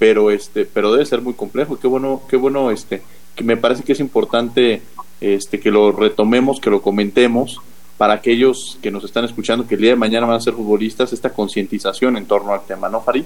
pero 0.01 0.33
este, 0.33 0.65
pero 0.65 0.91
debe 0.91 1.07
ser 1.07 1.21
muy 1.21 1.35
complejo. 1.35 1.79
Qué 1.79 1.87
bueno, 1.87 2.23
qué 2.29 2.37
bueno, 2.37 2.73
este, 2.73 3.01
que 3.35 3.45
me 3.45 3.57
parece 3.57 3.83
que 3.83 3.93
es 3.93 4.01
importante 4.01 4.83
este, 5.21 5.61
que 5.61 5.71
lo 5.71 5.93
retomemos, 5.93 6.61
que 6.61 6.71
lo 6.71 6.83
comentemos 6.83 7.61
para 7.97 8.15
aquellos 8.15 8.79
que 8.83 8.91
nos 8.91 9.05
están 9.05 9.25
escuchando 9.25 9.67
que 9.67 9.77
el 9.77 9.81
día 9.81 9.91
de 9.91 9.97
mañana 9.97 10.27
van 10.27 10.37
a 10.37 10.41
ser 10.41 10.55
futbolistas, 10.55 11.13
esta 11.13 11.31
concientización 11.31 12.17
en 12.17 12.27
torno 12.27 12.53
al 12.53 12.65
tema, 12.67 12.89
¿no, 12.89 13.01
Farid? 13.01 13.25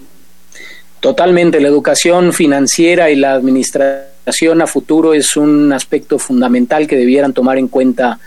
Totalmente, 1.00 1.61
la 1.61 1.68
educación 1.68 2.32
financiera 2.32 3.11
y 3.11 3.16
la 3.16 3.32
administración 3.32 4.61
a 4.61 4.66
futuro 4.66 5.14
es 5.14 5.36
un 5.36 5.72
aspecto 5.72 6.18
fundamental 6.18 6.86
que 6.86 6.96
debieran 6.96 7.32
tomar 7.32 7.59
en 7.59 7.68
cuenta 7.68 8.18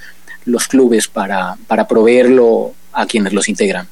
los 0.45 0.67
clubes 0.67 1.07
para, 1.07 1.57
para 1.67 1.87
proveerlo 1.87 2.73
a 2.93 3.05
quienes 3.05 3.33
los 3.33 3.49
integran. 3.49 3.87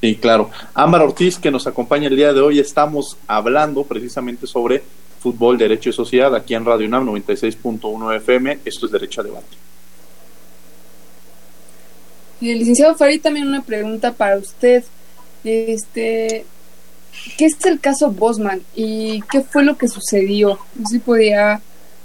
Sí, 0.00 0.16
claro. 0.16 0.50
Ámbar 0.74 1.02
Ortiz, 1.02 1.38
que 1.38 1.50
nos 1.50 1.66
acompaña 1.66 2.08
el 2.08 2.16
día 2.16 2.32
de 2.32 2.40
hoy, 2.40 2.58
estamos 2.58 3.16
hablando 3.26 3.84
precisamente 3.84 4.46
sobre 4.46 4.82
fútbol, 5.18 5.58
derecho 5.58 5.90
y 5.90 5.92
sociedad 5.92 6.34
aquí 6.34 6.54
en 6.54 6.64
Radio 6.64 6.86
UNAM 6.86 7.06
96.1 7.08 8.16
FM. 8.16 8.58
Esto 8.64 8.86
es 8.86 8.92
Derecho 8.92 9.20
a 9.20 9.24
Debate. 9.24 9.56
Y 12.40 12.50
el 12.50 12.58
licenciado 12.58 12.94
Farid, 12.94 13.20
también 13.20 13.46
una 13.46 13.62
pregunta 13.62 14.12
para 14.12 14.36
usted. 14.36 14.84
Este, 15.44 16.44
¿Qué 17.36 17.46
es 17.46 17.64
el 17.64 17.80
caso 17.80 18.10
Bosman 18.10 18.62
y 18.74 19.22
qué 19.30 19.42
fue 19.42 19.64
lo 19.64 19.76
que 19.76 19.88
sucedió? 19.88 20.58
No 20.74 20.86
sé 20.86 20.94
si 20.94 20.98
podía 20.98 21.60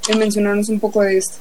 eh, 0.10 0.16
mencionarnos 0.16 0.70
un 0.70 0.80
poco 0.80 1.02
de 1.02 1.18
esto. 1.18 1.38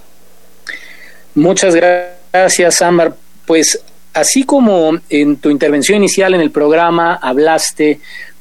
Muchas 1.35 1.75
gracias, 1.75 2.83
Ámbar. 2.83 3.14
Pues 3.47 3.81
así 4.12 4.45
como 4.45 4.99
en 5.09 5.37
tu 5.37 5.51
intervención 5.51 5.99
inicial 5.99 6.35
en 6.35 6.41
el 6.41 6.51
programa 6.51 7.14
hablaste 7.14 8.01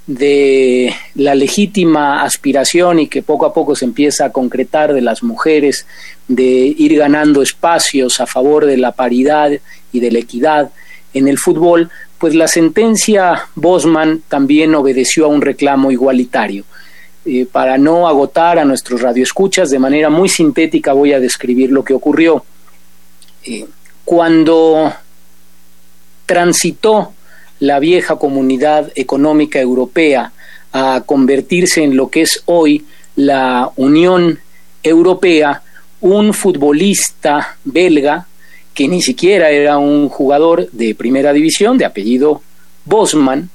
de 0.09 0.91
la 1.13 1.35
legítima 1.35 2.23
aspiración 2.23 2.97
y 2.97 3.07
que 3.07 3.21
poco 3.21 3.45
a 3.45 3.53
poco 3.53 3.75
se 3.75 3.85
empieza 3.85 4.25
a 4.25 4.31
concretar 4.31 4.91
de 4.91 5.01
las 5.01 5.21
mujeres 5.21 5.85
de 6.27 6.73
ir 6.75 6.97
ganando 6.97 7.43
espacios 7.43 8.19
a 8.19 8.25
favor 8.25 8.65
de 8.65 8.77
la 8.77 8.91
paridad 8.91 9.51
y 9.91 9.99
de 9.99 10.11
la 10.11 10.17
equidad 10.17 10.71
en 11.13 11.27
el 11.27 11.37
fútbol, 11.37 11.91
pues 12.17 12.33
la 12.33 12.47
sentencia 12.47 13.49
Bosman 13.53 14.23
también 14.27 14.73
obedeció 14.73 15.25
a 15.25 15.27
un 15.27 15.43
reclamo 15.43 15.91
igualitario. 15.91 16.65
Eh, 17.23 17.45
para 17.45 17.77
no 17.77 18.07
agotar 18.07 18.57
a 18.57 18.65
nuestros 18.65 19.01
radioescuchas, 19.01 19.69
de 19.69 19.77
manera 19.77 20.09
muy 20.09 20.27
sintética 20.27 20.93
voy 20.93 21.13
a 21.13 21.19
describir 21.19 21.71
lo 21.71 21.83
que 21.83 21.93
ocurrió. 21.93 22.43
Eh, 23.45 23.67
cuando 24.03 24.91
transitó 26.25 27.13
la 27.59 27.79
vieja 27.79 28.15
comunidad 28.17 28.91
económica 28.95 29.59
europea 29.59 30.31
a 30.71 31.03
convertirse 31.05 31.83
en 31.83 31.95
lo 31.95 32.09
que 32.09 32.21
es 32.21 32.43
hoy 32.45 32.85
la 33.15 33.71
Unión 33.75 34.39
Europea, 34.83 35.61
un 36.01 36.33
futbolista 36.33 37.57
belga 37.65 38.27
que 38.73 38.87
ni 38.87 39.01
siquiera 39.01 39.49
era 39.49 39.77
un 39.77 40.07
jugador 40.07 40.69
de 40.71 40.95
primera 40.95 41.33
división, 41.33 41.77
de 41.77 41.85
apellido 41.85 42.41
Bosman, 42.85 43.49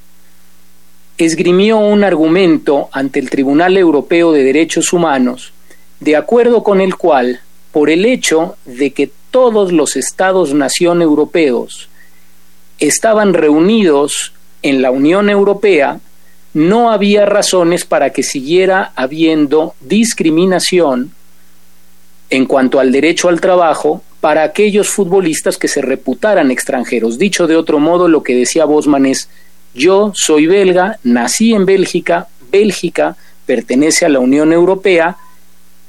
esgrimió 1.17 1.79
un 1.79 2.05
argumento 2.05 2.91
ante 2.93 3.21
el 3.21 3.31
Tribunal 3.31 3.77
Europeo 3.77 4.33
de 4.33 4.43
Derechos 4.43 4.93
Humanos, 4.93 5.53
de 6.01 6.17
acuerdo 6.17 6.63
con 6.63 6.81
el 6.81 6.97
cual, 6.97 7.41
por 7.73 7.89
el 7.89 8.05
hecho 8.05 8.57
de 8.67 8.91
que 8.91 9.11
todos 9.31 9.73
los 9.73 9.97
Estados-nación 9.97 11.01
europeos 11.01 11.89
estaban 12.79 13.35
reunidos 13.35 14.33
en 14.63 14.83
la 14.83 14.91
Unión 14.91 15.31
Europea, 15.31 16.01
no 16.55 16.91
había 16.91 17.27
razones 17.27 17.85
para 17.85 18.11
que 18.11 18.23
siguiera 18.23 18.93
habiendo 18.95 19.75
discriminación 19.81 21.13
en 22.31 22.47
cuanto 22.47 22.81
al 22.81 22.93
derecho 22.93 23.29
al 23.29 23.41
trabajo 23.41 24.03
para 24.21 24.43
aquellos 24.43 24.89
futbolistas 24.89 25.59
que 25.59 25.69
se 25.69 25.83
reputaran 25.83 26.51
extranjeros. 26.51 27.19
Dicho 27.19 27.47
de 27.47 27.57
otro 27.57 27.79
modo, 27.79 28.09
lo 28.09 28.23
que 28.23 28.35
decía 28.35 28.65
Bosman 28.65 29.07
es, 29.07 29.29
yo 29.75 30.13
soy 30.15 30.47
belga, 30.47 30.99
nací 31.03 31.53
en 31.53 31.67
Bélgica, 31.67 32.29
Bélgica 32.51 33.17
pertenece 33.45 34.07
a 34.07 34.09
la 34.09 34.21
Unión 34.21 34.53
Europea 34.53 35.17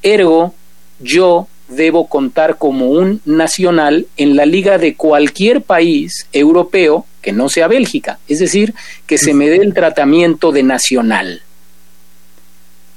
Ergo, 0.06 0.54
yo 1.00 1.48
debo 1.68 2.08
contar 2.08 2.58
como 2.58 2.88
un 2.90 3.22
nacional 3.26 4.08
en 4.18 4.36
la 4.36 4.46
liga 4.46 4.78
de 4.78 4.96
cualquier 4.96 5.62
país 5.62 6.28
europeo 6.32 7.06
que 7.22 7.32
no 7.32 7.50
sea 7.50 7.68
Bélgica, 7.68 8.20
es 8.28 8.40
decir, 8.40 8.74
que 9.08 9.18
se 9.18 9.34
me 9.34 9.50
dé 9.50 9.58
el 9.58 9.74
tratamiento 9.74 10.52
de 10.52 10.62
nacional. 10.62 11.42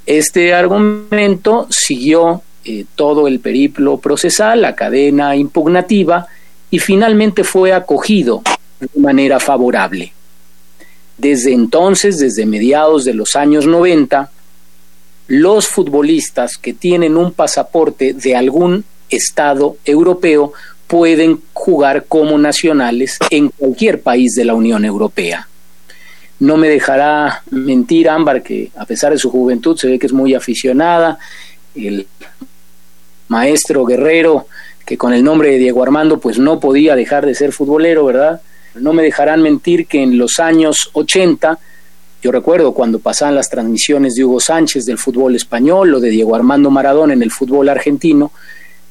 Este 0.05 0.53
argumento 0.53 1.67
siguió 1.71 2.43
eh, 2.65 2.85
todo 2.95 3.27
el 3.27 3.41
periplo 3.41 3.99
procesal, 3.99 4.63
la 4.63 4.75
cadena 4.75 5.35
impugnativa, 5.35 6.27
y 6.71 6.79
finalmente 6.79 7.45
fue 7.45 7.73
acogido 7.73 8.43
de 8.81 9.01
manera 9.01 9.41
favorable. 9.41 10.13
Desde 11.17 11.53
entonces, 11.53 12.19
desde 12.19 12.47
mediados 12.47 13.05
de 13.05 13.15
los 13.15 13.35
años 13.35 13.67
90, 13.67 14.31
los 15.29 15.69
futbolistas 15.69 16.57
que 16.57 16.73
tienen 16.73 17.17
un 17.17 17.33
pasaporte 17.33 18.15
de 18.15 18.35
algún 18.35 18.85
estado 19.11 19.77
europeo 19.85 20.53
pueden 20.87 21.43
jugar 21.53 22.07
como 22.09 22.39
nacionales 22.39 23.19
en 23.31 23.51
cualquier 23.51 24.01
país 24.01 24.33
de 24.35 24.47
la 24.47 24.55
Unión 24.55 24.85
Europea. 24.85 25.47
No 26.41 26.57
me 26.57 26.69
dejará 26.69 27.43
mentir 27.51 28.09
Ámbar 28.09 28.43
que 28.43 28.71
a 28.75 28.87
pesar 28.87 29.13
de 29.13 29.19
su 29.19 29.31
juventud 29.31 29.77
se 29.77 29.89
ve 29.89 29.99
que 29.99 30.07
es 30.07 30.13
muy 30.13 30.35
aficionada. 30.35 31.19
El 31.75 32.07
maestro 33.29 33.85
guerrero 33.85 34.47
que 34.87 34.97
con 34.97 35.13
el 35.13 35.23
nombre 35.23 35.51
de 35.51 35.59
Diego 35.59 35.83
Armando 35.83 36.19
pues 36.19 36.39
no 36.39 36.59
podía 36.59 36.97
dejar 36.97 37.27
de 37.27 37.35
ser 37.35 37.53
futbolero, 37.53 38.07
¿verdad? 38.07 38.41
No 38.77 38.95
me 38.95 39.03
dejarán 39.03 39.43
mentir 39.43 39.87
que 39.87 40.03
en 40.03 40.17
los 40.17 40.39
años 40.39 40.89
80, 40.95 41.59
yo 42.23 42.33
recuerdo 42.33 42.73
cuando 42.73 42.99
pasaban 42.99 43.37
las 43.37 43.49
transmisiones 43.49 44.15
de 44.15 44.25
Hugo 44.25 44.41
Sánchez 44.41 44.85
del 44.85 44.99
fútbol 44.99 45.37
español 45.37 45.95
o 45.95 46.01
de 46.01 46.11
Diego 46.11 46.35
Armando 46.35 46.71
Maradona 46.71 47.13
en 47.13 47.23
el 47.23 47.31
fútbol 47.31 47.69
argentino, 47.69 48.33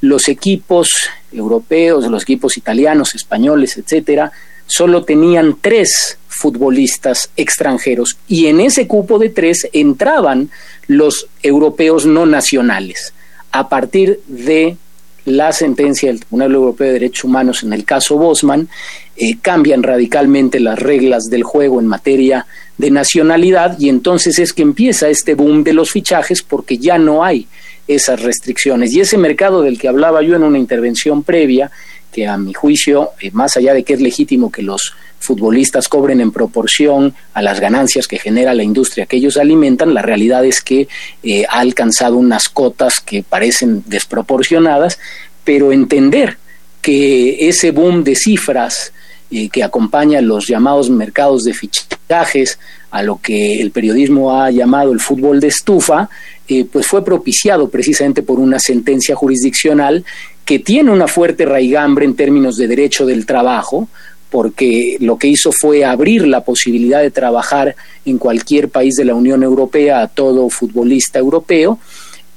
los 0.00 0.28
equipos 0.28 0.88
europeos, 1.32 2.06
los 2.06 2.22
equipos 2.22 2.56
italianos, 2.56 3.14
españoles, 3.14 3.76
etcétera, 3.76 4.32
solo 4.66 5.04
tenían 5.04 5.56
tres 5.60 6.18
futbolistas 6.28 7.30
extranjeros 7.36 8.16
y 8.28 8.46
en 8.46 8.60
ese 8.60 8.86
cupo 8.86 9.18
de 9.18 9.28
tres 9.28 9.68
entraban 9.72 10.50
los 10.86 11.26
europeos 11.42 12.06
no 12.06 12.26
nacionales. 12.26 13.12
A 13.50 13.68
partir 13.68 14.20
de 14.26 14.76
la 15.24 15.52
sentencia 15.52 16.08
del 16.08 16.20
Tribunal 16.20 16.54
Europeo 16.54 16.86
de 16.86 16.92
Derechos 16.94 17.24
Humanos 17.24 17.62
en 17.62 17.72
el 17.72 17.84
caso 17.84 18.16
Bosman, 18.16 18.68
eh, 19.16 19.36
cambian 19.42 19.82
radicalmente 19.82 20.60
las 20.60 20.78
reglas 20.78 21.24
del 21.24 21.42
juego 21.42 21.80
en 21.80 21.86
materia 21.86 22.46
de 22.78 22.90
nacionalidad 22.90 23.78
y 23.78 23.88
entonces 23.88 24.38
es 24.38 24.52
que 24.52 24.62
empieza 24.62 25.08
este 25.08 25.34
boom 25.34 25.64
de 25.64 25.72
los 25.72 25.90
fichajes 25.90 26.42
porque 26.42 26.78
ya 26.78 26.96
no 26.96 27.24
hay 27.24 27.46
esas 27.88 28.22
restricciones. 28.22 28.92
Y 28.92 29.00
ese 29.00 29.18
mercado 29.18 29.62
del 29.62 29.78
que 29.78 29.88
hablaba 29.88 30.22
yo 30.22 30.36
en 30.36 30.44
una 30.44 30.58
intervención 30.58 31.22
previa, 31.22 31.70
que 32.12 32.26
a 32.26 32.38
mi 32.38 32.54
juicio, 32.54 33.10
eh, 33.20 33.30
más 33.32 33.56
allá 33.56 33.74
de 33.74 33.82
que 33.82 33.94
es 33.94 34.00
legítimo 34.00 34.50
que 34.50 34.62
los 34.62 34.94
futbolistas 35.18 35.88
cobren 35.88 36.20
en 36.20 36.30
proporción 36.30 37.14
a 37.34 37.42
las 37.42 37.60
ganancias 37.60 38.06
que 38.06 38.18
genera 38.18 38.54
la 38.54 38.62
industria 38.62 39.06
que 39.06 39.16
ellos 39.16 39.36
alimentan, 39.36 39.92
la 39.92 40.02
realidad 40.02 40.44
es 40.44 40.60
que 40.60 40.88
eh, 41.22 41.44
ha 41.48 41.58
alcanzado 41.58 42.16
unas 42.16 42.48
cotas 42.48 43.00
que 43.00 43.22
parecen 43.22 43.82
desproporcionadas, 43.86 44.98
pero 45.44 45.72
entender 45.72 46.38
que 46.80 47.48
ese 47.48 47.72
boom 47.72 48.04
de 48.04 48.14
cifras 48.14 48.92
eh, 49.30 49.48
que 49.48 49.62
acompaña 49.62 50.20
los 50.20 50.46
llamados 50.46 50.90
mercados 50.90 51.44
de 51.44 51.54
fichajes, 51.54 52.58
a 52.90 53.02
lo 53.02 53.20
que 53.20 53.60
el 53.60 53.70
periodismo 53.70 54.34
ha 54.34 54.50
llamado 54.50 54.92
el 54.92 55.00
fútbol 55.00 55.40
de 55.40 55.48
estufa, 55.48 56.08
eh, 56.48 56.64
pues 56.64 56.86
fue 56.86 57.04
propiciado 57.04 57.68
precisamente 57.68 58.22
por 58.22 58.40
una 58.40 58.58
sentencia 58.58 59.14
jurisdiccional 59.14 60.04
que 60.44 60.58
tiene 60.58 60.90
una 60.90 61.06
fuerte 61.06 61.44
raigambre 61.44 62.06
en 62.06 62.16
términos 62.16 62.56
de 62.56 62.68
derecho 62.68 63.04
del 63.04 63.26
trabajo, 63.26 63.88
porque 64.30 64.96
lo 65.00 65.18
que 65.18 65.28
hizo 65.28 65.52
fue 65.52 65.84
abrir 65.84 66.26
la 66.26 66.42
posibilidad 66.42 67.02
de 67.02 67.10
trabajar 67.10 67.76
en 68.06 68.18
cualquier 68.18 68.70
país 68.70 68.94
de 68.94 69.04
la 69.04 69.14
Unión 69.14 69.42
Europea 69.42 70.00
a 70.00 70.08
todo 70.08 70.48
futbolista 70.48 71.18
europeo 71.18 71.78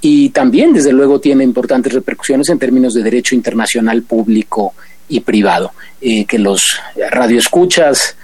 y 0.01 0.29
también 0.29 0.73
desde 0.73 0.91
luego 0.91 1.19
tiene 1.19 1.43
importantes 1.43 1.93
repercusiones 1.93 2.49
en 2.49 2.59
términos 2.59 2.93
de 2.93 3.03
derecho 3.03 3.35
internacional 3.35 4.01
público 4.01 4.73
y 5.08 5.20
privado, 5.22 5.72
eh, 5.99 6.26
que 6.26 6.39
los 6.39 6.80
radioescuchas, 7.12 8.16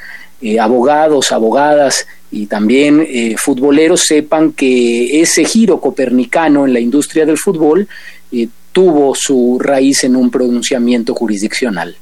eh, 0.42 0.60
abogados, 0.60 1.32
abogadas 1.32 2.08
y 2.32 2.46
también 2.46 3.06
eh, 3.08 3.36
futboleros 3.38 4.02
sepan 4.02 4.52
que 4.52 5.22
ese 5.22 5.46
giro 5.46 5.80
copernicano 5.80 6.66
en 6.66 6.74
la 6.74 6.80
industria 6.80 7.26
del 7.26 7.38
fútbol 7.38 7.88
tuvo 8.72 9.16
su 9.16 9.58
raíz 9.60 10.04
en 10.04 10.16
un 10.16 10.30
pronunciamiento 10.30 11.16
jurisdiccional. 11.16 11.96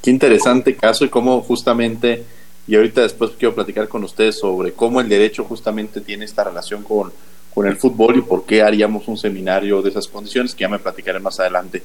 Qué 0.00 0.10
interesante 0.10 0.74
caso 0.74 1.04
y 1.04 1.10
cómo 1.10 1.42
justamente, 1.42 2.24
y 2.66 2.76
ahorita 2.76 3.02
después 3.02 3.32
quiero 3.38 3.54
platicar 3.54 3.86
con 3.86 4.02
ustedes 4.02 4.38
sobre 4.38 4.72
cómo 4.72 5.02
el 5.02 5.08
derecho 5.08 5.44
justamente 5.44 6.00
tiene 6.00 6.24
esta 6.24 6.44
relación 6.44 6.82
con, 6.82 7.12
con 7.52 7.66
el 7.66 7.76
fútbol 7.76 8.18
y 8.18 8.22
por 8.22 8.46
qué 8.46 8.62
haríamos 8.62 9.06
un 9.08 9.18
seminario 9.18 9.82
de 9.82 9.90
esas 9.90 10.08
condiciones, 10.08 10.54
que 10.54 10.62
ya 10.62 10.68
me 10.68 10.78
platicaré 10.78 11.20
más 11.20 11.40
adelante. 11.40 11.82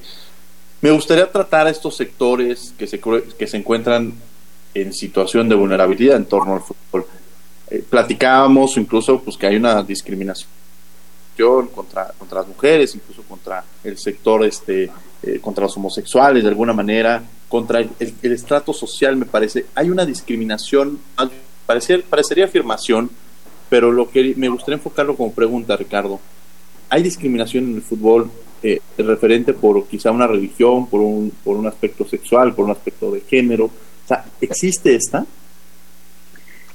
Me 0.82 0.90
gustaría 0.90 1.30
tratar 1.30 1.68
a 1.68 1.70
estos 1.70 1.96
sectores 1.96 2.74
que 2.76 2.88
se, 2.88 3.00
que 3.00 3.46
se 3.46 3.56
encuentran 3.56 4.12
en 4.74 4.92
situación 4.92 5.48
de 5.48 5.54
vulnerabilidad 5.54 6.16
en 6.16 6.24
torno 6.24 6.54
al 6.54 6.60
fútbol. 6.60 7.06
Eh, 7.70 7.84
platicábamos 7.88 8.76
incluso 8.76 9.20
pues 9.20 9.36
que 9.36 9.46
hay 9.46 9.56
una 9.56 9.82
discriminación 9.84 10.50
contra, 11.72 12.12
contra 12.18 12.40
las 12.40 12.48
mujeres, 12.48 12.94
incluso 12.96 13.22
contra 13.22 13.64
el 13.84 13.96
sector 13.96 14.44
este 14.44 14.90
eh, 15.22 15.38
contra 15.40 15.62
los 15.62 15.76
homosexuales 15.76 16.42
de 16.42 16.48
alguna 16.48 16.72
manera, 16.72 17.22
contra 17.48 17.78
el, 17.78 18.16
estrato 18.22 18.72
social, 18.72 19.16
me 19.16 19.24
parece. 19.24 19.66
Hay 19.76 19.88
una 19.88 20.04
discriminación, 20.04 20.98
parecería, 21.64 22.04
parecería 22.10 22.46
afirmación, 22.46 23.08
pero 23.70 23.92
lo 23.92 24.10
que 24.10 24.34
me 24.36 24.48
gustaría 24.48 24.78
enfocarlo 24.78 25.16
como 25.16 25.32
pregunta, 25.32 25.76
Ricardo. 25.76 26.18
¿Hay 26.88 27.04
discriminación 27.04 27.66
en 27.66 27.76
el 27.76 27.82
fútbol 27.82 28.32
eh, 28.62 28.80
referente 28.98 29.54
por 29.54 29.86
quizá 29.86 30.10
una 30.10 30.26
religión, 30.26 30.88
por 30.88 31.00
un, 31.00 31.32
por 31.42 31.56
un 31.56 31.66
aspecto 31.66 32.06
sexual, 32.06 32.54
por 32.54 32.64
un 32.64 32.70
aspecto 32.72 33.10
de 33.10 33.20
género? 33.20 33.66
O 33.66 34.08
sea, 34.08 34.24
¿existe 34.40 34.94
esta? 34.94 35.24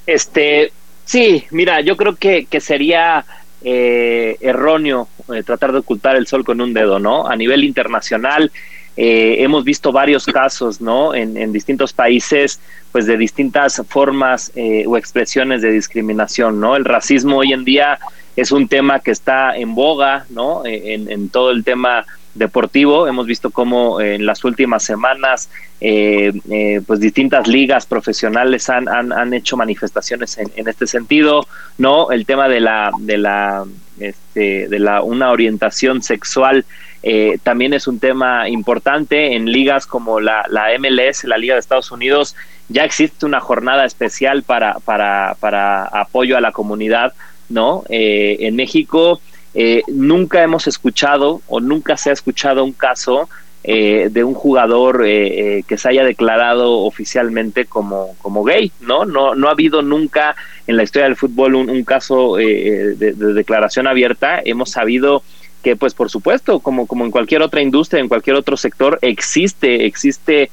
Este, 0.05 0.71
sí, 1.05 1.43
mira, 1.51 1.81
yo 1.81 1.97
creo 1.97 2.15
que, 2.15 2.45
que 2.45 2.61
sería 2.61 3.25
eh, 3.63 4.37
erróneo 4.39 5.07
eh, 5.33 5.41
tratar 5.41 5.71
de 5.71 5.79
ocultar 5.79 6.15
el 6.15 6.27
sol 6.27 6.45
con 6.45 6.61
un 6.61 6.73
dedo, 6.73 6.99
¿no? 6.99 7.27
A 7.27 7.35
nivel 7.35 7.63
internacional 7.63 8.51
eh, 8.95 9.37
hemos 9.39 9.63
visto 9.63 9.91
varios 9.91 10.25
casos, 10.27 10.79
¿no? 10.79 11.15
En, 11.15 11.51
distintos 11.51 11.91
países, 11.91 12.59
pues 12.91 13.07
de 13.07 13.17
distintas 13.17 13.81
formas 13.89 14.51
o 14.85 14.95
expresiones 14.95 15.61
de 15.61 15.71
discriminación, 15.71 16.59
¿no? 16.59 16.75
El 16.75 16.85
racismo 16.85 17.37
hoy 17.37 17.51
en 17.51 17.65
día 17.65 17.99
es 18.37 18.53
un 18.53 18.69
tema 18.69 19.01
que 19.01 19.11
está 19.11 19.57
en 19.57 19.75
boga, 19.75 20.25
¿no? 20.29 20.65
En, 20.65 21.11
en 21.11 21.27
todo 21.27 21.51
el 21.51 21.65
tema 21.65 22.05
deportivo. 22.37 23.07
Hemos 23.07 23.25
visto 23.25 23.49
cómo 23.51 23.99
en 23.99 24.25
las 24.25 24.43
últimas 24.43 24.83
semanas 24.83 25.49
eh, 25.81 26.31
eh, 26.49 26.81
pues 26.85 26.99
distintas 26.99 27.47
ligas 27.47 27.85
profesionales 27.85 28.69
han, 28.69 28.87
han, 28.87 29.33
hecho 29.33 29.57
manifestaciones 29.57 30.37
en, 30.37 30.67
este 30.67 30.87
sentido. 30.87 31.45
No, 31.77 32.11
el 32.11 32.25
tema 32.25 32.47
de 32.47 32.59
la 32.59 32.91
de 32.99 33.17
la 33.17 33.65
este, 33.99 34.67
de 34.67 34.79
la 34.79 35.01
una 35.01 35.31
orientación 35.31 36.01
sexual 36.01 36.65
eh, 37.03 37.37
también 37.43 37.73
es 37.73 37.87
un 37.87 37.99
tema 37.99 38.49
importante 38.49 39.35
en 39.35 39.51
ligas 39.51 39.85
como 39.85 40.19
la, 40.19 40.45
la 40.49 40.67
MLS, 40.79 41.23
la 41.25 41.37
Liga 41.37 41.53
de 41.53 41.59
Estados 41.59 41.91
Unidos. 41.91 42.35
Ya 42.69 42.83
existe 42.83 43.25
una 43.25 43.39
jornada 43.39 43.85
especial 43.85 44.43
para, 44.43 44.73
para, 44.83 45.35
para 45.39 45.85
apoyo 45.85 46.37
a 46.37 46.41
la 46.41 46.51
comunidad, 46.51 47.13
¿no? 47.49 47.83
en 47.89 48.55
México 48.55 49.19
eh, 49.59 49.81
nunca 49.87 50.43
hemos 50.43 50.67
escuchado 50.67 51.41
o 51.47 51.59
nunca 51.59 51.97
se 51.97 52.11
ha 52.11 52.13
escuchado 52.13 52.63
un 52.63 52.73
caso 52.73 53.27
eh, 53.63 54.07
de 54.11 54.23
un 54.23 54.35
jugador 54.35 55.03
eh, 55.03 55.63
que 55.67 55.79
se 55.79 55.89
haya 55.89 56.03
declarado 56.03 56.81
oficialmente 56.81 57.65
como, 57.65 58.15
como 58.21 58.43
gay, 58.43 58.71
¿no? 58.81 59.05
¿no? 59.05 59.33
No 59.33 59.47
ha 59.47 59.53
habido 59.53 59.81
nunca 59.81 60.35
en 60.67 60.77
la 60.77 60.83
historia 60.83 61.07
del 61.07 61.15
fútbol 61.15 61.55
un, 61.55 61.83
caso 61.83 62.35
de, 62.35 62.93
declaración 63.33 63.87
abierta. 63.87 64.39
Hemos 64.45 64.69
sabido 64.69 65.23
que, 65.63 65.75
pues, 65.75 65.93
por 65.93 66.09
supuesto, 66.09 66.59
como, 66.59 66.87
como 66.87 67.05
en 67.05 67.11
cualquier 67.11 67.41
otra 67.41 67.61
industria, 67.61 68.01
en 68.01 68.07
cualquier 68.07 68.35
otro 68.35 68.57
sector, 68.57 68.99
existe, 69.01 69.85
existe 69.85 70.49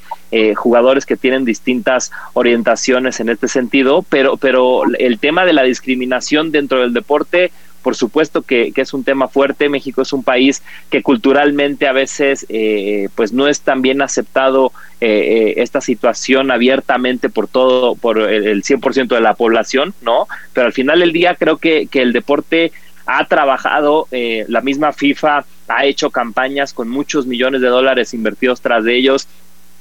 jugadores 0.57 1.07
que 1.07 1.17
tienen 1.17 1.45
distintas 1.45 2.11
orientaciones 2.33 3.21
en 3.21 3.29
este 3.29 3.47
sentido, 3.47 4.05
pero, 4.09 4.37
pero 4.37 4.83
el 4.99 5.21
tema 5.21 5.45
de 5.45 5.53
la 5.53 5.63
discriminación 5.63 6.51
dentro 6.51 6.81
del 6.81 6.93
deporte 6.93 7.53
por 7.85 7.95
supuesto 7.95 8.41
que, 8.41 8.73
es 8.75 8.95
un 8.95 9.05
tema 9.05 9.29
fuerte. 9.29 9.69
México 9.69 10.01
es 10.01 10.15
un 10.15 10.25
país 10.25 10.63
que 10.91 11.03
culturalmente 11.03 11.87
a 11.87 11.93
veces 11.93 12.47
eh, 12.49 13.11
pues 13.15 13.35
no 13.35 13.47
es 13.47 13.61
tan 13.61 13.83
bien 13.83 14.01
aceptado 14.01 14.73
eh, 15.03 15.09
eh, 15.09 15.55
esta 15.59 15.83
situación 15.83 16.51
abiertamente 16.51 17.29
por 17.29 17.47
todo, 17.47 17.95
por 17.95 18.19
el, 18.19 18.63
100% 18.63 19.09
de 19.09 19.21
la 19.21 19.35
población, 19.35 19.93
¿no? 20.01 20.27
Pero 20.55 20.67
al 20.67 20.73
final 20.73 21.01
del 21.01 21.13
día 21.13 21.35
creo 21.35 21.59
que, 21.59 21.87
que 21.87 22.01
el 22.01 22.15
deporte 22.15 22.73
ha 23.07 23.25
trabajado, 23.27 24.09
eh, 24.11 24.45
la 24.49 24.61
misma 24.61 24.93
FIFA 24.93 25.45
ha 25.69 25.85
hecho 25.85 26.11
campañas 26.11 26.73
con 26.73 26.89
muchos 26.89 27.27
millones 27.27 27.61
de 27.61 27.69
dólares 27.69 28.15
invertidos 28.15 28.61
tras 28.61 28.85
de 28.85 28.97
ellos 28.97 29.29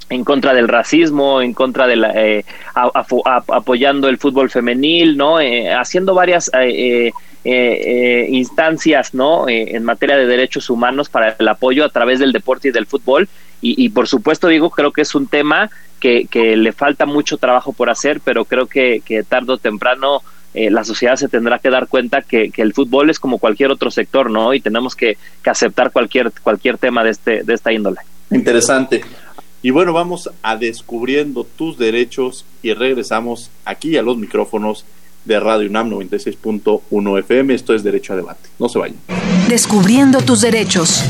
en 0.10 0.24
contra 0.24 0.54
del 0.54 0.68
racismo, 0.68 1.42
en 1.42 1.54
contra 1.54 1.88
de 1.88 1.96
la, 1.96 2.12
eh, 2.16 2.46
apoyando 2.76 4.08
el 4.08 4.18
fútbol 4.18 4.50
femenil, 4.50 5.18
¿no? 5.18 5.40
Eh, 5.40 5.74
haciendo 5.74 6.14
varias 6.14 6.52
eh, 6.54 7.12
instancias, 8.30 9.14
¿no? 9.14 9.50
en 9.50 9.84
materia 9.84 10.16
de 10.16 10.26
derechos 10.26 10.70
humanos 10.70 11.10
para 11.10 11.36
el 11.38 11.48
apoyo 11.48 11.84
a 11.84 11.90
través 11.90 12.20
del 12.20 12.32
deporte 12.32 12.70
y 12.70 12.72
del 12.72 12.86
fútbol. 12.86 13.28
Y, 13.66 13.90
por 13.90 14.10
supuesto, 14.10 14.50
digo, 14.50 14.70
creo 14.70 14.92
que 14.92 15.02
es 15.02 15.16
un 15.16 15.28
tema 15.28 15.70
que, 16.02 16.28
que 16.30 16.58
le 16.58 16.74
falta 16.74 17.06
mucho 17.06 17.38
trabajo 17.38 17.72
por 17.72 17.90
hacer, 17.90 18.20
pero 18.20 18.44
creo 18.44 18.68
que, 18.68 19.02
que 19.06 19.24
tarde 19.24 19.54
o 19.54 19.58
temprano 19.58 20.22
la 20.54 20.84
sociedad 20.84 21.16
se 21.16 21.28
tendrá 21.28 21.60
que 21.60 21.70
dar 21.70 21.88
cuenta 21.88 22.22
que, 22.22 22.52
que, 22.52 22.62
el 22.62 22.74
fútbol 22.74 23.10
es 23.10 23.20
como 23.20 23.40
cualquier 23.40 23.72
otro 23.72 23.90
sector, 23.90 24.30
¿no? 24.30 24.54
Y 24.54 24.62
tenemos 24.62 24.96
que, 24.96 25.18
que 25.44 25.50
aceptar 25.50 25.92
cualquier, 25.92 26.32
cualquier 26.44 26.78
tema 26.78 27.04
de, 27.04 27.10
este, 27.10 27.44
de 27.44 27.54
esta 27.54 27.74
índole. 27.74 27.98
Interesante. 28.30 29.04
Y 29.62 29.72
bueno, 29.72 29.94
vamos 29.94 30.30
a 30.42 30.58
descubriendo 30.58 31.46
tus 31.46 31.78
derechos 31.78 32.46
y 32.62 32.74
regresamos 32.74 33.50
aquí 33.66 33.96
a 33.98 34.02
los 34.02 34.18
micrófonos 34.18 34.86
de 35.26 35.40
Radio 35.40 35.70
UNAM 35.70 35.90
96.1 35.90 37.20
FM. 37.20 37.54
Esto 37.54 37.74
es 37.74 37.84
Derecho 37.84 38.14
a 38.14 38.18
Debate. 38.18 38.50
No 38.60 38.68
se 38.68 38.80
vayan. 38.80 38.98
Descubriendo 39.48 40.22
tus 40.22 40.42
derechos. 40.42 41.04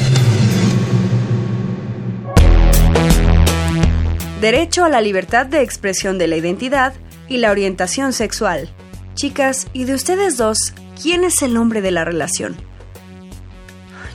Derecho 4.39 4.83
a 4.83 4.89
la 4.89 5.01
libertad 5.01 5.45
de 5.45 5.61
expresión 5.61 6.17
de 6.17 6.27
la 6.27 6.35
identidad 6.35 6.93
y 7.29 7.37
la 7.37 7.49
orientación 7.49 8.13
sexual. 8.13 8.69
Chicas, 9.15 9.67
¿y 9.73 9.85
de 9.85 9.93
ustedes 9.93 10.37
dos, 10.37 10.57
quién 11.01 11.23
es 11.23 11.41
el 11.43 11.55
hombre 11.57 11.81
de 11.81 11.91
la 11.91 12.03
relación? 12.03 12.55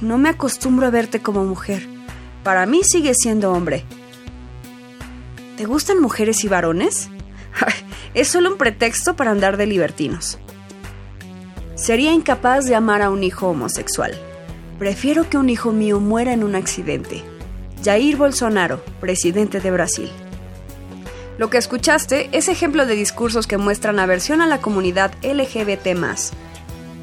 No 0.01 0.19
me 0.19 0.29
acostumbro 0.29 0.89
a 0.89 0.91
verte 0.91 1.23
como 1.23 1.45
mujer. 1.45 1.87
Para 2.43 2.67
mí 2.67 2.81
sigue 2.83 3.15
siendo 3.15 3.53
hombre. 3.53 3.85
¿Te 5.57 5.67
gustan 5.67 6.01
mujeres 6.01 6.43
y 6.45 6.49
varones? 6.49 7.11
es 8.15 8.29
solo 8.29 8.51
un 8.51 8.59
pretexto 8.59 9.15
para 9.15 9.31
andar 9.31 9.57
de 9.57 9.67
libertinos. 9.67 10.39
Sería 11.77 12.13
incapaz 12.13 12.65
de 12.65 12.75
amar 12.75 13.01
a 13.03 13.11
un 13.11 13.23
hijo 13.23 13.49
homosexual. 13.49 14.19
Prefiero 14.81 15.31
que 15.31 15.39
un 15.39 15.49
hijo 15.49 15.73
mío 15.73 16.01
muera 16.01 16.33
en 16.33 16.43
un 16.43 16.57
accidente. 16.57 17.23
Jair 17.85 18.17
Bolsonaro, 18.17 18.83
presidente 19.01 19.61
de 19.61 19.71
Brasil. 19.71 20.11
Lo 21.39 21.51
que 21.51 21.59
escuchaste 21.59 22.29
es 22.33 22.49
ejemplo 22.49 22.85
de 22.85 22.97
discursos 22.97 23.47
que 23.47 23.59
muestran 23.59 24.01
aversión 24.01 24.41
a 24.41 24.47
la 24.47 24.61
comunidad 24.61 25.13
LGBT. 25.23 25.87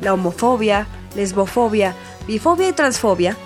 La 0.01 0.13
homofobia, 0.13 0.87
lesbofobia, 1.15 1.95
bifobia 2.27 2.67
y 2.67 2.73
transfobia 2.73 3.37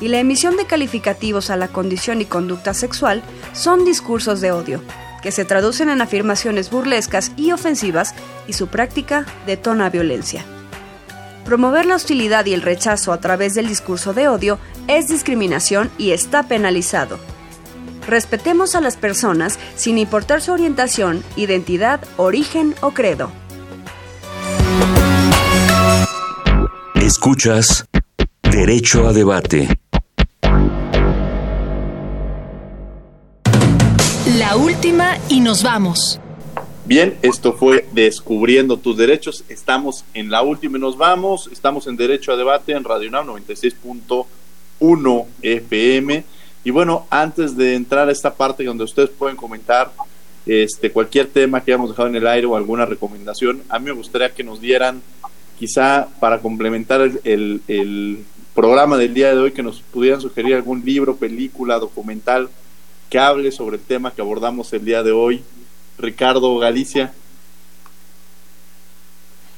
y 0.00 0.06
la 0.06 0.20
emisión 0.20 0.56
de 0.56 0.66
calificativos 0.66 1.50
a 1.50 1.56
la 1.56 1.66
condición 1.66 2.20
y 2.20 2.26
conducta 2.26 2.74
sexual 2.74 3.24
son 3.54 3.84
discursos 3.84 4.40
de 4.40 4.52
odio, 4.52 4.82
que 5.20 5.32
se 5.32 5.44
traducen 5.44 5.90
en 5.90 6.00
afirmaciones 6.00 6.70
burlescas 6.70 7.32
y 7.36 7.50
ofensivas 7.50 8.14
y 8.46 8.52
su 8.52 8.68
práctica 8.68 9.26
detona 9.46 9.90
violencia. 9.90 10.44
Promover 11.44 11.86
la 11.86 11.96
hostilidad 11.96 12.46
y 12.46 12.54
el 12.54 12.62
rechazo 12.62 13.12
a 13.12 13.20
través 13.20 13.54
del 13.54 13.66
discurso 13.66 14.14
de 14.14 14.28
odio 14.28 14.60
es 14.86 15.08
discriminación 15.08 15.90
y 15.98 16.12
está 16.12 16.44
penalizado. 16.44 17.18
Respetemos 18.06 18.76
a 18.76 18.80
las 18.80 18.96
personas 18.96 19.58
sin 19.74 19.98
importar 19.98 20.40
su 20.40 20.52
orientación, 20.52 21.24
identidad, 21.36 22.00
origen 22.16 22.76
o 22.80 22.92
credo. 22.92 23.32
Escuchas 26.94 27.84
Derecho 28.42 29.08
a 29.08 29.12
Debate. 29.12 29.68
La 34.38 34.56
última 34.56 35.18
y 35.28 35.40
nos 35.40 35.64
vamos. 35.64 36.20
Bien, 36.84 37.18
esto 37.22 37.54
fue 37.54 37.88
Descubriendo 37.90 38.76
tus 38.76 38.96
derechos. 38.96 39.42
Estamos 39.48 40.04
en 40.14 40.30
la 40.30 40.42
última 40.42 40.78
y 40.78 40.80
nos 40.80 40.96
vamos. 40.96 41.48
Estamos 41.52 41.88
en 41.88 41.96
Derecho 41.96 42.32
a 42.32 42.36
Debate 42.36 42.70
en 42.72 42.84
Radio 42.84 43.10
Now 43.10 43.24
96.1 43.24 45.26
FM. 45.42 46.35
Y 46.66 46.72
bueno, 46.72 47.06
antes 47.10 47.56
de 47.56 47.76
entrar 47.76 48.08
a 48.08 48.10
esta 48.10 48.34
parte 48.34 48.64
donde 48.64 48.82
ustedes 48.82 49.08
pueden 49.10 49.36
comentar 49.36 49.92
este, 50.46 50.90
cualquier 50.90 51.28
tema 51.28 51.62
que 51.62 51.70
hayamos 51.70 51.90
dejado 51.90 52.08
en 52.08 52.16
el 52.16 52.26
aire 52.26 52.44
o 52.48 52.56
alguna 52.56 52.84
recomendación, 52.84 53.62
a 53.68 53.78
mí 53.78 53.84
me 53.84 53.92
gustaría 53.92 54.34
que 54.34 54.42
nos 54.42 54.60
dieran, 54.60 55.00
quizá 55.60 56.08
para 56.18 56.40
complementar 56.40 57.02
el, 57.22 57.62
el 57.68 58.24
programa 58.52 58.96
del 58.96 59.14
día 59.14 59.32
de 59.32 59.38
hoy, 59.38 59.52
que 59.52 59.62
nos 59.62 59.80
pudieran 59.80 60.20
sugerir 60.20 60.56
algún 60.56 60.84
libro, 60.84 61.14
película, 61.14 61.78
documental 61.78 62.48
que 63.10 63.20
hable 63.20 63.52
sobre 63.52 63.76
el 63.76 63.82
tema 63.84 64.10
que 64.10 64.22
abordamos 64.22 64.72
el 64.72 64.84
día 64.84 65.04
de 65.04 65.12
hoy. 65.12 65.44
Ricardo 65.98 66.58
Galicia. 66.58 67.12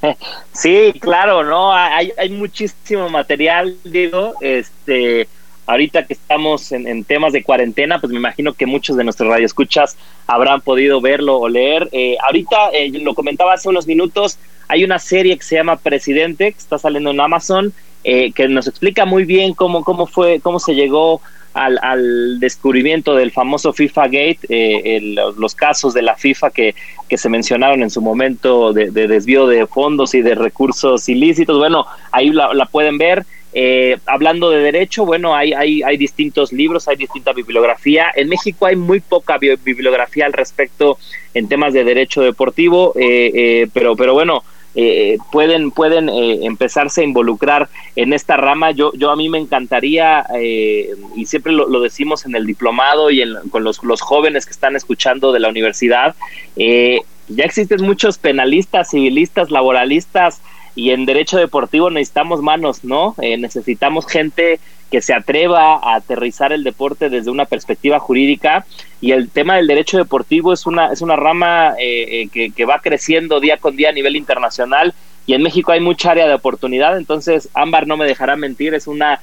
Sí, 0.52 0.92
claro, 1.00 1.42
no, 1.42 1.72
hay, 1.72 2.12
hay 2.18 2.28
muchísimo 2.30 3.08
material, 3.08 3.76
digo, 3.84 4.34
este, 4.40 5.28
ahorita 5.68 6.06
que 6.06 6.14
estamos 6.14 6.72
en, 6.72 7.04
temas 7.04 7.34
de 7.34 7.44
cuarentena, 7.44 8.00
pues 8.00 8.10
me 8.10 8.18
imagino 8.18 8.54
que 8.54 8.64
muchos 8.64 8.96
de 8.96 9.04
nuestros 9.04 9.28
radioescuchas 9.28 9.98
habrán 10.26 10.62
podido 10.62 11.00
verlo 11.02 11.38
o 11.38 11.48
leer. 11.48 11.88
Eh, 11.92 12.16
ahorita, 12.26 12.70
eh, 12.72 12.90
lo 13.02 13.14
comentaba 13.14 13.52
hace 13.52 13.68
unos 13.68 13.86
minutos, 13.86 14.38
hay 14.66 14.82
una 14.82 14.98
serie 14.98 15.36
que 15.36 15.44
se 15.44 15.56
llama 15.56 15.76
Presidente, 15.76 16.52
que 16.52 16.58
está 16.58 16.78
saliendo 16.78 17.10
en 17.10 17.20
Amazon, 17.20 17.74
eh, 18.02 18.32
que 18.32 18.48
nos 18.48 18.66
explica 18.66 19.04
muy 19.04 19.26
bien 19.26 19.52
cómo, 19.52 19.84
cómo 19.84 20.06
fue, 20.06 20.40
cómo 20.40 20.58
se 20.58 20.74
llegó 20.74 21.20
al, 21.52 22.38
descubrimiento 22.40 23.14
del 23.14 23.30
famoso 23.30 23.72
FIFA 23.72 24.04
Gate, 24.04 24.38
eh, 24.48 25.00
los 25.36 25.54
casos 25.54 25.92
de 25.94 26.02
la 26.02 26.14
FIFA 26.14 26.50
que, 26.50 26.74
que 27.08 27.18
se 27.18 27.28
mencionaron 27.28 27.82
en 27.82 27.90
su 27.90 28.00
momento 28.00 28.72
de, 28.72 28.90
desvío 28.90 29.46
de 29.46 29.66
fondos 29.66 30.14
y 30.14 30.22
de 30.22 30.34
recursos 30.34 31.08
ilícitos. 31.08 31.58
Bueno, 31.58 31.86
ahí 32.12 32.30
la, 32.30 32.68
pueden 32.70 32.98
ver. 32.98 33.24
Eh, 33.52 33.96
hablando 34.06 34.50
de 34.50 34.60
derecho, 34.60 35.06
bueno, 35.06 35.34
hay, 35.34 35.52
hay, 35.52 35.82
hay 35.82 35.96
distintos 35.96 36.52
libros, 36.52 36.88
hay 36.88 36.96
distinta 36.96 37.32
bibliografía. 37.32 38.06
En 38.14 38.28
México 38.28 38.66
hay 38.66 38.76
muy 38.76 39.00
poca 39.00 39.38
bibliografía 39.38 40.26
al 40.26 40.32
respecto 40.32 40.98
en 41.34 41.48
temas 41.48 41.72
de 41.72 41.84
derecho 41.84 42.22
deportivo, 42.22 42.92
eh, 42.96 43.68
pero, 43.72 43.96
pero 43.96 44.14
bueno, 44.14 44.42
eh, 44.80 45.18
pueden 45.32 45.72
pueden 45.72 46.08
eh, 46.08 46.46
empezarse 46.46 47.00
a 47.00 47.04
involucrar 47.04 47.68
en 47.96 48.12
esta 48.12 48.36
rama. 48.36 48.70
Yo 48.70 48.92
yo 48.94 49.10
a 49.10 49.16
mí 49.16 49.28
me 49.28 49.38
encantaría 49.38 50.24
eh, 50.36 50.94
y 51.16 51.26
siempre 51.26 51.52
lo, 51.52 51.80
decimos 51.80 52.26
en 52.26 52.36
el 52.36 52.46
diplomado 52.46 53.10
y 53.10 53.24
con 53.50 53.64
los, 53.64 53.82
los 53.82 54.00
jóvenes 54.02 54.46
que 54.46 54.52
están 54.52 54.76
escuchando 54.76 55.32
de 55.32 55.40
la 55.40 55.48
universidad. 55.48 56.14
ya 56.56 57.44
existen 57.44 57.82
muchos 57.82 58.18
penalistas, 58.18 58.90
civilistas, 58.90 59.50
laboralistas 59.50 60.42
y 60.74 60.90
en 60.90 61.06
derecho 61.06 61.38
deportivo 61.38 61.90
necesitamos 61.90 62.42
manos, 62.42 62.84
¿no? 62.84 63.14
necesitamos 63.18 64.06
gente 64.06 64.60
que 64.90 65.02
se 65.02 65.14
atreva 65.14 65.74
a 65.74 65.96
aterrizar 65.96 66.52
el 66.52 66.64
deporte 66.64 67.10
desde 67.10 67.30
una 67.30 67.44
perspectiva 67.44 67.98
jurídica 67.98 68.64
y 69.00 69.12
el 69.12 69.30
tema 69.30 69.56
del 69.56 69.66
derecho 69.66 69.98
deportivo 69.98 70.52
es 70.52 70.66
una 70.66 70.92
es 70.92 71.02
una 71.02 71.16
rama 71.16 71.74
eh, 71.78 72.28
eh, 72.34 72.50
que, 72.50 72.64
va 72.64 72.80
creciendo 72.80 73.40
día 73.40 73.58
con 73.58 73.76
día 73.76 73.90
a 73.90 73.92
nivel 73.92 74.16
internacional 74.16 74.94
y 75.26 75.34
en 75.34 75.42
México 75.42 75.72
hay 75.72 75.80
mucha 75.80 76.12
área 76.12 76.26
de 76.26 76.34
oportunidad 76.34 76.96
entonces 76.96 77.48
Ámbar 77.54 77.86
no 77.86 77.96
me 77.96 78.06
dejará 78.06 78.36
mentir 78.36 78.74
es 78.74 78.86
una 78.86 79.20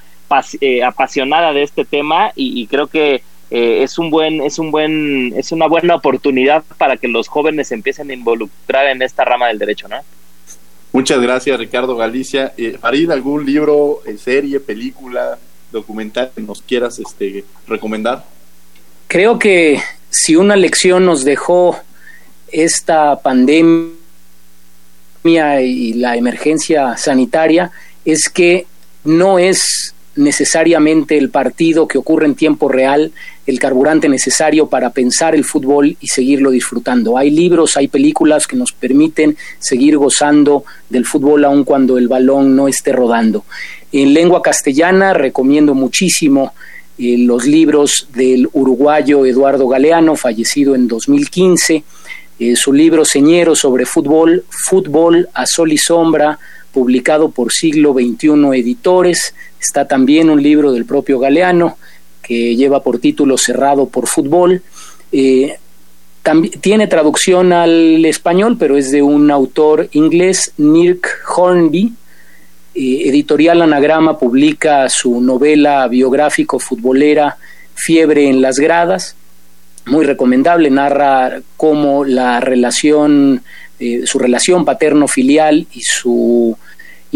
eh, 0.60 0.84
apasionada 0.84 1.52
de 1.52 1.62
este 1.62 1.84
tema 1.84 2.32
y, 2.34 2.66
creo 2.66 2.88
que 2.88 3.22
es 3.50 3.98
un 3.98 4.10
buen 4.10 4.40
es 4.40 4.58
un 4.58 4.72
buen 4.72 5.32
es 5.36 5.52
una 5.52 5.68
buena 5.68 5.94
oportunidad 5.94 6.64
para 6.78 6.96
que 6.96 7.06
los 7.06 7.28
jóvenes 7.28 7.70
empiecen 7.70 8.10
a 8.10 8.14
involucrar 8.14 8.88
en 8.88 9.02
esta 9.02 9.24
rama 9.24 9.48
del 9.48 9.58
derecho 9.58 9.88
no 9.88 9.98
Muchas 10.96 11.20
gracias 11.20 11.58
Ricardo 11.58 11.94
Galicia 11.94 12.54
Farid 12.80 13.10
algún 13.10 13.44
libro 13.44 14.00
serie 14.18 14.60
película 14.60 15.38
documental 15.70 16.30
que 16.34 16.40
nos 16.40 16.62
quieras 16.62 16.98
este, 16.98 17.44
recomendar? 17.66 18.24
Creo 19.06 19.38
que 19.38 19.78
si 20.08 20.36
una 20.36 20.56
lección 20.56 21.04
nos 21.04 21.22
dejó 21.22 21.78
esta 22.50 23.20
pandemia 23.20 23.92
y 25.60 25.92
la 25.92 26.16
emergencia 26.16 26.96
sanitaria 26.96 27.70
es 28.06 28.30
que 28.30 28.64
no 29.04 29.38
es 29.38 29.94
necesariamente 30.14 31.18
el 31.18 31.28
partido 31.28 31.86
que 31.86 31.98
ocurre 31.98 32.24
en 32.24 32.36
tiempo 32.36 32.70
real 32.70 33.12
el 33.46 33.58
carburante 33.58 34.08
necesario 34.08 34.66
para 34.66 34.90
pensar 34.90 35.34
el 35.34 35.44
fútbol 35.44 35.96
y 36.00 36.08
seguirlo 36.08 36.50
disfrutando. 36.50 37.16
Hay 37.16 37.30
libros, 37.30 37.76
hay 37.76 37.88
películas 37.88 38.46
que 38.46 38.56
nos 38.56 38.72
permiten 38.72 39.36
seguir 39.58 39.96
gozando 39.96 40.64
del 40.90 41.06
fútbol 41.06 41.44
aun 41.44 41.64
cuando 41.64 41.96
el 41.96 42.08
balón 42.08 42.56
no 42.56 42.66
esté 42.66 42.92
rodando. 42.92 43.44
En 43.92 44.12
lengua 44.12 44.42
castellana 44.42 45.14
recomiendo 45.14 45.74
muchísimo 45.74 46.52
eh, 46.98 47.18
los 47.18 47.46
libros 47.46 48.08
del 48.12 48.48
uruguayo 48.52 49.24
Eduardo 49.24 49.68
Galeano, 49.68 50.16
fallecido 50.16 50.74
en 50.74 50.88
2015, 50.88 51.84
eh, 52.38 52.56
su 52.56 52.72
libro 52.72 53.04
Señero 53.04 53.54
sobre 53.54 53.86
fútbol, 53.86 54.44
Fútbol 54.48 55.28
a 55.34 55.46
Sol 55.46 55.72
y 55.72 55.78
Sombra, 55.78 56.38
publicado 56.72 57.30
por 57.30 57.52
Siglo 57.52 57.94
XXI 57.94 58.58
Editores. 58.58 59.34
Está 59.60 59.86
también 59.86 60.28
un 60.30 60.42
libro 60.42 60.72
del 60.72 60.84
propio 60.84 61.18
Galeano 61.18 61.78
que 62.26 62.56
lleva 62.56 62.82
por 62.82 62.98
título 62.98 63.38
Cerrado 63.38 63.86
por 63.86 64.08
Fútbol. 64.08 64.62
Eh, 65.12 65.56
tiene 66.60 66.88
traducción 66.88 67.52
al 67.52 68.04
español, 68.04 68.56
pero 68.58 68.76
es 68.76 68.90
de 68.90 69.00
un 69.00 69.30
autor 69.30 69.88
inglés, 69.92 70.52
Nirk 70.56 71.06
Hornby. 71.36 71.92
Eh, 72.74 73.08
editorial 73.08 73.62
Anagrama 73.62 74.18
publica 74.18 74.88
su 74.88 75.20
novela 75.20 75.86
biográfico 75.86 76.58
futbolera 76.58 77.36
Fiebre 77.74 78.28
en 78.28 78.42
las 78.42 78.56
gradas. 78.56 79.14
Muy 79.86 80.04
recomendable, 80.04 80.68
narra 80.68 81.40
cómo 81.56 82.04
la 82.04 82.40
relación, 82.40 83.42
eh, 83.78 84.02
su 84.04 84.18
relación 84.18 84.64
paterno-filial 84.64 85.66
y 85.72 85.82
su 85.82 86.58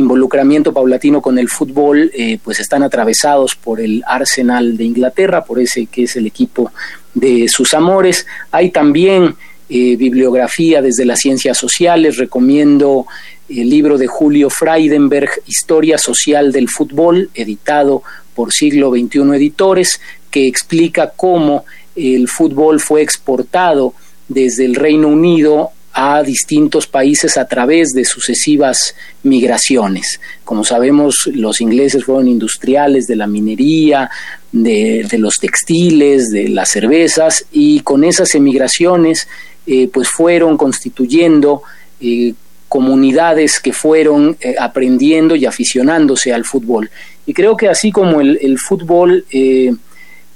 involucramiento 0.01 0.72
paulatino 0.72 1.22
con 1.22 1.38
el 1.38 1.48
fútbol, 1.48 2.11
eh, 2.14 2.38
pues 2.42 2.59
están 2.59 2.82
atravesados 2.82 3.55
por 3.55 3.80
el 3.80 4.03
Arsenal 4.07 4.76
de 4.76 4.84
Inglaterra, 4.84 5.44
por 5.44 5.61
ese 5.61 5.86
que 5.86 6.05
es 6.05 6.16
el 6.16 6.26
equipo 6.26 6.72
de 7.14 7.48
sus 7.48 7.72
amores. 7.74 8.26
Hay 8.51 8.70
también 8.70 9.36
eh, 9.68 9.96
bibliografía 9.96 10.82
desde 10.82 11.05
las 11.05 11.20
ciencias 11.20 11.57
sociales, 11.57 12.16
recomiendo 12.16 13.07
el 13.48 13.70
libro 13.70 13.98
de 13.98 14.07
Julio 14.07 14.51
Freidenberg, 14.51 15.30
Historia 15.46 15.96
Social 15.98 16.51
del 16.51 16.68
Fútbol, 16.68 17.30
editado 17.34 18.03
por 18.34 18.53
Siglo 18.53 18.90
XXI 18.90 19.36
Editores, 19.36 20.01
que 20.30 20.46
explica 20.46 21.12
cómo 21.14 21.64
el 21.94 22.28
fútbol 22.28 22.80
fue 22.80 23.03
exportado 23.03 23.94
desde 24.28 24.64
el 24.64 24.74
Reino 24.74 25.09
Unido 25.09 25.70
a 25.93 26.22
distintos 26.22 26.86
países 26.86 27.36
a 27.36 27.47
través 27.47 27.91
de 27.91 28.05
sucesivas 28.05 28.95
migraciones. 29.22 30.20
Como 30.45 30.64
sabemos, 30.64 31.28
los 31.34 31.61
ingleses 31.61 32.05
fueron 32.05 32.28
industriales 32.28 33.07
de 33.07 33.16
la 33.16 33.26
minería, 33.26 34.09
de, 34.53 35.07
los 35.18 35.36
textiles, 35.36 36.30
de 36.30 36.49
las 36.49 36.70
cervezas, 36.70 37.45
y 37.53 37.80
con 37.80 38.05
esas 38.05 38.34
emigraciones 38.34 39.28
eh, 39.66 39.88
pues 39.93 40.09
fueron 40.09 40.57
constituyendo 40.57 41.62
eh, 42.01 42.34
comunidades 42.68 43.59
que 43.59 43.72
fueron 43.72 44.36
eh, 44.41 44.55
aprendiendo 44.59 45.34
y 45.34 45.45
aficionándose 45.45 46.32
al 46.32 46.45
fútbol. 46.45 46.91
Y 47.26 47.34
creo 47.34 47.57
que 47.57 47.68
así 47.68 47.91
como 47.91 48.20
el, 48.20 48.38
el 48.41 48.59
fútbol 48.59 49.24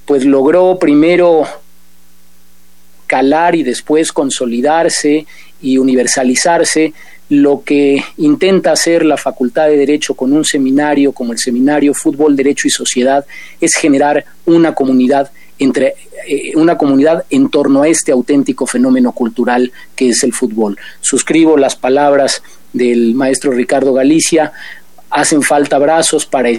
pues 0.05 0.25
logró 0.27 0.79
primero 0.79 1.47
calar 3.07 3.55
y 3.55 3.63
después 3.63 4.13
consolidarse 4.13 5.27
y 5.65 5.79
universalizarse, 5.79 6.93
lo 7.31 7.63
que 7.65 8.05
intenta 8.19 8.73
hacer 8.73 9.05
la 9.05 9.17
Facultad 9.17 9.69
de 9.69 9.79
Derecho 9.79 10.15
con 10.15 10.33
un 10.33 10.45
seminario 10.45 11.13
como 11.13 11.33
el 11.33 11.39
Seminario 11.39 11.95
Fútbol, 11.95 12.37
Derecho 12.37 12.69
y 12.69 12.71
Sociedad 12.71 13.25
es 13.61 13.75
generar 13.75 14.25
una 14.45 14.75
comunidad 14.75 15.31
entre 15.59 15.95
eh, 16.29 16.53
una 16.57 16.77
comunidad 16.77 17.25
en 17.31 17.49
torno 17.49 17.83
a 17.83 17.89
este 17.89 18.13
auténtico 18.13 18.67
fenómeno 18.67 19.13
cultural 19.13 19.73
que 19.97 20.11
es 20.11 20.23
el 20.23 20.33
fútbol. 20.35 20.77
Suscribo 21.01 21.57
las 21.57 21.77
palabras 21.77 22.43
del 22.73 23.15
maestro 23.15 23.53
Ricardo 23.53 23.95
Galicia, 23.95 24.53
hacen 25.11 25.43
falta 25.43 25.79
brazos 25.79 26.27
para 26.27 26.51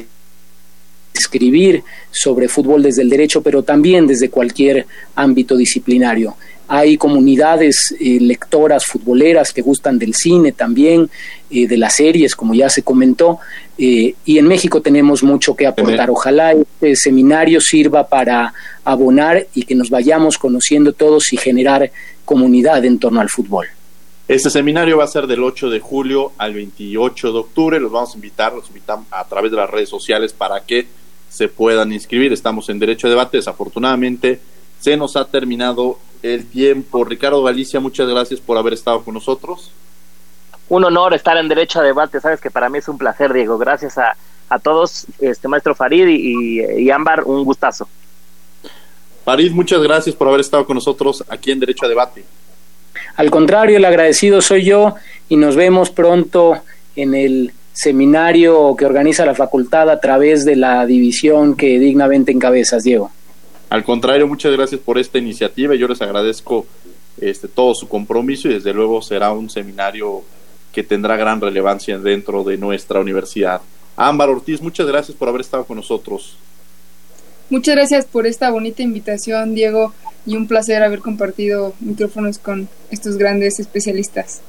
escribir 1.14 1.84
sobre 2.12 2.48
fútbol 2.48 2.84
desde 2.84 3.02
el 3.02 3.10
derecho, 3.10 3.42
pero 3.42 3.64
también 3.64 4.08
desde 4.08 4.30
cualquier 4.30 4.86
ámbito 5.16 5.56
disciplinario. 5.56 6.36
Hay 6.68 6.98
comunidades 6.98 7.96
eh, 8.00 8.18
lectoras 8.20 8.86
futboleras 8.86 9.54
que 9.54 9.62
gustan 9.62 10.00
del 10.00 10.14
cine 10.16 10.52
también, 10.52 11.10
eh, 11.50 11.68
de 11.68 11.78
las 11.78 11.96
series, 11.96 12.36
como 12.36 12.54
ya 12.54 12.70
se 12.70 12.82
comentó, 12.82 13.40
eh, 13.78 14.16
y 14.26 14.38
en 14.38 14.48
México 14.48 14.82
tenemos 14.82 15.24
mucho 15.24 15.56
que 15.56 15.68
aportar. 15.68 16.10
Ojalá 16.10 16.54
este 16.54 16.96
seminario 16.96 17.62
sirva 17.62 18.08
para 18.08 18.54
abonar 18.84 19.46
y 19.54 19.64
que 19.64 19.76
nos 19.76 19.90
vayamos 19.90 20.38
conociendo 20.38 20.94
todos 20.94 21.32
y 21.34 21.38
generar 21.38 21.92
comunidad 22.24 22.84
en 22.86 22.98
torno 22.98 23.22
al 23.22 23.30
fútbol. 23.30 23.68
Este 24.28 24.50
seminario 24.50 24.98
va 24.98 25.04
a 25.04 25.08
ser 25.08 25.28
del 25.28 25.44
8 25.44 25.70
de 25.70 25.80
julio 25.80 26.32
al 26.40 26.56
28 26.56 27.32
de 27.32 27.38
octubre. 27.38 27.80
Los 27.80 27.92
vamos 27.92 28.14
a 28.14 28.16
invitar, 28.16 28.54
los 28.54 28.68
invitamos 28.70 29.06
a 29.12 29.24
través 29.26 29.52
de 29.52 29.58
las 29.58 29.70
redes 29.70 29.90
sociales 29.90 30.34
para 30.34 30.62
que 30.62 30.88
se 31.30 31.48
puedan 31.48 31.94
inscribir. 31.94 32.34
Estamos 32.34 32.70
en 32.70 32.80
Derecho 32.80 33.06
a 33.06 33.12
Debate. 33.12 33.38
Desafortunadamente 33.38 34.40
se 34.80 34.98
nos 34.98 35.16
ha 35.16 35.26
terminado 35.26 36.00
el 36.34 36.46
tiempo. 36.46 37.04
Ricardo 37.04 37.44
Galicia, 37.44 37.80
muchas 37.80 38.08
gracias 38.08 38.40
por 38.40 38.58
haber 38.58 38.74
estado 38.74 39.04
con 39.04 39.14
nosotros. 39.14 39.72
Un 40.68 40.84
honor 40.84 41.14
estar 41.14 41.38
en 41.38 41.48
Derecho 41.48 41.80
a 41.80 41.84
Debate. 41.84 42.20
Sabes 42.20 42.42
que 42.42 42.50
para 42.50 42.70
mí 42.70 42.80
es 42.80 42.88
un 42.88 42.98
placer, 42.98 43.32
Diego. 43.32 43.58
Gracias 43.58 43.98
a, 43.98 44.16
a 44.50 44.60
todos, 44.60 45.06
este 45.20 45.48
maestro 45.48 45.76
Farid 45.76 46.08
y, 46.08 46.62
y 46.84 46.90
Ámbar, 46.90 47.24
un 47.24 47.44
gustazo. 47.44 47.88
Farid, 49.24 49.52
muchas 49.52 49.82
gracias 49.82 50.16
por 50.16 50.28
haber 50.28 50.42
estado 50.42 50.66
con 50.66 50.76
nosotros 50.76 51.24
aquí 51.30 51.52
en 51.52 51.60
Derecho 51.60 51.86
a 51.86 51.90
Debate. 51.90 52.24
Al 53.16 53.30
contrario, 53.30 53.78
el 53.78 53.86
agradecido 53.86 54.42
soy 54.42 54.66
yo 54.66 54.96
y 55.30 55.38
nos 55.38 55.56
vemos 55.56 55.90
pronto 55.90 56.62
en 56.96 57.14
el 57.14 57.54
seminario 57.74 58.76
que 58.76 58.86
organiza 58.86 59.26
la 59.26 59.36
facultad 59.36 59.90
a 59.90 60.00
través 60.00 60.46
de 60.46 60.56
la 60.56 60.86
división 60.86 61.56
que 61.56 61.78
dignamente 61.80 62.32
encabezas, 62.32 62.84
Diego. 62.84 63.12
Al 63.76 63.84
contrario, 63.84 64.26
muchas 64.26 64.54
gracias 64.54 64.80
por 64.80 64.98
esta 64.98 65.18
iniciativa. 65.18 65.76
Yo 65.76 65.90
les 65.90 66.02
agradezco 66.02 66.66
este, 67.20 67.50
todo 67.50 67.76
su 67.76 67.90
compromiso 67.90 68.48
y 68.48 68.54
desde 68.54 68.74
luego 68.74 69.02
será 69.02 69.34
un 69.34 69.50
seminario 69.50 70.24
que 70.72 70.82
tendrá 70.82 71.18
gran 71.18 71.42
relevancia 71.42 72.00
dentro 72.00 72.46
de 72.46 72.56
nuestra 72.56 73.02
universidad. 73.02 73.60
Ámbar 73.98 74.30
Ortiz, 74.30 74.62
muchas 74.62 74.88
gracias 74.88 75.18
por 75.18 75.28
haber 75.28 75.42
estado 75.42 75.66
con 75.66 75.76
nosotros. 75.76 76.38
Muchas 77.50 77.76
gracias 77.76 78.06
por 78.06 78.26
esta 78.26 78.50
bonita 78.50 78.82
invitación, 78.82 79.54
Diego, 79.54 79.94
y 80.26 80.38
un 80.38 80.48
placer 80.48 80.82
haber 80.82 81.00
compartido 81.00 81.74
micrófonos 81.82 82.38
con 82.38 82.70
estos 82.92 83.18
grandes 83.18 83.60
especialistas. 83.60 84.40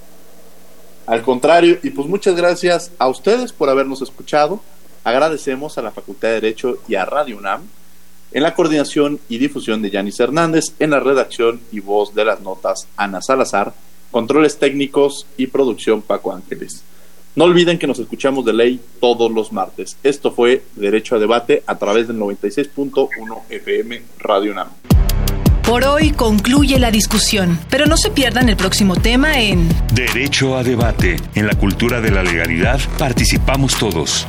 Al 1.05 1.23
contrario, 1.23 1.79
y 1.83 1.91
pues 1.91 2.07
muchas 2.07 2.37
gracias 2.37 2.93
a 2.97 3.09
ustedes 3.09 3.53
por 3.53 3.71
habernos 3.71 4.03
escuchado. 4.03 4.61
Agradecemos 5.03 5.79
a 5.79 5.83
la 5.83 5.91
Facultad 5.91 6.29
de 6.29 6.35
Derecho 6.35 6.79
y 6.87 6.95
a 6.95 7.05
Radio 7.05 7.39
UNAM 7.39 7.63
en 8.33 8.43
la 8.43 8.55
coordinación 8.55 9.21
y 9.29 9.39
difusión 9.39 9.83
de 9.83 9.91
Yanis 9.91 10.21
Hernández, 10.21 10.75
en 10.79 10.91
la 10.91 11.01
redacción 11.01 11.61
y 11.73 11.81
voz 11.81 12.15
de 12.15 12.25
las 12.25 12.41
notas 12.41 12.87
Ana 12.97 13.23
Salazar, 13.23 13.75
controles 14.11 14.59
técnicos 14.59 15.27
y 15.37 15.47
producción 15.47 16.03
Paco 16.03 16.33
Ángeles. 16.33 16.83
No 17.35 17.45
olviden 17.45 17.79
que 17.79 17.87
nos 17.87 17.99
escuchamos 17.99 18.47
de 18.47 18.55
ley 18.55 18.81
todos 18.99 19.31
los 19.31 19.53
martes. 19.53 19.99
Esto 20.03 20.33
fue 20.33 20.63
Derecho 20.75 21.17
a 21.17 21.19
Debate 21.19 21.63
a 21.67 21.77
través 21.77 22.09
del 22.09 22.19
96.1 22.19 23.09
FM 23.51 24.03
Radio 24.19 24.53
UNAM. 24.53 24.69
Por 25.63 25.85
hoy 25.85 26.13
concluye 26.13 26.79
la 26.79 26.91
discusión, 26.91 27.59
pero 27.69 27.87
no 27.87 27.97
se 27.97 28.11
pierdan 28.11 28.49
el 28.49 28.57
próximo 28.57 28.95
tema 28.95 29.41
en 29.41 29.69
Derecho 29.93 30.57
a 30.57 30.63
debate. 30.63 31.17
En 31.35 31.47
la 31.47 31.57
cultura 31.57 32.01
de 32.01 32.13
la 32.13 32.23
legalidad 32.23 32.81
participamos 32.97 33.77
todos. 33.77 34.27